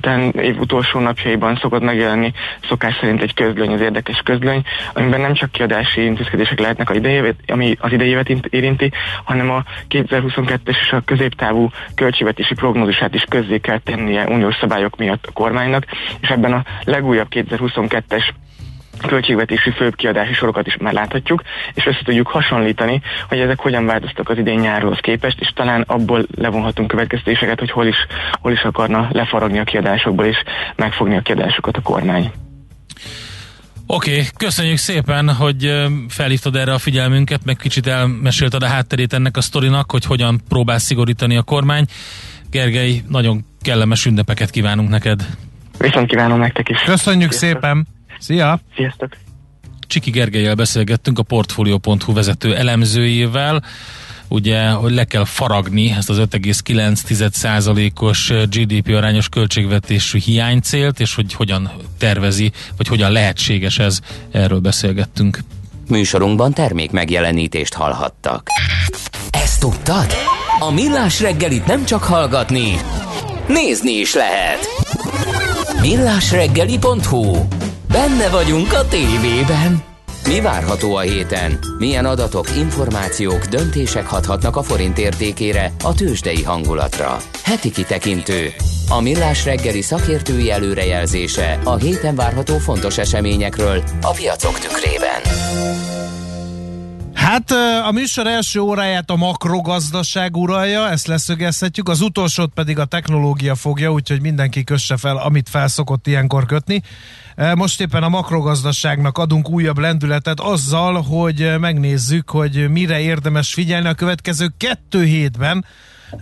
talán 0.00 0.30
év 0.30 0.60
utolsó 0.60 1.00
napjaiban 1.00 1.56
szokott 1.56 1.82
megjelenni 1.82 2.32
szokás 2.68 2.98
szerint 3.00 3.22
egy 3.22 3.34
közlöny, 3.34 3.72
az 3.72 3.80
érdekes 3.80 4.20
közlöny, 4.24 4.62
amiben 4.94 5.20
nem 5.20 5.34
csak 5.34 5.50
kiadási 5.50 6.04
intézkedések 6.04 6.60
lehetnek 6.60 6.90
a 6.90 6.94
idejévet, 6.94 7.34
ami 7.46 7.76
az 7.80 7.92
idejévet 7.92 8.28
érinti, 8.28 8.92
hanem 9.24 9.50
a 9.50 9.64
2022-es 9.88 10.80
és 10.80 10.92
a 10.92 11.02
középtávú 11.04 11.70
költségvetési 11.94 12.54
prognózisát 12.54 13.14
is 13.14 13.24
közzé 13.28 13.58
kell 13.58 13.78
tennie 13.78 14.26
uniós 14.28 14.56
szabályok 14.60 14.96
miatt 14.96 15.26
a 15.26 15.32
kormánynak, 15.32 15.84
és 16.20 16.28
ebben 16.28 16.52
a 16.52 16.64
legújabb 16.84 17.28
2022-es 17.30 18.24
költségvetési 19.06 19.70
főbb 19.70 19.94
kiadási 19.94 20.32
sorokat 20.32 20.66
is 20.66 20.76
már 20.76 20.92
láthatjuk, 20.92 21.42
és 21.74 21.86
össze 21.86 22.00
tudjuk 22.04 22.26
hasonlítani, 22.26 23.00
hogy 23.28 23.38
ezek 23.38 23.58
hogyan 23.58 23.86
változtak 23.86 24.28
az 24.28 24.38
idén 24.38 24.58
nyárhoz 24.58 24.98
képest, 25.00 25.40
és 25.40 25.52
talán 25.54 25.84
abból 25.86 26.26
levonhatunk 26.34 26.88
következtéseket, 26.88 27.58
hogy 27.58 27.70
hol 27.70 27.86
is, 27.86 27.96
hol 28.40 28.52
is 28.52 28.62
akarna 28.62 29.08
lefaragni 29.12 29.58
a 29.58 29.64
kiadásokból, 29.64 30.24
és 30.24 30.36
megfogni 30.76 31.16
a 31.16 31.20
kiadásokat 31.20 31.76
a 31.76 31.82
kormány. 31.82 32.32
Oké, 33.86 34.10
okay, 34.10 34.24
köszönjük 34.36 34.76
szépen, 34.76 35.34
hogy 35.34 35.72
felhívtad 36.08 36.56
erre 36.56 36.72
a 36.72 36.78
figyelmünket, 36.78 37.44
meg 37.44 37.56
kicsit 37.56 37.86
elmesélted 37.86 38.62
a 38.62 38.66
hátterét 38.66 39.12
ennek 39.12 39.36
a 39.36 39.40
sztorinak, 39.40 39.90
hogy 39.90 40.04
hogyan 40.04 40.40
próbál 40.48 40.78
szigorítani 40.78 41.36
a 41.36 41.42
kormány. 41.42 41.84
Gergely, 42.50 43.02
nagyon 43.08 43.44
kellemes 43.60 44.06
ünnepeket 44.06 44.50
kívánunk 44.50 44.88
neked. 44.88 45.26
Viszont 45.78 46.08
kívánom 46.08 46.38
nektek 46.38 46.68
is. 46.68 46.78
Köszönjük 46.78 47.32
Sziasztok. 47.32 47.60
szépen! 47.60 47.86
Szia! 48.22 48.60
Sziasztok! 48.76 49.16
Csiki 49.86 50.10
Gergelyel 50.10 50.54
beszélgettünk 50.54 51.18
a 51.18 51.22
Portfolio.hu 51.22 52.12
vezető 52.12 52.56
elemzőjével, 52.56 53.62
ugye, 54.28 54.70
hogy 54.70 54.92
le 54.92 55.04
kell 55.04 55.24
faragni 55.24 55.90
ezt 55.90 56.10
az 56.10 56.18
5,9%-os 56.18 58.32
GDP 58.50 58.88
arányos 58.88 59.28
költségvetésű 59.28 60.18
hiánycélt, 60.18 61.00
és 61.00 61.14
hogy 61.14 61.34
hogyan 61.34 61.70
tervezi, 61.98 62.52
vagy 62.76 62.88
hogyan 62.88 63.12
lehetséges 63.12 63.78
ez, 63.78 64.00
erről 64.30 64.60
beszélgettünk. 64.60 65.38
Műsorunkban 65.88 66.52
termék 66.52 66.90
megjelenítést 66.90 67.74
hallhattak. 67.74 68.48
Ezt 69.30 69.60
tudtad? 69.60 70.06
A 70.58 70.70
Millás 70.70 71.20
reggelit 71.20 71.66
nem 71.66 71.84
csak 71.84 72.02
hallgatni, 72.02 72.76
nézni 73.48 73.92
is 73.92 74.14
lehet. 74.14 74.66
Millásreggeli.hu 75.80 77.36
Benne 77.92 78.28
vagyunk 78.28 78.72
a 78.72 78.88
tévében. 78.88 79.82
Mi 80.26 80.40
várható 80.40 80.94
a 80.94 81.00
héten? 81.00 81.58
Milyen 81.78 82.04
adatok, 82.04 82.56
információk, 82.56 83.44
döntések 83.44 84.06
hathatnak 84.06 84.56
a 84.56 84.62
forint 84.62 84.98
értékére, 84.98 85.72
a 85.84 85.94
tőzsdei 85.94 86.42
hangulatra? 86.42 87.16
Heti 87.44 87.70
kitekintő. 87.70 88.48
A 88.88 89.00
millás 89.00 89.44
reggeli 89.44 89.82
szakértői 89.82 90.50
előrejelzése 90.50 91.58
a 91.64 91.76
héten 91.76 92.14
várható 92.14 92.58
fontos 92.58 92.98
eseményekről 92.98 93.82
a 94.00 94.10
piacok 94.10 94.58
tükrében. 94.58 95.20
Hát 97.14 97.50
a 97.86 97.90
műsor 97.92 98.26
első 98.26 98.60
óráját 98.60 99.10
a 99.10 99.16
makrogazdaság 99.16 100.36
uralja, 100.36 100.90
ezt 100.90 101.06
leszögezhetjük, 101.06 101.88
az 101.88 102.00
utolsót 102.00 102.52
pedig 102.54 102.78
a 102.78 102.84
technológia 102.84 103.54
fogja, 103.54 103.92
úgyhogy 103.92 104.20
mindenki 104.20 104.64
kösse 104.64 104.96
fel, 104.96 105.16
amit 105.16 105.48
felszokott 105.48 106.06
ilyenkor 106.06 106.46
kötni. 106.46 106.82
Most 107.54 107.80
éppen 107.80 108.02
a 108.02 108.08
makrogazdaságnak 108.08 109.18
adunk 109.18 109.50
újabb 109.50 109.78
lendületet 109.78 110.40
azzal, 110.40 111.02
hogy 111.02 111.54
megnézzük, 111.58 112.30
hogy 112.30 112.70
mire 112.70 113.00
érdemes 113.00 113.54
figyelni 113.54 113.88
a 113.88 113.94
következő 113.94 114.52
kettő 114.56 115.04
hétben, 115.04 115.64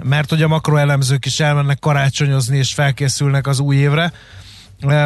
mert 0.03 0.31
hogy 0.31 0.43
a 0.43 0.49
makroelemzők 0.49 1.27
is 1.27 1.41
elmennek 1.41 1.79
karácsonyozni 1.79 2.57
és 2.57 2.75
felkészülnek 2.75 3.47
az 3.47 3.61
új 3.61 3.77
évre. 3.77 4.13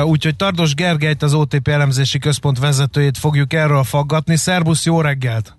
Úgyhogy 0.05 0.37
Tardos 0.37 0.75
Gergelyt, 0.75 1.23
az 1.23 1.35
OTP 1.35 1.69
elemzési 1.69 2.19
központ 2.19 2.59
vezetőjét 2.59 3.19
fogjuk 3.19 3.53
erről 3.53 3.85
faggatni. 3.85 4.37
Szerbusz, 4.37 4.85
jó 4.85 5.01
reggelt! 5.01 5.57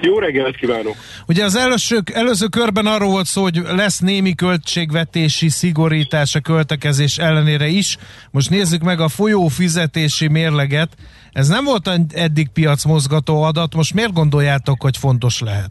Jó 0.00 0.18
reggelt 0.18 0.56
kívánok! 0.56 0.96
Ugye 1.26 1.44
az 1.44 1.56
előző, 1.56 1.98
előző 2.12 2.46
körben 2.46 2.86
arról 2.86 3.10
volt 3.10 3.26
szó, 3.26 3.42
hogy 3.42 3.62
lesz 3.76 3.98
némi 3.98 4.34
költségvetési 4.34 5.48
szigorítás 5.48 6.34
a 6.34 6.40
költekezés 6.40 7.18
ellenére 7.18 7.66
is. 7.66 7.96
Most 8.30 8.50
nézzük 8.50 8.82
meg 8.82 9.00
a 9.00 9.08
folyó 9.08 9.48
fizetési 9.48 10.28
mérleget. 10.28 10.88
Ez 11.32 11.48
nem 11.48 11.64
volt 11.64 11.90
eddig 12.14 12.48
piacmozgató 12.48 13.42
adat, 13.42 13.74
most 13.74 13.94
miért 13.94 14.12
gondoljátok, 14.12 14.82
hogy 14.82 14.96
fontos 14.96 15.40
lehet? 15.40 15.70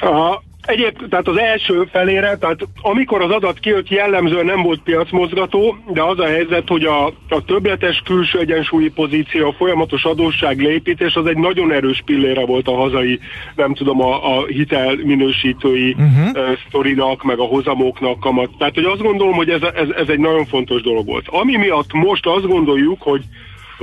A, 0.00 0.42
Egyéb, 0.66 1.08
tehát 1.08 1.28
az 1.28 1.38
első 1.38 1.88
felére, 1.92 2.36
tehát 2.36 2.58
amikor 2.82 3.20
az 3.22 3.30
adat 3.30 3.58
kijött, 3.58 3.88
jellemzően 3.88 4.44
nem 4.44 4.62
volt 4.62 4.82
piacmozgató, 4.82 5.76
de 5.92 6.02
az 6.02 6.18
a 6.18 6.26
helyzet, 6.26 6.68
hogy 6.68 6.84
a, 6.84 7.06
a 7.06 7.44
többletes 7.46 8.02
külső 8.04 8.38
egyensúlyi 8.38 8.88
pozíció, 8.88 9.48
a 9.48 9.52
folyamatos 9.52 10.04
adósság 10.04 10.60
lépítés 10.60 11.14
az 11.14 11.26
egy 11.26 11.36
nagyon 11.36 11.72
erős 11.72 12.02
pillére 12.04 12.46
volt 12.46 12.68
a 12.68 12.74
hazai, 12.74 13.20
nem 13.56 13.74
tudom, 13.74 14.00
a, 14.00 14.38
a 14.38 14.46
hitel 14.46 14.96
minősítői 15.04 15.96
uh-huh. 15.98 16.28
uh, 16.34 16.58
sztorinak, 16.68 17.22
meg 17.22 17.38
a 17.38 17.44
hozamoknak 17.44 18.20
kamat. 18.20 18.50
Tehát, 18.58 18.74
hogy 18.74 18.84
azt 18.84 19.02
gondolom, 19.02 19.34
hogy 19.34 19.48
ez, 19.48 19.62
ez, 19.62 19.88
ez 19.88 20.08
egy 20.08 20.20
nagyon 20.20 20.44
fontos 20.44 20.82
dolog 20.82 21.06
volt. 21.06 21.28
Ami 21.28 21.56
miatt 21.56 21.92
most 21.92 22.26
azt 22.26 22.46
gondoljuk, 22.46 23.02
hogy 23.02 23.22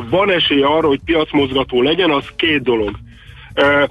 van 0.10 0.32
esély 0.32 0.62
arra, 0.62 0.88
hogy 0.88 1.00
piacmozgató 1.06 1.82
legyen, 1.82 2.10
az 2.10 2.26
két 2.36 2.64
dolog. 2.64 2.92
Uh, 3.56 3.84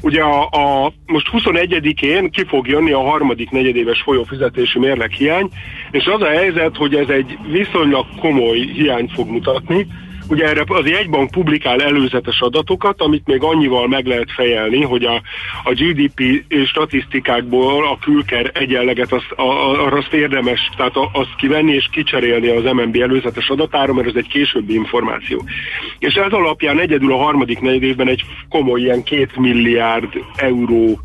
Ugye 0.00 0.22
a, 0.22 0.48
a, 0.50 0.92
most 1.06 1.28
21-én 1.32 2.30
ki 2.30 2.44
fog 2.44 2.68
jönni 2.68 2.92
a 2.92 3.00
harmadik 3.00 3.50
negyedéves 3.50 4.02
folyófizetési 4.02 4.78
mérleg 4.78 5.10
hiány, 5.10 5.48
és 5.90 6.04
az 6.06 6.22
a 6.22 6.28
helyzet, 6.28 6.76
hogy 6.76 6.94
ez 6.94 7.08
egy 7.08 7.38
viszonylag 7.50 8.06
komoly 8.18 8.58
hiányt 8.58 9.12
fog 9.12 9.28
mutatni, 9.28 9.86
Ugye 10.30 10.48
erre 10.48 10.64
az 10.66 10.86
jegybank 10.86 11.30
publikál 11.30 11.82
előzetes 11.82 12.40
adatokat, 12.40 13.00
amit 13.00 13.26
még 13.26 13.42
annyival 13.42 13.88
meg 13.88 14.06
lehet 14.06 14.32
fejelni, 14.32 14.82
hogy 14.82 15.04
a, 15.04 15.22
a 15.64 15.72
GDP 15.72 16.44
statisztikákból 16.66 17.86
a 17.86 17.98
külker 17.98 18.50
egyenleget 18.54 19.12
azt, 19.12 19.30
a, 19.30 19.42
a, 19.42 19.92
azt 19.92 20.12
érdemes, 20.12 20.70
tehát 20.76 20.96
azt 21.12 21.34
kivenni 21.36 21.72
és 21.72 21.88
kicserélni 21.92 22.48
az 22.48 22.72
MNB 22.72 22.96
előzetes 22.96 23.48
adatára, 23.48 23.92
mert 23.92 24.08
ez 24.08 24.14
egy 24.14 24.28
későbbi 24.28 24.74
információ. 24.74 25.44
És 25.98 26.14
ez 26.14 26.32
alapján 26.32 26.80
egyedül 26.80 27.12
a 27.12 27.22
harmadik 27.22 27.60
negyed 27.60 27.82
évben 27.82 28.08
egy 28.08 28.24
komoly 28.48 28.80
ilyen 28.80 29.02
két 29.02 29.36
milliárd 29.36 30.12
euró 30.36 31.00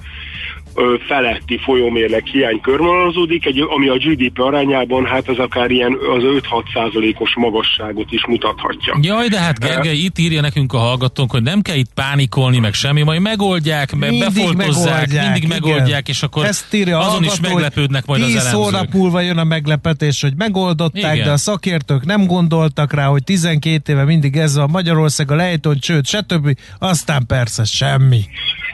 feletti 1.08 1.60
folyómérleg 1.64 2.26
hiány 2.26 2.62
körvonalazódik, 2.62 3.46
egy, 3.46 3.60
ami 3.60 3.88
a 3.88 3.98
GDP 3.98 4.40
arányában 4.40 5.06
hát 5.06 5.30
az 5.30 5.38
akár 5.38 5.72
ilyen 5.72 5.98
az 6.16 6.24
5-6 6.24 6.42
százalékos 6.74 7.36
magasságot 7.36 8.12
is 8.12 8.26
mutathatja. 8.26 8.98
Jaj, 9.02 9.28
de 9.28 9.40
hát 9.40 9.60
Gergely, 9.60 9.96
itt 9.96 10.18
írja 10.18 10.42
nekünk 10.42 10.74
a 10.74 10.78
hallgatónk, 10.78 11.32
hogy 11.32 11.44
nem 11.44 11.62
kell 11.62 11.76
itt 11.76 11.94
pánikolni, 11.94 12.60
meg 12.60 12.74
semmi, 12.74 13.02
majd 13.02 13.22
megoldják, 13.22 13.96
meg 13.96 14.10
mindig 14.10 14.34
befoltozzák, 14.34 14.90
megoldják, 14.90 15.24
mindig 15.24 15.44
igen. 15.44 15.60
megoldják, 15.62 16.08
és 16.08 16.24
akkor 16.24 16.46
Ezt 16.46 16.74
írja 16.74 16.98
azon 16.98 17.12
hallgató, 17.12 17.34
is 17.34 17.40
meglepődnek 17.40 18.06
majd 18.06 18.22
az 18.22 18.36
elemzők. 18.36 18.54
hónap 18.54 18.94
múlva 18.94 19.20
jön 19.20 19.38
a 19.38 19.44
meglepetés, 19.44 20.22
hogy 20.22 20.34
megoldották, 20.38 21.14
igen. 21.14 21.26
de 21.26 21.32
a 21.32 21.38
szakértők 21.38 22.06
nem 22.06 22.26
gondoltak 22.26 22.94
rá, 22.94 23.06
hogy 23.06 23.24
12 23.24 23.94
éve 23.94 24.04
mindig 24.04 24.36
ez 24.36 24.56
a 24.56 24.68
Magyarország 24.68 25.32
a 25.32 25.36
lejtőn, 25.36 25.80
csőd, 25.80 26.08
stb. 26.08 26.58
Aztán 26.80 27.26
persze 27.28 27.64
semmi. 27.64 28.22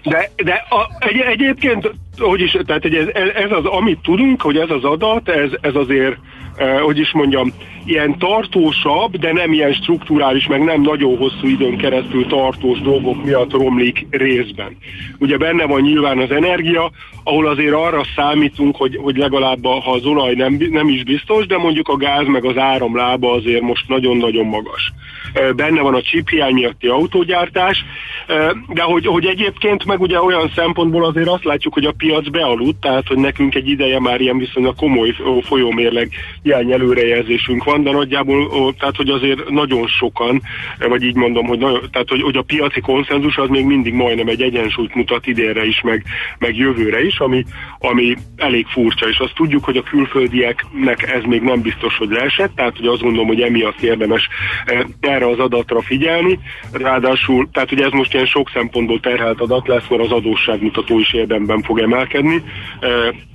De, 0.03 0.31
de 0.43 0.65
a, 0.69 0.91
egy, 0.99 1.19
egyébként, 1.19 1.90
hogy 2.17 2.41
is, 2.41 2.57
tehát 2.65 2.81
hogy 2.81 2.95
ez, 2.95 3.07
ez 3.33 3.51
az, 3.51 3.65
amit 3.65 3.99
tudunk, 3.99 4.41
hogy 4.41 4.57
ez 4.57 4.69
az 4.69 4.83
adat, 4.83 5.29
ez, 5.29 5.51
ez 5.61 5.75
azért, 5.75 6.17
eh, 6.55 6.79
hogy 6.79 6.99
is 6.99 7.11
mondjam, 7.11 7.53
ilyen 7.85 8.17
tartósabb, 8.17 9.17
de 9.17 9.33
nem 9.33 9.53
ilyen 9.53 9.73
strukturális, 9.73 10.47
meg 10.47 10.63
nem 10.63 10.81
nagyon 10.81 11.17
hosszú 11.17 11.47
időn 11.47 11.77
keresztül 11.77 12.27
tartós 12.27 12.81
dolgok 12.81 13.23
miatt 13.23 13.51
romlik 13.51 14.07
részben. 14.09 14.77
Ugye 15.17 15.37
benne 15.37 15.65
van 15.65 15.81
nyilván 15.81 16.17
az 16.17 16.31
energia, 16.31 16.91
ahol 17.23 17.47
azért 17.47 17.73
arra 17.73 18.03
számítunk, 18.15 18.75
hogy, 18.75 18.97
hogy 19.01 19.17
legalább 19.17 19.65
a, 19.65 19.79
ha 19.79 19.91
az 19.91 20.05
olaj 20.05 20.33
nem, 20.33 20.57
nem 20.69 20.87
is 20.87 21.03
biztos, 21.03 21.45
de 21.45 21.57
mondjuk 21.57 21.87
a 21.87 21.97
gáz 21.97 22.27
meg 22.27 22.45
az 22.45 22.57
áramlába 22.57 23.31
azért 23.31 23.61
most 23.61 23.87
nagyon-nagyon 23.87 24.45
magas. 24.45 24.91
Benne 25.55 25.81
van 25.81 25.93
a 25.93 26.01
chip 26.01 26.29
hiány 26.29 26.53
miatti 26.53 26.87
autógyártás, 26.87 27.85
de 28.67 28.81
hogy, 28.81 29.05
hogy 29.05 29.25
egyébként 29.25 29.85
meg 29.85 30.01
ugye 30.01 30.21
olyan 30.21 30.51
szempontból 30.55 31.05
azért 31.05 31.27
azt 31.27 31.43
látjuk, 31.43 31.73
hogy 31.73 31.85
a 31.85 31.93
piac 31.97 32.29
bealudt, 32.29 32.81
tehát 32.81 33.07
hogy 33.07 33.17
nekünk 33.17 33.55
egy 33.55 33.69
ideje 33.69 33.99
már 33.99 34.21
ilyen 34.21 34.37
viszonylag 34.37 34.75
komoly 34.75 35.15
folyómérleg 35.41 36.09
hiány 36.43 36.71
előrejelzésünk 36.71 37.63
van, 37.63 37.70
de 37.77 37.91
nagyjából, 37.91 38.73
tehát 38.79 38.95
hogy 38.95 39.09
azért 39.09 39.49
nagyon 39.49 39.87
sokan, 39.87 40.41
vagy 40.79 41.03
így 41.03 41.15
mondom, 41.15 41.45
hogy, 41.45 41.59
nagyon, 41.59 41.81
tehát, 41.91 42.09
hogy, 42.09 42.21
hogy 42.21 42.35
a 42.35 42.41
piaci 42.41 42.79
konszenzus 42.79 43.37
az 43.37 43.49
még 43.49 43.65
mindig 43.65 43.93
majdnem 43.93 44.27
egy 44.27 44.41
egyensúlyt 44.41 44.95
mutat 44.95 45.27
idénre 45.27 45.65
is, 45.65 45.81
meg, 45.81 46.03
meg 46.39 46.55
jövőre 46.55 47.03
is, 47.03 47.19
ami, 47.19 47.45
ami 47.79 48.15
elég 48.35 48.65
furcsa, 48.67 49.07
és 49.07 49.17
azt 49.17 49.35
tudjuk, 49.35 49.63
hogy 49.63 49.77
a 49.77 49.83
külföldieknek 49.83 51.11
ez 51.11 51.23
még 51.23 51.41
nem 51.41 51.61
biztos, 51.61 51.97
hogy 51.97 52.09
leesett, 52.09 52.55
tehát 52.55 52.77
hogy 52.77 52.87
azt 52.87 53.01
gondolom, 53.01 53.27
hogy 53.27 53.41
emiatt 53.41 53.81
érdemes 53.81 54.27
erre 54.99 55.27
az 55.27 55.39
adatra 55.39 55.81
figyelni, 55.81 56.39
ráadásul, 56.71 57.49
tehát 57.51 57.69
hogy 57.69 57.81
ez 57.81 57.91
most 57.91 58.13
ilyen 58.13 58.25
sok 58.25 58.49
szempontból 58.53 58.99
terhelt 58.99 59.41
adat 59.41 59.67
lesz, 59.67 59.87
mert 59.89 60.03
az 60.03 60.11
adósságmutató 60.11 60.99
is 60.99 61.13
érdemben 61.13 61.61
fog 61.61 61.79
emelkedni. 61.79 62.43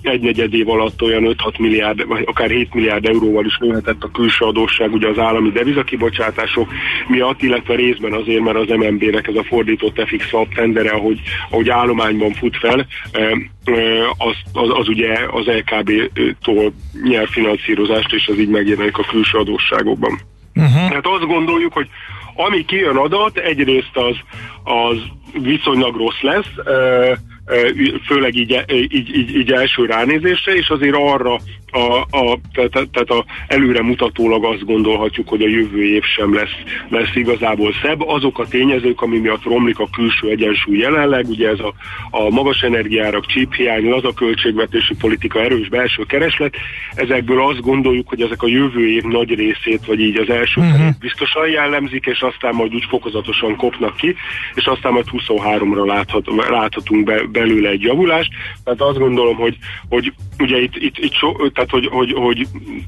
Egy 0.03 0.21
negyed 0.21 0.55
év 0.55 0.69
alatt 0.69 1.03
olyan 1.03 1.37
5-6 1.45 1.59
milliárd, 1.59 2.07
vagy 2.07 2.25
akár 2.27 2.51
7 2.51 2.75
milliárd 2.75 3.09
euróval 3.09 3.45
is 3.45 3.59
nőhetett 3.59 4.03
a 4.03 4.11
külső 4.27 4.45
adósság 4.45 4.93
ugye 4.93 5.09
az 5.09 5.19
állami 5.19 5.51
devizakibocsátások 5.51 6.73
miatt, 7.09 7.43
illetve 7.43 7.75
részben 7.75 8.13
azért, 8.13 8.41
mert 8.41 8.57
az 8.57 8.69
MNB-nek 8.69 9.27
ez 9.27 9.35
a 9.35 9.45
fordított 9.45 10.03
FX 10.07 10.27
swap 10.27 10.55
tendere, 10.55 10.91
ahogy, 10.91 11.21
ahogy 11.51 11.69
állományban 11.69 12.33
fut 12.33 12.57
fel, 12.57 12.87
az, 14.17 14.35
az, 14.53 14.69
az 14.79 14.89
ugye 14.89 15.19
az 15.31 15.47
LKB-tól 15.47 16.73
nyer 17.03 17.29
finanszírozást, 17.29 18.13
és 18.13 18.27
ez 18.27 18.39
így 18.39 18.49
megjelenik 18.49 18.99
a 18.99 19.07
külső 19.11 19.39
adósságokban. 19.39 20.21
Uh-huh. 20.55 20.89
Tehát 20.89 21.07
azt 21.07 21.27
gondoljuk, 21.27 21.73
hogy 21.73 21.89
ami 22.35 22.65
kijön 22.65 22.97
adat, 22.97 23.39
egyrészt 23.39 23.97
az, 23.97 24.17
az 24.65 24.99
viszonylag 25.43 25.97
rossz 25.97 26.21
lesz, 26.21 26.53
főleg 28.07 28.35
így, 28.35 28.65
így, 28.73 29.17
így, 29.17 29.37
így 29.37 29.53
első 29.53 29.85
ránézésre, 29.85 30.55
és 30.55 30.69
azért 30.69 30.97
arra 30.97 31.39
a, 31.77 32.01
a, 32.11 32.39
tehát, 32.53 32.71
tehát 32.71 33.11
a 33.11 33.25
előre 33.47 33.83
mutatólag 33.83 34.45
azt 34.45 34.65
gondolhatjuk, 34.65 35.29
hogy 35.29 35.43
a 35.43 35.49
jövő 35.49 35.85
év 35.85 36.03
sem 36.03 36.35
lesz, 36.35 36.57
lesz 36.89 37.15
igazából 37.15 37.73
szebb. 37.83 38.01
Azok 38.01 38.39
a 38.39 38.47
tényezők, 38.47 39.03
ami 39.03 39.19
miatt 39.19 39.45
romlik 39.45 39.79
a 39.79 39.89
külső 39.93 40.29
egyensúly 40.29 40.79
jelenleg, 40.79 41.29
ugye 41.29 41.49
ez 41.49 41.59
a, 41.59 41.75
a 42.11 42.31
magas 42.31 42.61
energiárak, 42.61 43.27
csíphiány, 43.27 43.93
az 43.93 44.05
a 44.05 44.15
költségvetési 44.15 44.95
politika, 44.95 45.41
erős 45.41 45.69
belső 45.69 46.03
kereslet, 46.03 46.55
ezekből 46.95 47.43
azt 47.43 47.61
gondoljuk, 47.61 48.09
hogy 48.09 48.21
ezek 48.21 48.43
a 48.43 48.49
jövő 48.49 48.89
év 48.89 49.03
nagy 49.03 49.35
részét, 49.35 49.87
vagy 49.87 50.01
így 50.01 50.17
az 50.17 50.31
első 50.31 50.61
uh-huh. 50.61 50.89
biztosan 51.01 51.49
jellemzik, 51.49 52.05
és 52.05 52.21
aztán 52.21 52.55
majd 52.55 52.75
úgy 52.75 52.87
fokozatosan 52.89 53.57
kopnak 53.57 53.97
ki, 53.97 54.15
és 54.55 54.65
aztán 54.65 54.93
majd 54.93 55.07
23-ra 55.13 55.87
láthat, 55.87 56.27
láthatunk 56.49 57.05
be, 57.05 57.23
belőle 57.39 57.69
egy 57.69 57.83
javulást. 57.83 58.31
Tehát 58.65 58.81
azt 58.81 58.99
gondolom, 58.99 59.37
hogy, 59.37 59.57
hogy 59.89 60.13
ugye 60.39 60.61
itt, 60.61 60.77
itt, 60.77 60.99
itt 60.99 61.13
so, 61.13 61.51
tehát 61.51 61.71
hogy, 61.71 61.87
hogy, 61.87 62.13
hogy 62.13 62.47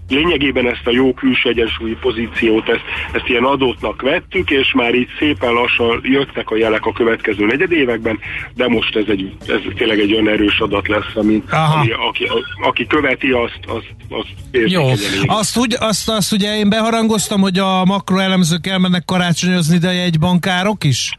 lényegében 0.08 0.66
ezt 0.66 0.86
a 0.86 0.90
jó 0.90 1.14
külső 1.14 1.48
egyensúlyi 1.48 1.96
pozíciót, 2.00 2.68
ezt, 2.68 2.84
ezt 3.12 3.28
ilyen 3.28 3.44
adótnak 3.44 4.02
vettük, 4.02 4.50
és 4.50 4.72
már 4.72 4.94
így 4.94 5.08
szépen 5.18 5.52
lassan 5.52 6.00
jöttek 6.02 6.50
a 6.50 6.56
jelek 6.56 6.86
a 6.86 6.92
következő 6.92 7.46
negyedévekben, 7.46 8.18
de 8.54 8.68
most 8.68 8.96
ez, 8.96 9.04
egy, 9.08 9.32
ez 9.46 9.60
tényleg 9.76 9.98
egy 9.98 10.12
olyan 10.12 10.28
erős 10.28 10.58
adat 10.60 10.88
lesz, 10.88 11.14
ami, 11.14 11.42
ami 11.50 11.90
aki, 12.08 12.30
aki 12.62 12.86
követi, 12.86 13.30
azt, 13.30 13.60
azt, 13.66 13.94
azt 14.08 14.36
Jó, 14.70 14.88
azt, 15.26 15.56
úgy, 15.56 15.76
azt, 15.78 16.08
azt 16.08 16.32
ugye 16.32 16.56
én 16.56 16.68
beharangoztam, 16.68 17.40
hogy 17.40 17.58
a 17.58 17.84
makroelemzők 17.84 18.66
elmennek 18.66 19.04
karácsonyozni, 19.04 19.78
de 19.78 19.88
egy 19.88 20.18
bankárok 20.18 20.84
is? 20.84 21.18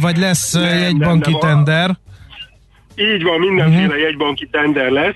Vagy 0.00 0.16
lesz 0.16 0.52
nem, 0.52 0.78
jegybanki 0.78 1.30
nem, 1.30 1.38
nem, 1.40 1.64
tender? 1.64 1.96
Így 2.96 3.22
van, 3.22 3.38
mindenféle 3.38 3.86
uh-huh. 3.86 4.00
jegybanki 4.00 4.48
tender 4.50 4.90
lesz. 4.90 5.14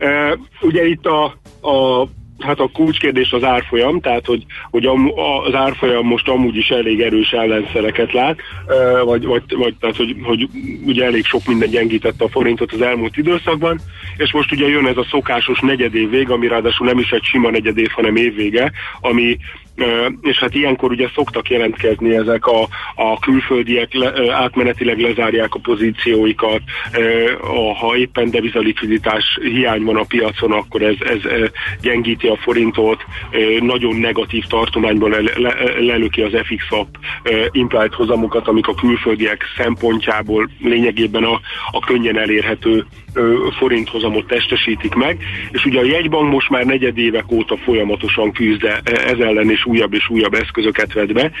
Uh, 0.00 0.38
ugye 0.60 0.86
itt 0.86 1.06
a, 1.06 1.24
a 1.68 2.08
hát 2.38 2.60
a 2.60 2.70
kulcskérdés 2.72 3.32
az 3.32 3.44
árfolyam, 3.44 4.00
tehát 4.00 4.26
hogy, 4.26 4.44
hogy 4.70 4.86
az 5.46 5.54
árfolyam 5.54 6.06
most 6.06 6.28
amúgy 6.28 6.56
is 6.56 6.68
elég 6.68 7.00
erős 7.00 7.30
ellenszereket 7.30 8.12
lát, 8.12 8.38
vagy, 9.04 9.24
vagy, 9.24 9.42
vagy 9.48 9.74
tehát 9.80 9.96
hogy, 9.96 10.16
hogy 10.22 10.48
ugye 10.86 11.04
elég 11.04 11.24
sok 11.24 11.46
minden 11.46 11.70
gyengítette 11.70 12.24
a 12.24 12.28
forintot 12.28 12.72
az 12.72 12.82
elmúlt 12.82 13.16
időszakban, 13.16 13.80
és 14.16 14.32
most 14.32 14.52
ugye 14.52 14.68
jön 14.68 14.86
ez 14.86 14.96
a 14.96 15.06
szokásos 15.10 15.60
negyedév 15.60 16.10
vég, 16.10 16.30
ami 16.30 16.48
ráadásul 16.48 16.86
nem 16.86 16.98
is 16.98 17.10
egy 17.10 17.22
sima 17.22 17.50
negyedév, 17.50 17.88
hanem 17.90 18.16
évvége, 18.16 18.72
ami 19.00 19.36
és 20.20 20.38
hát 20.38 20.54
ilyenkor 20.54 20.90
ugye 20.90 21.08
szoktak 21.14 21.50
jelentkezni 21.50 22.16
ezek 22.16 22.46
a, 22.46 22.62
a 22.94 23.18
külföldiek 23.18 23.94
le, 23.94 24.34
átmenetileg 24.34 24.98
lezárják 24.98 25.54
a 25.54 25.58
pozícióikat, 25.62 26.60
ha 27.80 27.96
éppen 27.96 28.30
devizalikviditás 28.30 29.38
hiány 29.42 29.82
van 29.82 29.96
a 29.96 30.04
piacon, 30.08 30.52
akkor 30.52 30.82
ez, 30.82 30.96
ez 31.00 31.50
gyengíti 31.80 32.26
a 32.26 32.36
forintot, 32.36 33.04
nagyon 33.60 33.96
negatív 33.96 34.44
tartományban 34.44 35.10
le, 35.10 35.20
le, 35.36 35.54
lelöki 35.78 36.22
az 36.22 36.32
FX 36.42 36.70
app 36.70 36.94
implied 37.50 37.92
hozamokat, 37.92 38.48
amik 38.48 38.66
a 38.66 38.74
külföldiek 38.74 39.44
szempontjából 39.56 40.50
lényegében 40.60 41.24
a, 41.24 41.40
a 41.70 41.78
könnyen 41.78 42.18
elérhető 42.18 42.86
forint 43.58 43.88
hozamot 43.88 44.26
testesítik 44.26 44.94
meg, 44.94 45.22
és 45.50 45.64
ugye 45.64 45.80
a 45.80 45.84
jegybank 45.84 46.32
most 46.32 46.50
már 46.50 46.64
negyedévek 46.64 47.30
óta 47.30 47.56
folyamatosan 47.56 48.32
küzd 48.32 48.64
e, 48.64 48.80
ez 48.84 49.18
ellen, 49.18 49.50
és 49.50 49.63
újabb 49.66 49.94
és 49.94 50.08
újabb 50.08 50.34
eszközöket 50.34 50.92
vet 50.92 51.12
be. 51.12 51.30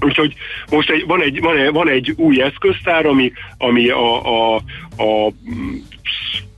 Úgyhogy 0.00 0.34
most 0.70 0.90
egy, 0.90 1.06
van, 1.06 1.22
egy, 1.22 1.40
van, 1.40 1.56
egy, 1.56 1.72
van 1.72 1.88
egy 1.88 2.14
új 2.16 2.42
eszköztár, 2.42 3.06
ami, 3.06 3.32
ami 3.58 3.88
a, 3.88 4.26
a, 4.26 4.54
a 4.96 5.32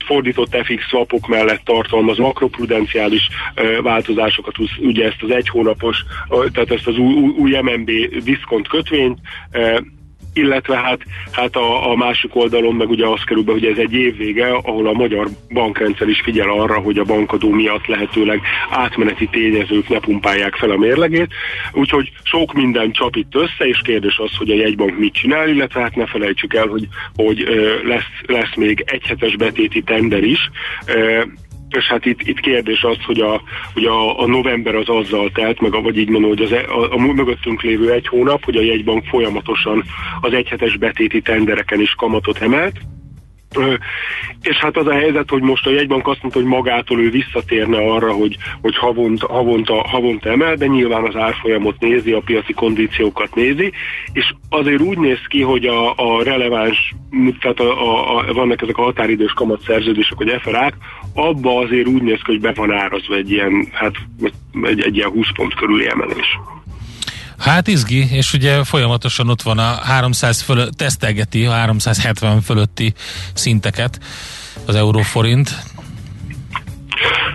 fordított 0.05 0.55
FX 0.63 0.87
swapok 0.87 1.27
mellett 1.27 1.61
tartalmaz 1.63 2.17
makroprudenciális 2.17 3.29
változásokat, 3.81 4.55
ugye 4.79 5.05
ezt 5.05 5.23
az 5.23 5.31
egy 5.31 5.49
hónapos, 5.49 6.03
tehát 6.29 6.71
ezt 6.71 6.87
az 6.87 6.97
új, 6.97 7.33
új 7.37 7.61
MNB 7.61 7.91
diszkont 8.23 8.67
kötvényt, 8.67 9.19
illetve 10.33 10.75
hát, 10.75 10.99
hát 11.31 11.55
a, 11.55 11.91
a 11.91 11.95
másik 11.95 12.35
oldalon 12.35 12.75
meg 12.75 12.89
ugye 12.89 13.07
az 13.07 13.23
kerül 13.23 13.43
be, 13.43 13.51
hogy 13.51 13.65
ez 13.65 13.77
egy 13.77 13.93
év 13.93 14.17
vége, 14.17 14.47
ahol 14.47 14.87
a 14.87 14.93
magyar 14.93 15.27
bankrendszer 15.49 16.07
is 16.07 16.21
figyel 16.21 16.49
arra, 16.49 16.79
hogy 16.79 16.97
a 16.97 17.03
bankadó 17.03 17.49
miatt 17.49 17.85
lehetőleg 17.85 18.41
átmeneti 18.69 19.27
tényezők 19.27 19.89
ne 19.89 19.99
pumpálják 19.99 20.55
fel 20.55 20.69
a 20.69 20.77
mérlegét, 20.77 21.29
úgyhogy 21.73 22.11
sok 22.23 22.53
minden 22.53 22.91
csap 22.91 23.15
itt 23.15 23.35
össze, 23.35 23.67
és 23.67 23.81
kérdés 23.83 24.17
az, 24.17 24.35
hogy 24.37 24.49
a 24.49 24.55
jegybank 24.55 24.97
mit 24.97 25.13
csinál, 25.13 25.49
illetve 25.49 25.81
hát 25.81 25.95
ne 25.95 26.05
felejtsük 26.05 26.53
el, 26.53 26.67
hogy, 26.67 26.87
hogy 27.15 27.47
lesz, 27.83 28.11
lesz 28.25 28.55
még 28.55 28.83
egyhetes 28.85 29.35
betéti 29.35 29.81
tender 29.81 30.23
is, 30.23 30.49
és 31.69 31.87
hát 31.87 32.05
itt, 32.05 32.21
itt 32.21 32.39
kérdés 32.39 32.83
az, 32.83 32.97
hogy 33.05 33.19
a, 33.19 33.41
hogy 33.73 33.85
a, 33.85 34.19
a 34.19 34.25
november 34.25 34.75
az 34.75 34.89
azzal 34.89 35.31
telt, 35.31 35.61
meg 35.61 35.73
a, 35.73 35.81
vagy 35.81 35.97
így 35.97 36.09
mondom, 36.09 36.29
hogy 36.29 36.41
az, 36.41 36.51
e, 36.51 36.65
a, 36.67 36.93
a 36.93 36.97
mögöttünk 36.97 37.61
lévő 37.61 37.91
egy 37.91 38.07
hónap, 38.07 38.43
hogy 38.43 38.55
a 38.55 38.61
jegybank 38.61 39.05
folyamatosan 39.05 39.83
az 40.21 40.33
egyhetes 40.33 40.77
betéti 40.77 41.21
tendereken 41.21 41.81
is 41.81 41.93
kamatot 41.95 42.41
emelt, 42.41 42.75
és 44.41 44.55
hát 44.55 44.77
az 44.77 44.87
a 44.87 44.93
helyzet, 44.93 45.29
hogy 45.29 45.41
most 45.41 45.65
a 45.65 45.71
jegybank 45.71 46.07
azt 46.07 46.21
mondta, 46.21 46.39
hogy 46.39 46.49
magától 46.49 46.99
ő 46.99 47.09
visszatérne 47.09 47.77
arra, 47.77 48.11
hogy, 48.13 48.37
hogy 48.61 48.77
havont, 48.77 49.21
havonta, 49.21 49.87
havonta 49.87 50.29
emel, 50.29 50.55
de 50.55 50.65
nyilván 50.65 51.03
az 51.03 51.15
árfolyamot 51.15 51.79
nézi, 51.79 52.11
a 52.11 52.21
piaci 52.25 52.53
kondíciókat 52.53 53.35
nézi, 53.35 53.71
és 54.13 54.33
azért 54.49 54.81
úgy 54.81 54.97
néz 54.97 55.19
ki, 55.27 55.41
hogy 55.41 55.65
a, 55.65 55.93
a 55.95 56.23
releváns, 56.23 56.95
tehát 57.39 57.59
a, 57.59 57.81
a, 57.81 58.17
a, 58.17 58.33
vannak 58.33 58.61
ezek 58.61 58.77
a 58.77 58.83
határidős 58.83 59.31
kamatszerződések, 59.31 60.17
hogy 60.17 60.35
FRA-k, 60.41 60.73
abba 61.13 61.57
azért 61.57 61.87
úgy 61.87 62.01
néz 62.01 62.21
ki, 62.23 62.31
hogy 62.31 62.41
be 62.41 62.53
van 62.55 62.71
árazva 62.71 63.15
egy 63.15 63.31
ilyen, 63.31 63.67
hát 63.71 63.95
egy, 64.63 64.81
egy 64.81 64.95
ilyen 64.95 65.09
20 65.09 65.27
pont 65.35 65.53
körüli 65.53 65.89
emelés. 65.89 66.39
Hát 67.39 67.67
izgi, 67.67 68.07
és 68.11 68.33
ugye 68.33 68.63
folyamatosan 68.63 69.29
ott 69.29 69.41
van 69.41 69.57
a 69.57 69.75
300 69.83 70.41
fölött, 70.41 70.71
tesztelgeti 70.71 71.45
a 71.45 71.51
370 71.51 72.41
fölötti 72.41 72.93
szinteket 73.33 73.99
az 74.65 74.75
euróforint. 74.75 75.49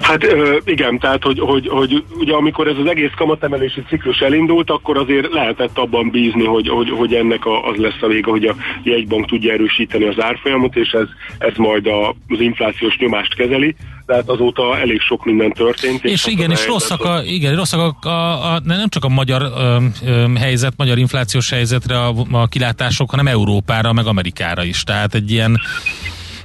Hát 0.01 0.27
igen, 0.65 0.99
tehát 0.99 1.23
hogy, 1.23 1.39
hogy, 1.39 1.69
hogy 1.69 2.05
ugye 2.19 2.35
amikor 2.35 2.69
ez 2.69 2.77
az 2.79 2.87
egész 2.87 3.11
kamatemelési 3.17 3.83
ciklus 3.89 4.19
elindult, 4.19 4.71
akkor 4.71 4.97
azért 4.97 5.33
lehetett 5.33 5.79
abban 5.79 6.11
bízni, 6.11 6.45
hogy, 6.45 6.69
hogy, 6.69 6.91
hogy 6.91 7.15
ennek 7.15 7.47
a, 7.47 7.69
az 7.69 7.77
lesz 7.77 8.03
a 8.03 8.07
vége, 8.07 8.31
hogy 8.31 8.45
a 8.45 8.55
jegybank 8.83 9.27
tudja 9.27 9.53
erősíteni 9.53 10.05
az 10.05 10.21
árfolyamot, 10.21 10.77
és 10.77 10.91
ez, 10.91 11.09
ez 11.39 11.57
majd 11.57 11.87
a, 11.87 12.09
az 12.09 12.41
inflációs 12.41 12.97
nyomást 12.99 13.35
kezeli. 13.35 13.77
Tehát 14.07 14.29
azóta 14.29 14.79
elég 14.79 15.01
sok 15.01 15.25
minden 15.25 15.53
történt. 15.53 16.05
És 16.05 16.27
igen, 16.27 16.51
és 16.51 16.67
rosszak 16.67 17.05
a, 17.05 17.23
igen, 17.25 17.57
rosszak 17.57 17.81
a, 18.05 18.09
a, 18.09 18.55
a, 18.55 18.61
nem 18.65 18.89
csak 18.89 19.05
a 19.05 19.09
magyar 19.09 19.43
ö, 19.43 19.77
ö, 20.07 20.35
helyzet, 20.35 20.73
magyar 20.77 20.99
inflációs 20.99 21.51
helyzetre 21.51 21.99
a, 21.99 22.15
a 22.31 22.47
kilátások, 22.47 23.11
hanem 23.11 23.27
Európára, 23.27 23.93
meg 23.93 24.07
Amerikára 24.07 24.65
is. 24.65 24.83
Tehát 24.83 25.15
egy 25.15 25.31
ilyen, 25.31 25.61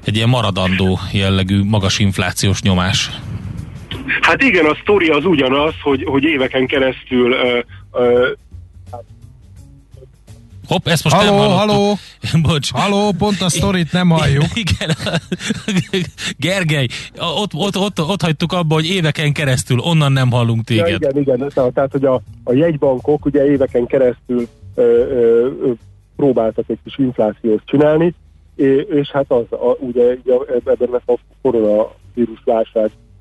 egy 0.05 0.15
ilyen 0.15 0.29
maradandó 0.29 0.99
jellegű 1.11 1.63
magas 1.63 1.99
inflációs 1.99 2.61
nyomás. 2.61 3.09
Hát 4.21 4.43
igen, 4.43 4.65
a 4.65 4.77
sztori 4.81 5.07
az 5.07 5.25
ugyanaz, 5.25 5.73
hogy, 5.81 6.03
hogy 6.03 6.23
éveken 6.23 6.67
keresztül 6.67 7.31
ö, 7.31 7.59
ö, 7.91 8.29
Hopp, 10.69 10.87
ezt 10.87 11.03
most 11.03 11.15
Haló, 11.15 11.37
nem 11.37 11.49
hallottuk. 11.49 11.69
haló. 11.71 11.95
Bocs. 12.47 12.71
Haló, 12.71 13.11
pont 13.17 13.41
a 13.41 13.49
sztorit 13.49 13.91
nem 13.91 14.09
halljuk. 14.09 14.43
Igen. 14.63 14.95
Gergely, 16.37 16.87
ott, 17.17 17.53
ott, 17.53 17.77
ott, 17.77 18.01
ott 18.01 18.21
hagytuk 18.21 18.53
abba, 18.53 18.73
hogy 18.73 18.85
éveken 18.89 19.33
keresztül 19.33 19.79
onnan 19.79 20.11
nem 20.11 20.31
hallunk 20.31 20.69
Ja, 20.69 20.83
téged. 20.83 21.01
igen, 21.01 21.17
igen, 21.21 21.51
tehát 21.53 21.73
tehát, 21.73 21.91
hogy 21.91 22.05
a, 22.05 22.21
a 22.43 22.53
jegybankok 22.53 23.25
ugye 23.25 23.45
éveken 23.45 23.85
keresztül 23.85 24.47
ö, 24.75 24.81
ö, 24.81 25.47
ö, 25.63 25.71
próbáltak 26.15 26.65
egy 26.67 26.79
kis 26.83 26.97
inflációt 26.97 27.61
csinálni, 27.65 28.13
és, 28.55 28.85
és 28.89 29.09
hát 29.09 29.25
az, 29.31 29.45
a, 29.49 29.77
ugye, 29.79 30.17
ebben 30.65 31.01
a 31.05 31.13
koronavírus 31.41 32.43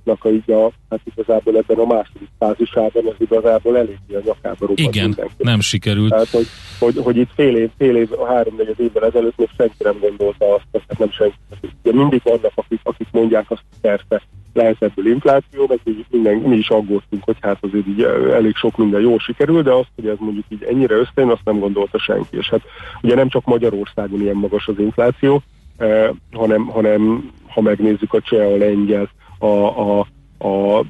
válságnak 0.08 0.24
a, 0.24 0.28
így 0.28 0.50
a, 0.50 0.72
hát 0.90 1.00
igazából 1.04 1.56
ebben 1.56 1.78
a 1.78 1.86
második 1.86 2.28
fázisában 2.38 3.06
az 3.06 3.14
igazából 3.18 3.76
eléggé 3.76 4.14
a 4.14 4.20
nyakába 4.24 4.56
robbant 4.66 4.78
Igen, 4.78 5.08
mindenki. 5.08 5.32
nem 5.38 5.60
sikerült. 5.60 6.10
Tehát, 6.10 6.28
hogy, 6.28 6.46
hogy, 6.78 6.96
hogy 6.96 7.16
itt 7.16 7.30
fél 7.34 7.56
év, 7.56 7.70
fél 7.78 7.96
év, 7.96 8.08
három-negyed 8.26 8.80
évvel 8.80 9.04
ezelőtt 9.04 9.36
még 9.36 9.48
senki 9.56 9.74
nem 9.78 9.98
gondolta 10.00 10.54
azt, 10.54 10.64
tehát 10.70 10.98
nem 10.98 11.10
senki. 11.10 11.36
Ugye 11.82 11.96
mindig 11.96 12.20
vannak, 12.24 12.52
akik, 12.54 12.80
akik 12.82 13.08
mondják 13.10 13.50
azt, 13.50 13.62
hogy 13.70 13.80
persze 13.80 14.22
lehet 14.52 14.82
ebből 14.82 15.06
infláció, 15.06 15.66
meg 15.68 15.80
így 15.84 16.04
minden, 16.10 16.36
mi 16.36 16.56
is 16.56 16.68
aggódtunk, 16.68 17.24
hogy 17.24 17.36
hát 17.40 17.58
azért 17.60 17.86
így 17.86 18.02
elég 18.32 18.56
sok 18.56 18.76
minden 18.76 19.00
jól 19.00 19.18
sikerül, 19.18 19.62
de 19.62 19.72
azt, 19.72 19.88
hogy 19.94 20.06
ez 20.06 20.16
mondjuk 20.18 20.44
így 20.48 20.62
ennyire 20.62 20.94
összejön, 20.94 21.30
azt 21.30 21.44
nem 21.44 21.58
gondolta 21.58 21.98
senki. 21.98 22.36
És 22.36 22.48
hát 22.48 22.60
ugye 23.02 23.14
nem 23.14 23.28
csak 23.28 23.44
Magyarországon 23.44 24.20
ilyen 24.20 24.36
magas 24.36 24.68
az 24.68 24.78
infláció, 24.78 25.42
eh, 25.76 26.10
hanem, 26.32 26.66
hanem 26.66 27.30
ha 27.58 27.60
megnézzük 27.60 28.12
a 28.12 28.20
cseh, 28.20 28.46
a 28.46 28.56
lengyel, 28.56 29.08
a, 29.38 29.46
a, 29.46 30.06
a 30.38 30.84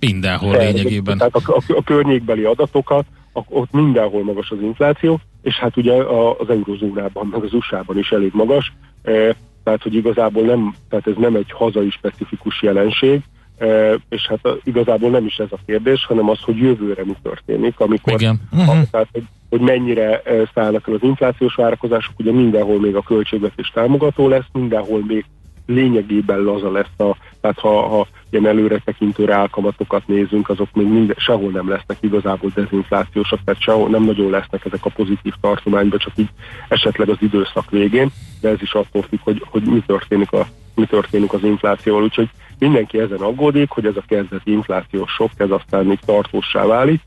Mindenhol 0.00 0.56
lényegében. 0.56 1.18
tehát 1.18 1.34
a, 1.34 1.56
a, 1.56 1.74
a 1.76 1.82
környékbeli 1.82 2.44
adatokat, 2.44 3.04
ak- 3.32 3.48
ott 3.50 3.72
mindenhol 3.72 4.24
magas 4.24 4.50
az 4.50 4.60
infláció, 4.60 5.20
és 5.42 5.54
hát 5.58 5.76
ugye 5.76 5.92
a, 5.92 6.38
az 6.38 6.48
eurozónában, 6.50 7.26
meg 7.26 7.42
az 7.42 7.52
USA-ban 7.52 7.98
is 7.98 8.10
elég 8.10 8.30
magas, 8.34 8.72
e, 9.02 9.36
tehát 9.64 9.82
hogy 9.82 9.94
igazából 9.94 10.42
nem, 10.42 10.74
tehát 10.88 11.06
ez 11.06 11.14
nem 11.16 11.34
egy 11.34 11.50
hazai 11.50 11.90
specifikus 11.90 12.62
jelenség, 12.62 13.20
e, 13.58 13.94
és 14.08 14.26
hát 14.26 14.46
a, 14.46 14.56
igazából 14.64 15.10
nem 15.10 15.26
is 15.26 15.36
ez 15.36 15.48
a 15.50 15.58
kérdés, 15.66 16.04
hanem 16.06 16.28
az, 16.28 16.40
hogy 16.40 16.56
jövőre 16.56 17.04
mi 17.04 17.14
történik, 17.22 17.80
amikor 17.80 18.12
Igen. 18.12 18.40
a, 18.50 18.90
tehát, 18.90 19.08
hogy, 19.12 19.24
hogy 19.50 19.60
mennyire 19.60 20.20
e, 20.20 20.50
szállnak 20.54 20.88
el 20.88 20.94
az 20.94 21.02
inflációs 21.02 21.54
várakozások, 21.54 22.18
ugye 22.18 22.32
mindenhol 22.32 22.80
még 22.80 22.94
a 22.96 23.02
költségvetés 23.02 23.70
támogató 23.74 24.28
lesz, 24.28 24.46
mindenhol 24.52 25.04
még 25.06 25.24
lényegében 25.66 26.38
laza 26.38 26.70
lesz 26.70 26.98
a, 26.98 27.16
tehát 27.40 27.58
ha, 27.58 27.88
ha 27.88 28.06
ilyen 28.30 28.46
előre 28.46 28.78
tekintő 28.78 29.24
reálkamatokat 29.24 30.06
nézünk, 30.06 30.48
azok 30.48 30.68
még 30.72 30.86
minden, 30.86 31.16
sehol 31.18 31.50
nem 31.50 31.68
lesznek 31.68 31.96
igazából 32.00 32.50
dezinflációsak, 32.54 33.40
tehát 33.44 33.60
sehol 33.60 33.88
nem 33.88 34.02
nagyon 34.02 34.30
lesznek 34.30 34.64
ezek 34.64 34.84
a 34.84 34.90
pozitív 34.90 35.32
tartományban, 35.40 35.98
csak 35.98 36.12
így 36.16 36.28
esetleg 36.68 37.08
az 37.08 37.16
időszak 37.20 37.70
végén, 37.70 38.10
de 38.40 38.48
ez 38.48 38.62
is 38.62 38.72
attól 38.72 39.02
függ, 39.02 39.20
hogy, 39.22 39.42
hogy 39.50 39.62
mi, 39.62 39.82
történik 39.86 40.32
a, 40.32 40.46
mi 40.74 40.86
történik 40.86 41.32
az 41.32 41.44
inflációval, 41.44 42.02
úgyhogy 42.02 42.28
mindenki 42.58 42.98
ezen 42.98 43.20
aggódik, 43.20 43.70
hogy 43.70 43.86
ez 43.86 43.96
a 43.96 44.04
kezdeti 44.08 44.52
inflációs 44.52 45.10
sok, 45.12 45.30
ez 45.36 45.50
aztán 45.50 45.84
még 45.84 45.98
tartósá 46.04 46.66
válik, 46.66 47.00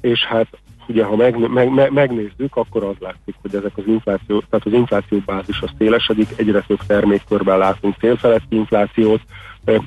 és 0.00 0.24
hát 0.24 0.46
ugye 0.88 1.04
ha 1.04 1.16
meg, 1.16 1.38
meg, 1.48 1.70
meg, 1.70 1.92
megnézzük, 1.92 2.56
akkor 2.56 2.84
az 2.84 2.94
látszik, 2.98 3.34
hogy 3.42 3.54
ezek 3.54 3.72
az 3.76 3.84
infláció, 3.86 4.42
tehát 4.50 4.66
az 4.66 4.72
infláció 4.72 5.22
bázis 5.26 5.60
az 5.60 5.70
szélesedik, 5.78 6.28
egyre 6.36 6.60
több 6.60 6.80
termékkörben 6.86 7.58
látunk 7.58 7.94
célfeletti 7.98 8.56
inflációt, 8.56 9.20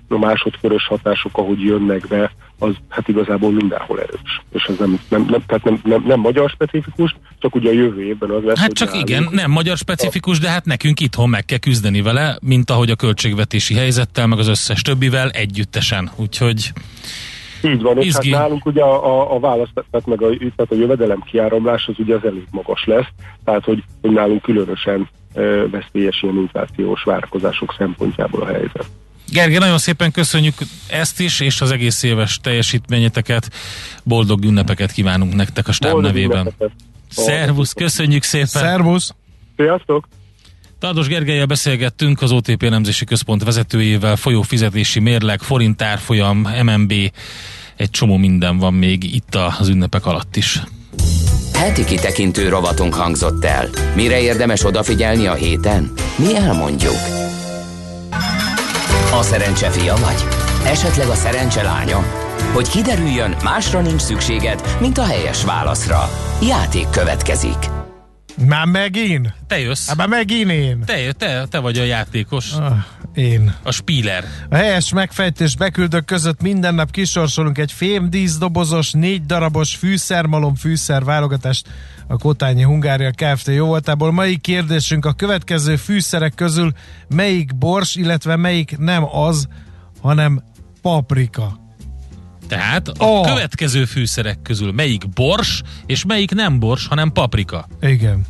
a 0.08 0.18
másodkörös 0.18 0.88
hatások, 0.88 1.38
ahogy 1.38 1.62
jönnek 1.62 2.08
be, 2.08 2.32
az 2.60 2.74
hát 2.90 3.08
igazából 3.08 3.52
mindenhol 3.52 4.02
erős. 4.02 4.42
És 4.52 4.64
ez 4.64 4.76
nem, 4.80 5.00
nem, 5.10 5.26
nem, 5.30 5.44
tehát 5.46 5.64
nem, 5.64 5.82
nem, 5.84 6.04
nem 6.08 6.20
magyar 6.20 6.50
specifikus, 6.50 7.16
csak 7.40 7.56
ugye 7.56 7.70
a 7.70 7.74
jövő 7.74 8.04
évben 8.04 8.30
az 8.30 8.44
lesz, 8.44 8.60
Hát 8.60 8.74
csak 8.74 8.88
nálunk- 8.88 9.10
igen, 9.10 9.28
nem 9.32 9.52
magyar 9.52 9.78
specifikus, 9.78 10.40
de 10.40 10.50
hát 10.50 10.66
nekünk 10.66 11.00
itthon 11.00 11.30
meg 11.30 11.46
kell 11.46 11.58
küzdeni 11.58 12.02
vele, 12.02 12.38
mint 12.42 12.70
ahogy 12.70 12.90
a 12.90 12.96
költségvetési 12.96 13.74
helyzettel, 13.74 14.28
meg 14.28 14.40
az 14.40 14.48
összes 14.48 14.82
többivel 14.82 15.30
együttesen. 15.30 16.12
Úgyhogy 16.16 16.72
Így 17.64 17.82
van, 17.82 17.98
és 17.98 18.06
Izgi. 18.06 18.32
hát 18.32 18.42
nálunk 18.42 18.66
ugye 18.66 18.82
a, 18.82 19.06
a, 19.06 19.36
a 19.36 19.40
választás, 19.40 19.84
tehát 19.92 20.08
meg 20.08 20.22
a, 20.22 20.28
tehát 20.38 20.72
a 20.72 20.76
jövedelem 20.76 21.22
kiáramlás 21.22 21.88
az 21.88 21.96
ugye 21.98 22.16
az 22.16 22.26
elég 22.26 22.48
magas 22.52 22.86
lesz, 22.86 23.08
tehát 23.44 23.64
hogy, 23.64 23.84
hogy 24.02 24.12
nálunk 24.12 24.42
különösen 24.42 25.10
e, 25.34 25.42
veszélyes 25.68 26.22
ilyen 26.22 26.36
inflációs 26.36 27.04
várakozások 27.04 27.76
szempontjából 27.78 28.42
a 28.42 28.46
helyzet. 28.46 28.86
Gergely, 29.32 29.58
nagyon 29.58 29.78
szépen 29.78 30.12
köszönjük 30.12 30.54
ezt 30.90 31.20
is, 31.20 31.40
és 31.40 31.62
az 31.62 31.72
egész 31.72 32.04
éves 32.04 32.40
teljesítményeteket. 32.44 33.50
Boldog 34.04 34.44
ünnepeket 34.44 34.92
kívánunk 34.92 35.36
nektek 35.36 35.68
a 35.68 35.72
stáb 35.72 35.92
Boldog 35.92 36.12
nevében. 36.12 36.40
ünnepeket. 36.40 36.72
Szervusz, 37.10 37.74
köszönjük 37.74 38.24
szépen! 38.24 38.48
Szervusz! 38.48 39.14
Sziasztok! 39.56 40.08
Tardos 40.80 41.08
Gergelyel 41.08 41.46
beszélgettünk 41.46 42.22
az 42.22 42.32
OTP 42.32 42.64
elemzési 42.64 43.06
központ 43.06 43.44
vezetőjével, 43.44 44.16
folyófizetési 44.16 45.00
mérleg, 45.00 45.42
forint 45.42 45.82
árfolyam, 45.82 46.48
MNB, 46.64 46.94
egy 47.76 47.90
csomó 47.90 48.18
minden 48.18 48.58
van 48.58 48.74
még 48.74 49.16
itt 49.16 49.36
az 49.60 49.68
ünnepek 49.68 50.06
alatt 50.06 50.36
is. 50.36 50.62
Heti 51.54 51.84
kitekintő 51.84 52.50
rovatunk 52.50 52.94
hangzott 52.94 53.46
el. 53.46 53.70
Mire 53.96 54.22
érdemes 54.22 54.66
odafigyelni 54.66 55.26
a 55.26 55.34
héten? 55.34 55.92
Mi 56.16 56.36
elmondjuk. 56.36 56.98
A 59.14 59.22
szerencse 59.22 59.70
fia 59.70 59.96
vagy? 59.96 60.24
Esetleg 60.66 61.08
a 61.08 61.16
szerencse 61.16 61.64
lánya? 61.64 62.04
Hogy 62.54 62.70
kiderüljön, 62.70 63.36
másra 63.44 63.82
nincs 63.82 64.02
szükséged, 64.02 64.78
mint 64.80 64.98
a 64.98 65.06
helyes 65.06 65.44
válaszra. 65.44 66.10
Játék 66.42 66.90
következik. 66.90 67.79
Már 68.48 68.66
megint? 68.66 69.34
Te 69.48 69.60
jössz, 69.60 69.88
Hát 69.88 69.98
már 69.98 70.08
megint 70.08 70.52
én. 70.52 70.84
te, 70.86 71.12
te, 71.12 71.46
te 71.50 71.60
vagy 71.60 71.78
a 71.78 71.84
játékos, 71.84 72.54
Ah, 72.54 72.78
én. 73.14 73.54
a 73.64 73.72
spíler. 73.72 74.24
A 74.50 74.56
helyes 74.56 74.94
megfejtés 74.94 75.56
beküldők 75.56 76.06
között 76.06 76.42
minden 76.42 76.76
nap 76.76 76.92
kisorsolunk 76.92 77.58
egy 77.58 77.72
fémdíszdobozos, 77.72 78.92
négy 78.92 79.26
darabos 79.26 79.76
fűszermalom 79.76 80.56
fűszer 80.56 81.04
válogatást 81.04 81.68
a 82.08 82.18
Kotányi 82.18 82.64
Hungária 82.64 83.12
Kft. 83.12 83.48
jó 83.48 83.66
voltából. 83.66 84.12
Mai 84.12 84.38
kérdésünk 84.38 85.06
a 85.06 85.14
következő 85.14 85.76
fűszerek 85.76 86.34
közül 86.36 86.72
melyik 87.10 87.58
bors, 87.58 87.96
illetve 87.96 88.36
melyik 88.36 88.78
nem 88.78 89.16
az, 89.16 89.48
hanem 90.02 90.44
paprika. 90.82 91.60
Tehát 92.50 92.88
a 92.88 93.04
Oh. 93.06 93.26
következő 93.28 93.86
fűszerek 93.86 94.42
közül 94.42 94.72
melyik 94.72 95.10
bors, 95.10 95.62
és 95.86 96.06
melyik 96.06 96.32
nem 96.34 96.60
bors, 96.60 96.88
hanem 96.88 97.12
paprika. 97.12 97.68
Igen. 97.82 98.26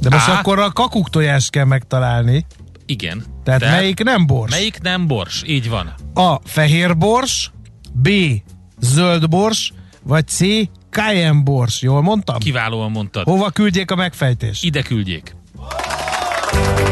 De 0.00 0.08
most 0.10 0.28
Á. 0.28 0.38
akkor 0.38 0.58
a 0.58 0.70
kakuktojást 0.70 1.50
kell 1.50 1.64
megtalálni. 1.64 2.46
Igen. 2.86 3.24
Tehát, 3.44 3.60
Tehát 3.60 3.76
melyik 3.80 4.02
nem 4.02 4.26
bors? 4.26 4.50
Melyik 4.50 4.80
nem 4.82 5.06
bors? 5.06 5.42
Így 5.46 5.68
van. 5.68 5.94
A. 6.14 6.40
Fehér 6.44 6.96
bors, 6.96 7.50
B. 7.92 8.08
Zöld 8.80 9.28
bors, 9.28 9.72
vagy 10.02 10.26
C. 10.28 10.40
Cayenne 10.90 11.42
bors. 11.42 11.82
Jól 11.82 12.02
mondtam? 12.02 12.38
Kiválóan 12.38 12.90
mondtad. 12.90 13.24
Hova 13.24 13.50
küldjék 13.50 13.90
a 13.90 13.94
megfejtést? 13.96 14.64
Ide 14.64 14.82
küldjék. 14.82 15.36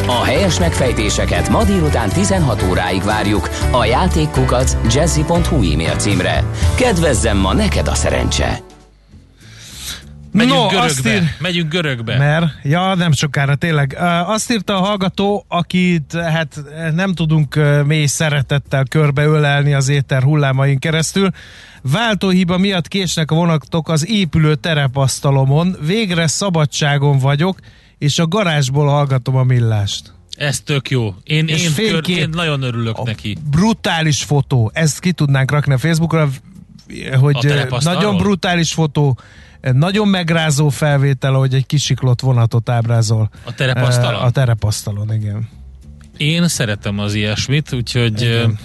A 0.07 0.24
helyes 0.24 0.59
megfejtéseket 0.59 1.48
ma 1.48 1.64
délután 1.64 2.09
16 2.09 2.62
óráig 2.62 3.02
várjuk 3.02 3.48
a 3.70 3.84
játékkukac 3.84 4.76
jazzy.hu 4.94 5.72
e-mail 5.72 5.96
címre. 5.96 6.44
Kedvezzem 6.76 7.36
ma 7.36 7.55
neked 7.55 7.88
a 7.88 7.94
szerencse! 7.94 8.59
Megyünk 10.32 10.55
No, 10.57 10.66
görögbe. 10.66 10.84
azt 10.84 11.07
ír- 11.07 11.40
Megyünk 11.40 11.72
görögbe. 11.72 12.18
Mert, 12.18 12.46
ja, 12.62 12.94
nem 12.94 13.12
sokára, 13.12 13.55
tényleg. 13.55 13.96
Azt 14.26 14.52
írta 14.52 14.76
a 14.76 14.80
hallgató, 14.84 15.44
akit 15.48 16.12
hát 16.16 16.62
nem 16.94 17.14
tudunk 17.14 17.59
mély 17.86 18.07
szeretettel 18.07 18.84
körbeölelni 18.88 19.74
az 19.74 19.88
éter 19.88 20.22
hullámain 20.22 20.78
keresztül. 20.78 21.30
Váltóhiba 21.82 22.59
miatt 22.59 22.88
késnek 22.88 23.30
a 23.30 23.34
vonatok 23.34 23.88
az 23.88 24.09
épülő 24.09 24.55
terepasztalomon. 24.55 25.76
Végre 25.86 26.26
szabadságon 26.26 27.18
vagyok, 27.18 27.59
és 28.05 28.18
a 28.18 28.26
garázsból 28.26 28.86
hallgatom 28.88 29.36
a 29.36 29.42
millást. 29.42 30.12
Ez 30.36 30.61
tök 30.61 30.90
jó. 30.90 31.14
Én, 31.24 31.46
És 31.48 31.62
én, 31.62 31.70
fénykép- 31.70 32.16
én 32.18 32.28
nagyon 32.28 32.62
örülök 32.62 32.98
A 32.98 33.02
neki. 33.05 33.36
Brutális 33.50 34.22
fotó. 34.22 34.70
Ezt 34.74 35.00
ki 35.00 35.12
tudnánk 35.12 35.50
rakni 35.50 35.72
a 35.72 35.78
Facebookra, 35.78 36.28
hogy 37.20 37.46
A 37.70 37.80
nagyon 37.82 38.16
brutális 38.16 38.72
fotó, 38.72 39.18
nagyon 39.72 40.09
megrázó 40.09 40.68
felvétel, 40.68 41.32
hogy 41.32 41.55
egy 41.55 41.66
kisiklott 41.66 42.20
vonatot 42.20 42.68
ábrázol. 42.68 43.30
A 43.44 43.55
terepasztalon? 43.55 44.20
Ö, 44.22 44.24
A 44.24 44.30
terepasztalon, 44.30 45.12
igen. 45.14 45.48
Én 46.16 46.48
szeretem 46.48 46.98
az 46.98 47.14
ilyesmit, 47.14 47.72
úgyhogy 47.72 48.20
Igen. 48.22 48.59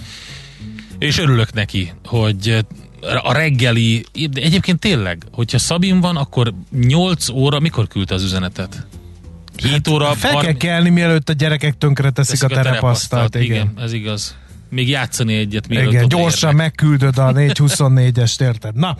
és 0.98 1.18
örülök 1.18 1.52
neki, 1.52 1.92
hogy 2.04 2.64
a 3.22 3.32
reggeli, 3.32 4.04
de 4.30 4.40
egyébként 4.40 4.78
tényleg, 4.78 5.22
hogyha 5.32 5.58
Szabin 5.58 6.00
van, 6.00 6.16
akkor 6.16 6.54
8 6.80 7.28
óra, 7.28 7.60
mikor 7.60 7.88
küldte 7.88 8.14
az 8.14 8.22
üzenetet? 8.22 8.86
7 9.62 9.70
hát 9.70 9.88
óra... 9.88 10.12
Fel 10.14 10.34
kell 10.34 10.52
kelni, 10.52 10.88
mielőtt 10.88 11.28
a 11.28 11.32
gyerekek 11.32 11.78
tönkre 11.78 12.10
teszik, 12.10 12.42
a 12.42 12.46
terepasztalt. 12.46 13.34
Igen. 13.34 13.44
igen, 13.44 13.72
ez 13.76 13.92
igaz 13.92 14.34
még 14.70 14.88
játszani 14.88 15.34
egyet. 15.34 15.64
Igen, 15.68 16.08
gyorsan 16.08 16.50
érnek. 16.50 16.64
megküldöd 16.64 17.18
a 17.18 17.32
424-est, 17.32 18.40
érted? 18.40 18.76
Na, 18.76 18.96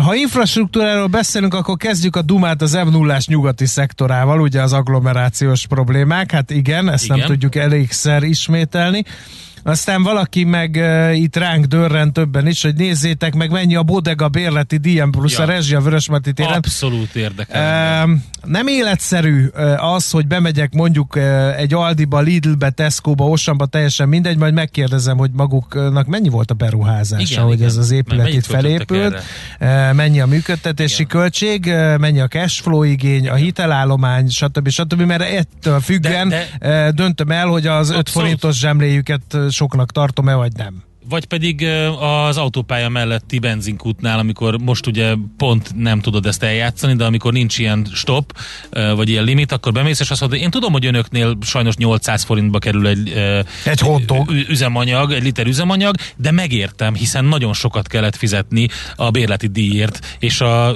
ha 0.00 0.14
infrastruktúráról 0.14 1.06
beszélünk, 1.06 1.54
akkor 1.54 1.76
kezdjük 1.76 2.16
a 2.16 2.22
Dumát 2.22 2.62
az 2.62 2.72
m 2.72 2.88
0 2.88 3.18
nyugati 3.26 3.66
szektorával, 3.66 4.40
ugye 4.40 4.62
az 4.62 4.72
agglomerációs 4.72 5.66
problémák. 5.66 6.30
Hát 6.30 6.50
igen, 6.50 6.88
ezt 6.88 7.04
igen. 7.04 7.18
nem 7.18 7.26
tudjuk 7.26 7.54
elégszer 7.54 8.22
ismételni. 8.22 9.04
Aztán 9.66 10.02
valaki 10.02 10.44
meg 10.44 10.74
uh, 10.80 11.18
itt 11.18 11.36
ránk 11.36 11.64
dörren 11.64 12.12
többen 12.12 12.46
is, 12.46 12.62
hogy 12.62 12.74
nézzétek 12.74 13.34
meg 13.34 13.50
mennyi 13.50 13.74
a 13.74 13.82
bodega 13.82 14.28
bérleti 14.28 14.76
díjem 14.76 15.10
plusz 15.10 15.36
ja. 15.36 15.42
a 15.42 15.46
rezsia 15.46 15.80
Vörösmarty 15.80 16.30
téren. 16.30 16.52
Abszolút 16.52 17.14
érdekel. 17.14 18.08
Uh, 18.08 18.10
nem 18.44 18.66
életszerű 18.66 19.46
uh, 19.46 19.92
az, 19.94 20.10
hogy 20.10 20.26
bemegyek 20.26 20.72
mondjuk 20.72 21.16
uh, 21.16 21.60
egy 21.60 21.74
Aldiba, 21.74 22.20
Lidlbe, 22.20 22.70
Tesco-ba, 22.70 23.28
Osamba, 23.28 23.66
teljesen 23.66 24.08
mindegy, 24.08 24.36
majd 24.36 24.54
megkérdezem, 24.54 25.16
hogy 25.16 25.30
maguknak 25.32 26.06
mennyi 26.06 26.28
volt 26.28 26.50
a 26.50 26.54
beruházása, 26.54 27.32
igen, 27.32 27.44
hogy 27.44 27.54
igen. 27.54 27.66
ez 27.66 27.76
az 27.76 27.90
épület 27.90 28.28
itt 28.28 28.46
felépült, 28.46 29.22
uh, 29.60 29.92
mennyi 29.92 30.20
a 30.20 30.26
működtetési 30.26 31.02
igen. 31.02 31.20
költség, 31.20 31.64
uh, 31.66 31.98
mennyi 31.98 32.20
a 32.20 32.28
cashflow 32.28 32.82
igény, 32.82 33.28
a 33.28 33.34
hitelállomány, 33.34 34.28
stb. 34.28 34.68
stb. 34.68 35.00
Mert 35.00 35.22
ettől 35.22 35.80
függen 35.80 36.28
de, 36.28 36.48
de, 36.60 36.90
döntöm 36.90 37.30
el, 37.30 37.46
hogy 37.46 37.66
az 37.66 37.90
5 37.90 38.08
forintos 38.08 38.58
zsemléjüket 38.58 39.22
soknak 39.56 39.92
tartom-e, 39.92 40.34
vagy 40.34 40.52
nem 40.56 40.84
vagy 41.08 41.24
pedig 41.24 41.66
az 42.00 42.36
autópálya 42.36 42.88
melletti 42.88 43.38
benzinkútnál, 43.38 44.18
amikor 44.18 44.58
most 44.58 44.86
ugye 44.86 45.14
pont 45.36 45.70
nem 45.76 46.00
tudod 46.00 46.26
ezt 46.26 46.42
eljátszani, 46.42 46.94
de 46.94 47.04
amikor 47.04 47.32
nincs 47.32 47.58
ilyen 47.58 47.86
stop, 47.92 48.38
vagy 48.70 49.08
ilyen 49.08 49.24
limit, 49.24 49.52
akkor 49.52 49.72
bemész, 49.72 50.00
és 50.00 50.10
azt 50.10 50.20
mondod, 50.20 50.38
én 50.38 50.50
tudom, 50.50 50.72
hogy 50.72 50.86
önöknél 50.86 51.38
sajnos 51.40 51.76
800 51.76 52.22
forintba 52.22 52.58
kerül 52.58 52.86
egy, 52.86 53.12
egy 53.64 53.80
hotdog. 53.80 54.30
üzemanyag, 54.30 55.12
egy 55.12 55.22
liter 55.22 55.46
üzemanyag, 55.46 55.94
de 56.16 56.30
megértem, 56.30 56.94
hiszen 56.94 57.24
nagyon 57.24 57.52
sokat 57.52 57.88
kellett 57.88 58.16
fizetni 58.16 58.68
a 58.96 59.10
bérleti 59.10 59.46
díjért 59.46 60.16
és 60.18 60.40
a, 60.40 60.68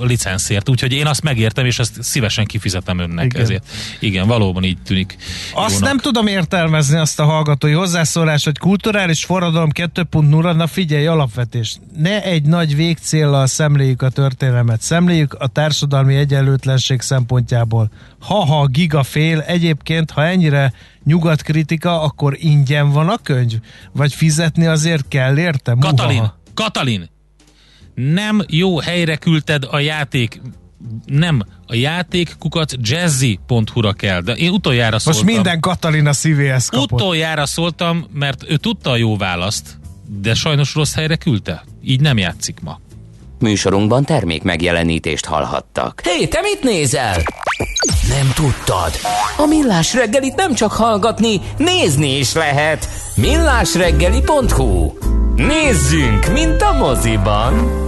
a 0.00 0.04
licenszért, 0.04 0.68
úgyhogy 0.68 0.92
én 0.92 1.06
azt 1.06 1.22
megértem, 1.22 1.66
és 1.66 1.78
ezt 1.78 2.02
szívesen 2.02 2.44
kifizetem 2.44 2.98
önnek 2.98 3.24
Igen. 3.24 3.42
ezért. 3.42 3.66
Igen, 4.00 4.26
valóban 4.26 4.64
így 4.64 4.78
tűnik. 4.84 5.16
Azt 5.54 5.72
jónak. 5.72 5.88
nem 5.88 5.98
tudom 5.98 6.26
értelmezni 6.26 6.98
azt 6.98 7.20
a 7.20 7.24
hallgatói 7.24 7.72
hozzászólás, 7.72 8.44
hogy 8.44 8.58
kulturális 8.58 9.24
forradalom 9.24 9.70
2.0, 9.78 10.56
na 10.56 10.66
figyelj, 10.66 11.06
alapvetés. 11.06 11.78
Ne 11.96 12.22
egy 12.22 12.42
nagy 12.42 12.76
végcéllal 12.76 13.46
szemléljük 13.46 14.02
a 14.02 14.10
történelmet, 14.10 14.80
szemléljük 14.80 15.34
a 15.34 15.46
társadalmi 15.46 16.14
egyenlőtlenség 16.14 17.00
szempontjából. 17.00 17.90
Ha-ha 18.20 18.66
gigafél, 18.66 19.40
egyébként, 19.40 20.10
ha 20.10 20.24
ennyire 20.24 20.72
nyugat 21.04 21.42
kritika, 21.42 22.02
akkor 22.02 22.36
ingyen 22.38 22.90
van 22.90 23.08
a 23.08 23.16
könyv? 23.16 23.60
Vagy 23.92 24.14
fizetni 24.14 24.66
azért 24.66 25.08
kell 25.08 25.38
érte? 25.38 25.76
Katalin, 25.80 26.32
Katalin, 26.54 27.08
nem 27.94 28.42
jó 28.48 28.78
helyre 28.78 29.16
küldted 29.16 29.64
a 29.70 29.78
játék 29.78 30.40
nem, 31.06 31.42
a 31.66 31.74
játék 31.74 32.36
kukat 32.38 32.74
jazzy.hu-ra 32.80 33.92
kell, 33.92 34.20
de 34.20 34.32
én 34.32 34.50
utoljára 34.50 34.98
szóltam. 34.98 35.22
Most 35.24 35.34
minden 35.34 35.60
Katalina 35.60 36.12
szívéhez 36.12 36.68
kapott. 36.68 36.92
Utoljára 36.92 37.46
szóltam, 37.46 38.06
mert 38.12 38.44
ő 38.48 38.56
tudta 38.56 38.90
a 38.90 38.96
jó 38.96 39.16
választ, 39.16 39.78
de 40.20 40.34
sajnos 40.34 40.74
rossz 40.74 40.94
helyre 40.94 41.16
küldte. 41.16 41.64
Így 41.82 42.00
nem 42.00 42.18
játszik 42.18 42.60
ma. 42.60 42.80
Műsorunkban 43.38 44.04
termék 44.04 44.42
megjelenítést 44.42 45.24
hallhattak. 45.24 46.00
Hé, 46.04 46.10
hey, 46.10 46.28
te 46.28 46.40
mit 46.40 46.62
nézel? 46.62 47.22
Nem 48.08 48.32
tudtad? 48.34 48.92
A 49.36 49.46
Millás 49.46 49.94
reggelit 49.94 50.34
nem 50.34 50.54
csak 50.54 50.72
hallgatni, 50.72 51.40
nézni 51.56 52.18
is 52.18 52.32
lehet. 52.32 52.88
millásreggeli.hu 53.16 54.92
Nézzünk, 55.34 56.32
mint 56.32 56.62
a 56.62 56.72
moziban! 56.72 57.86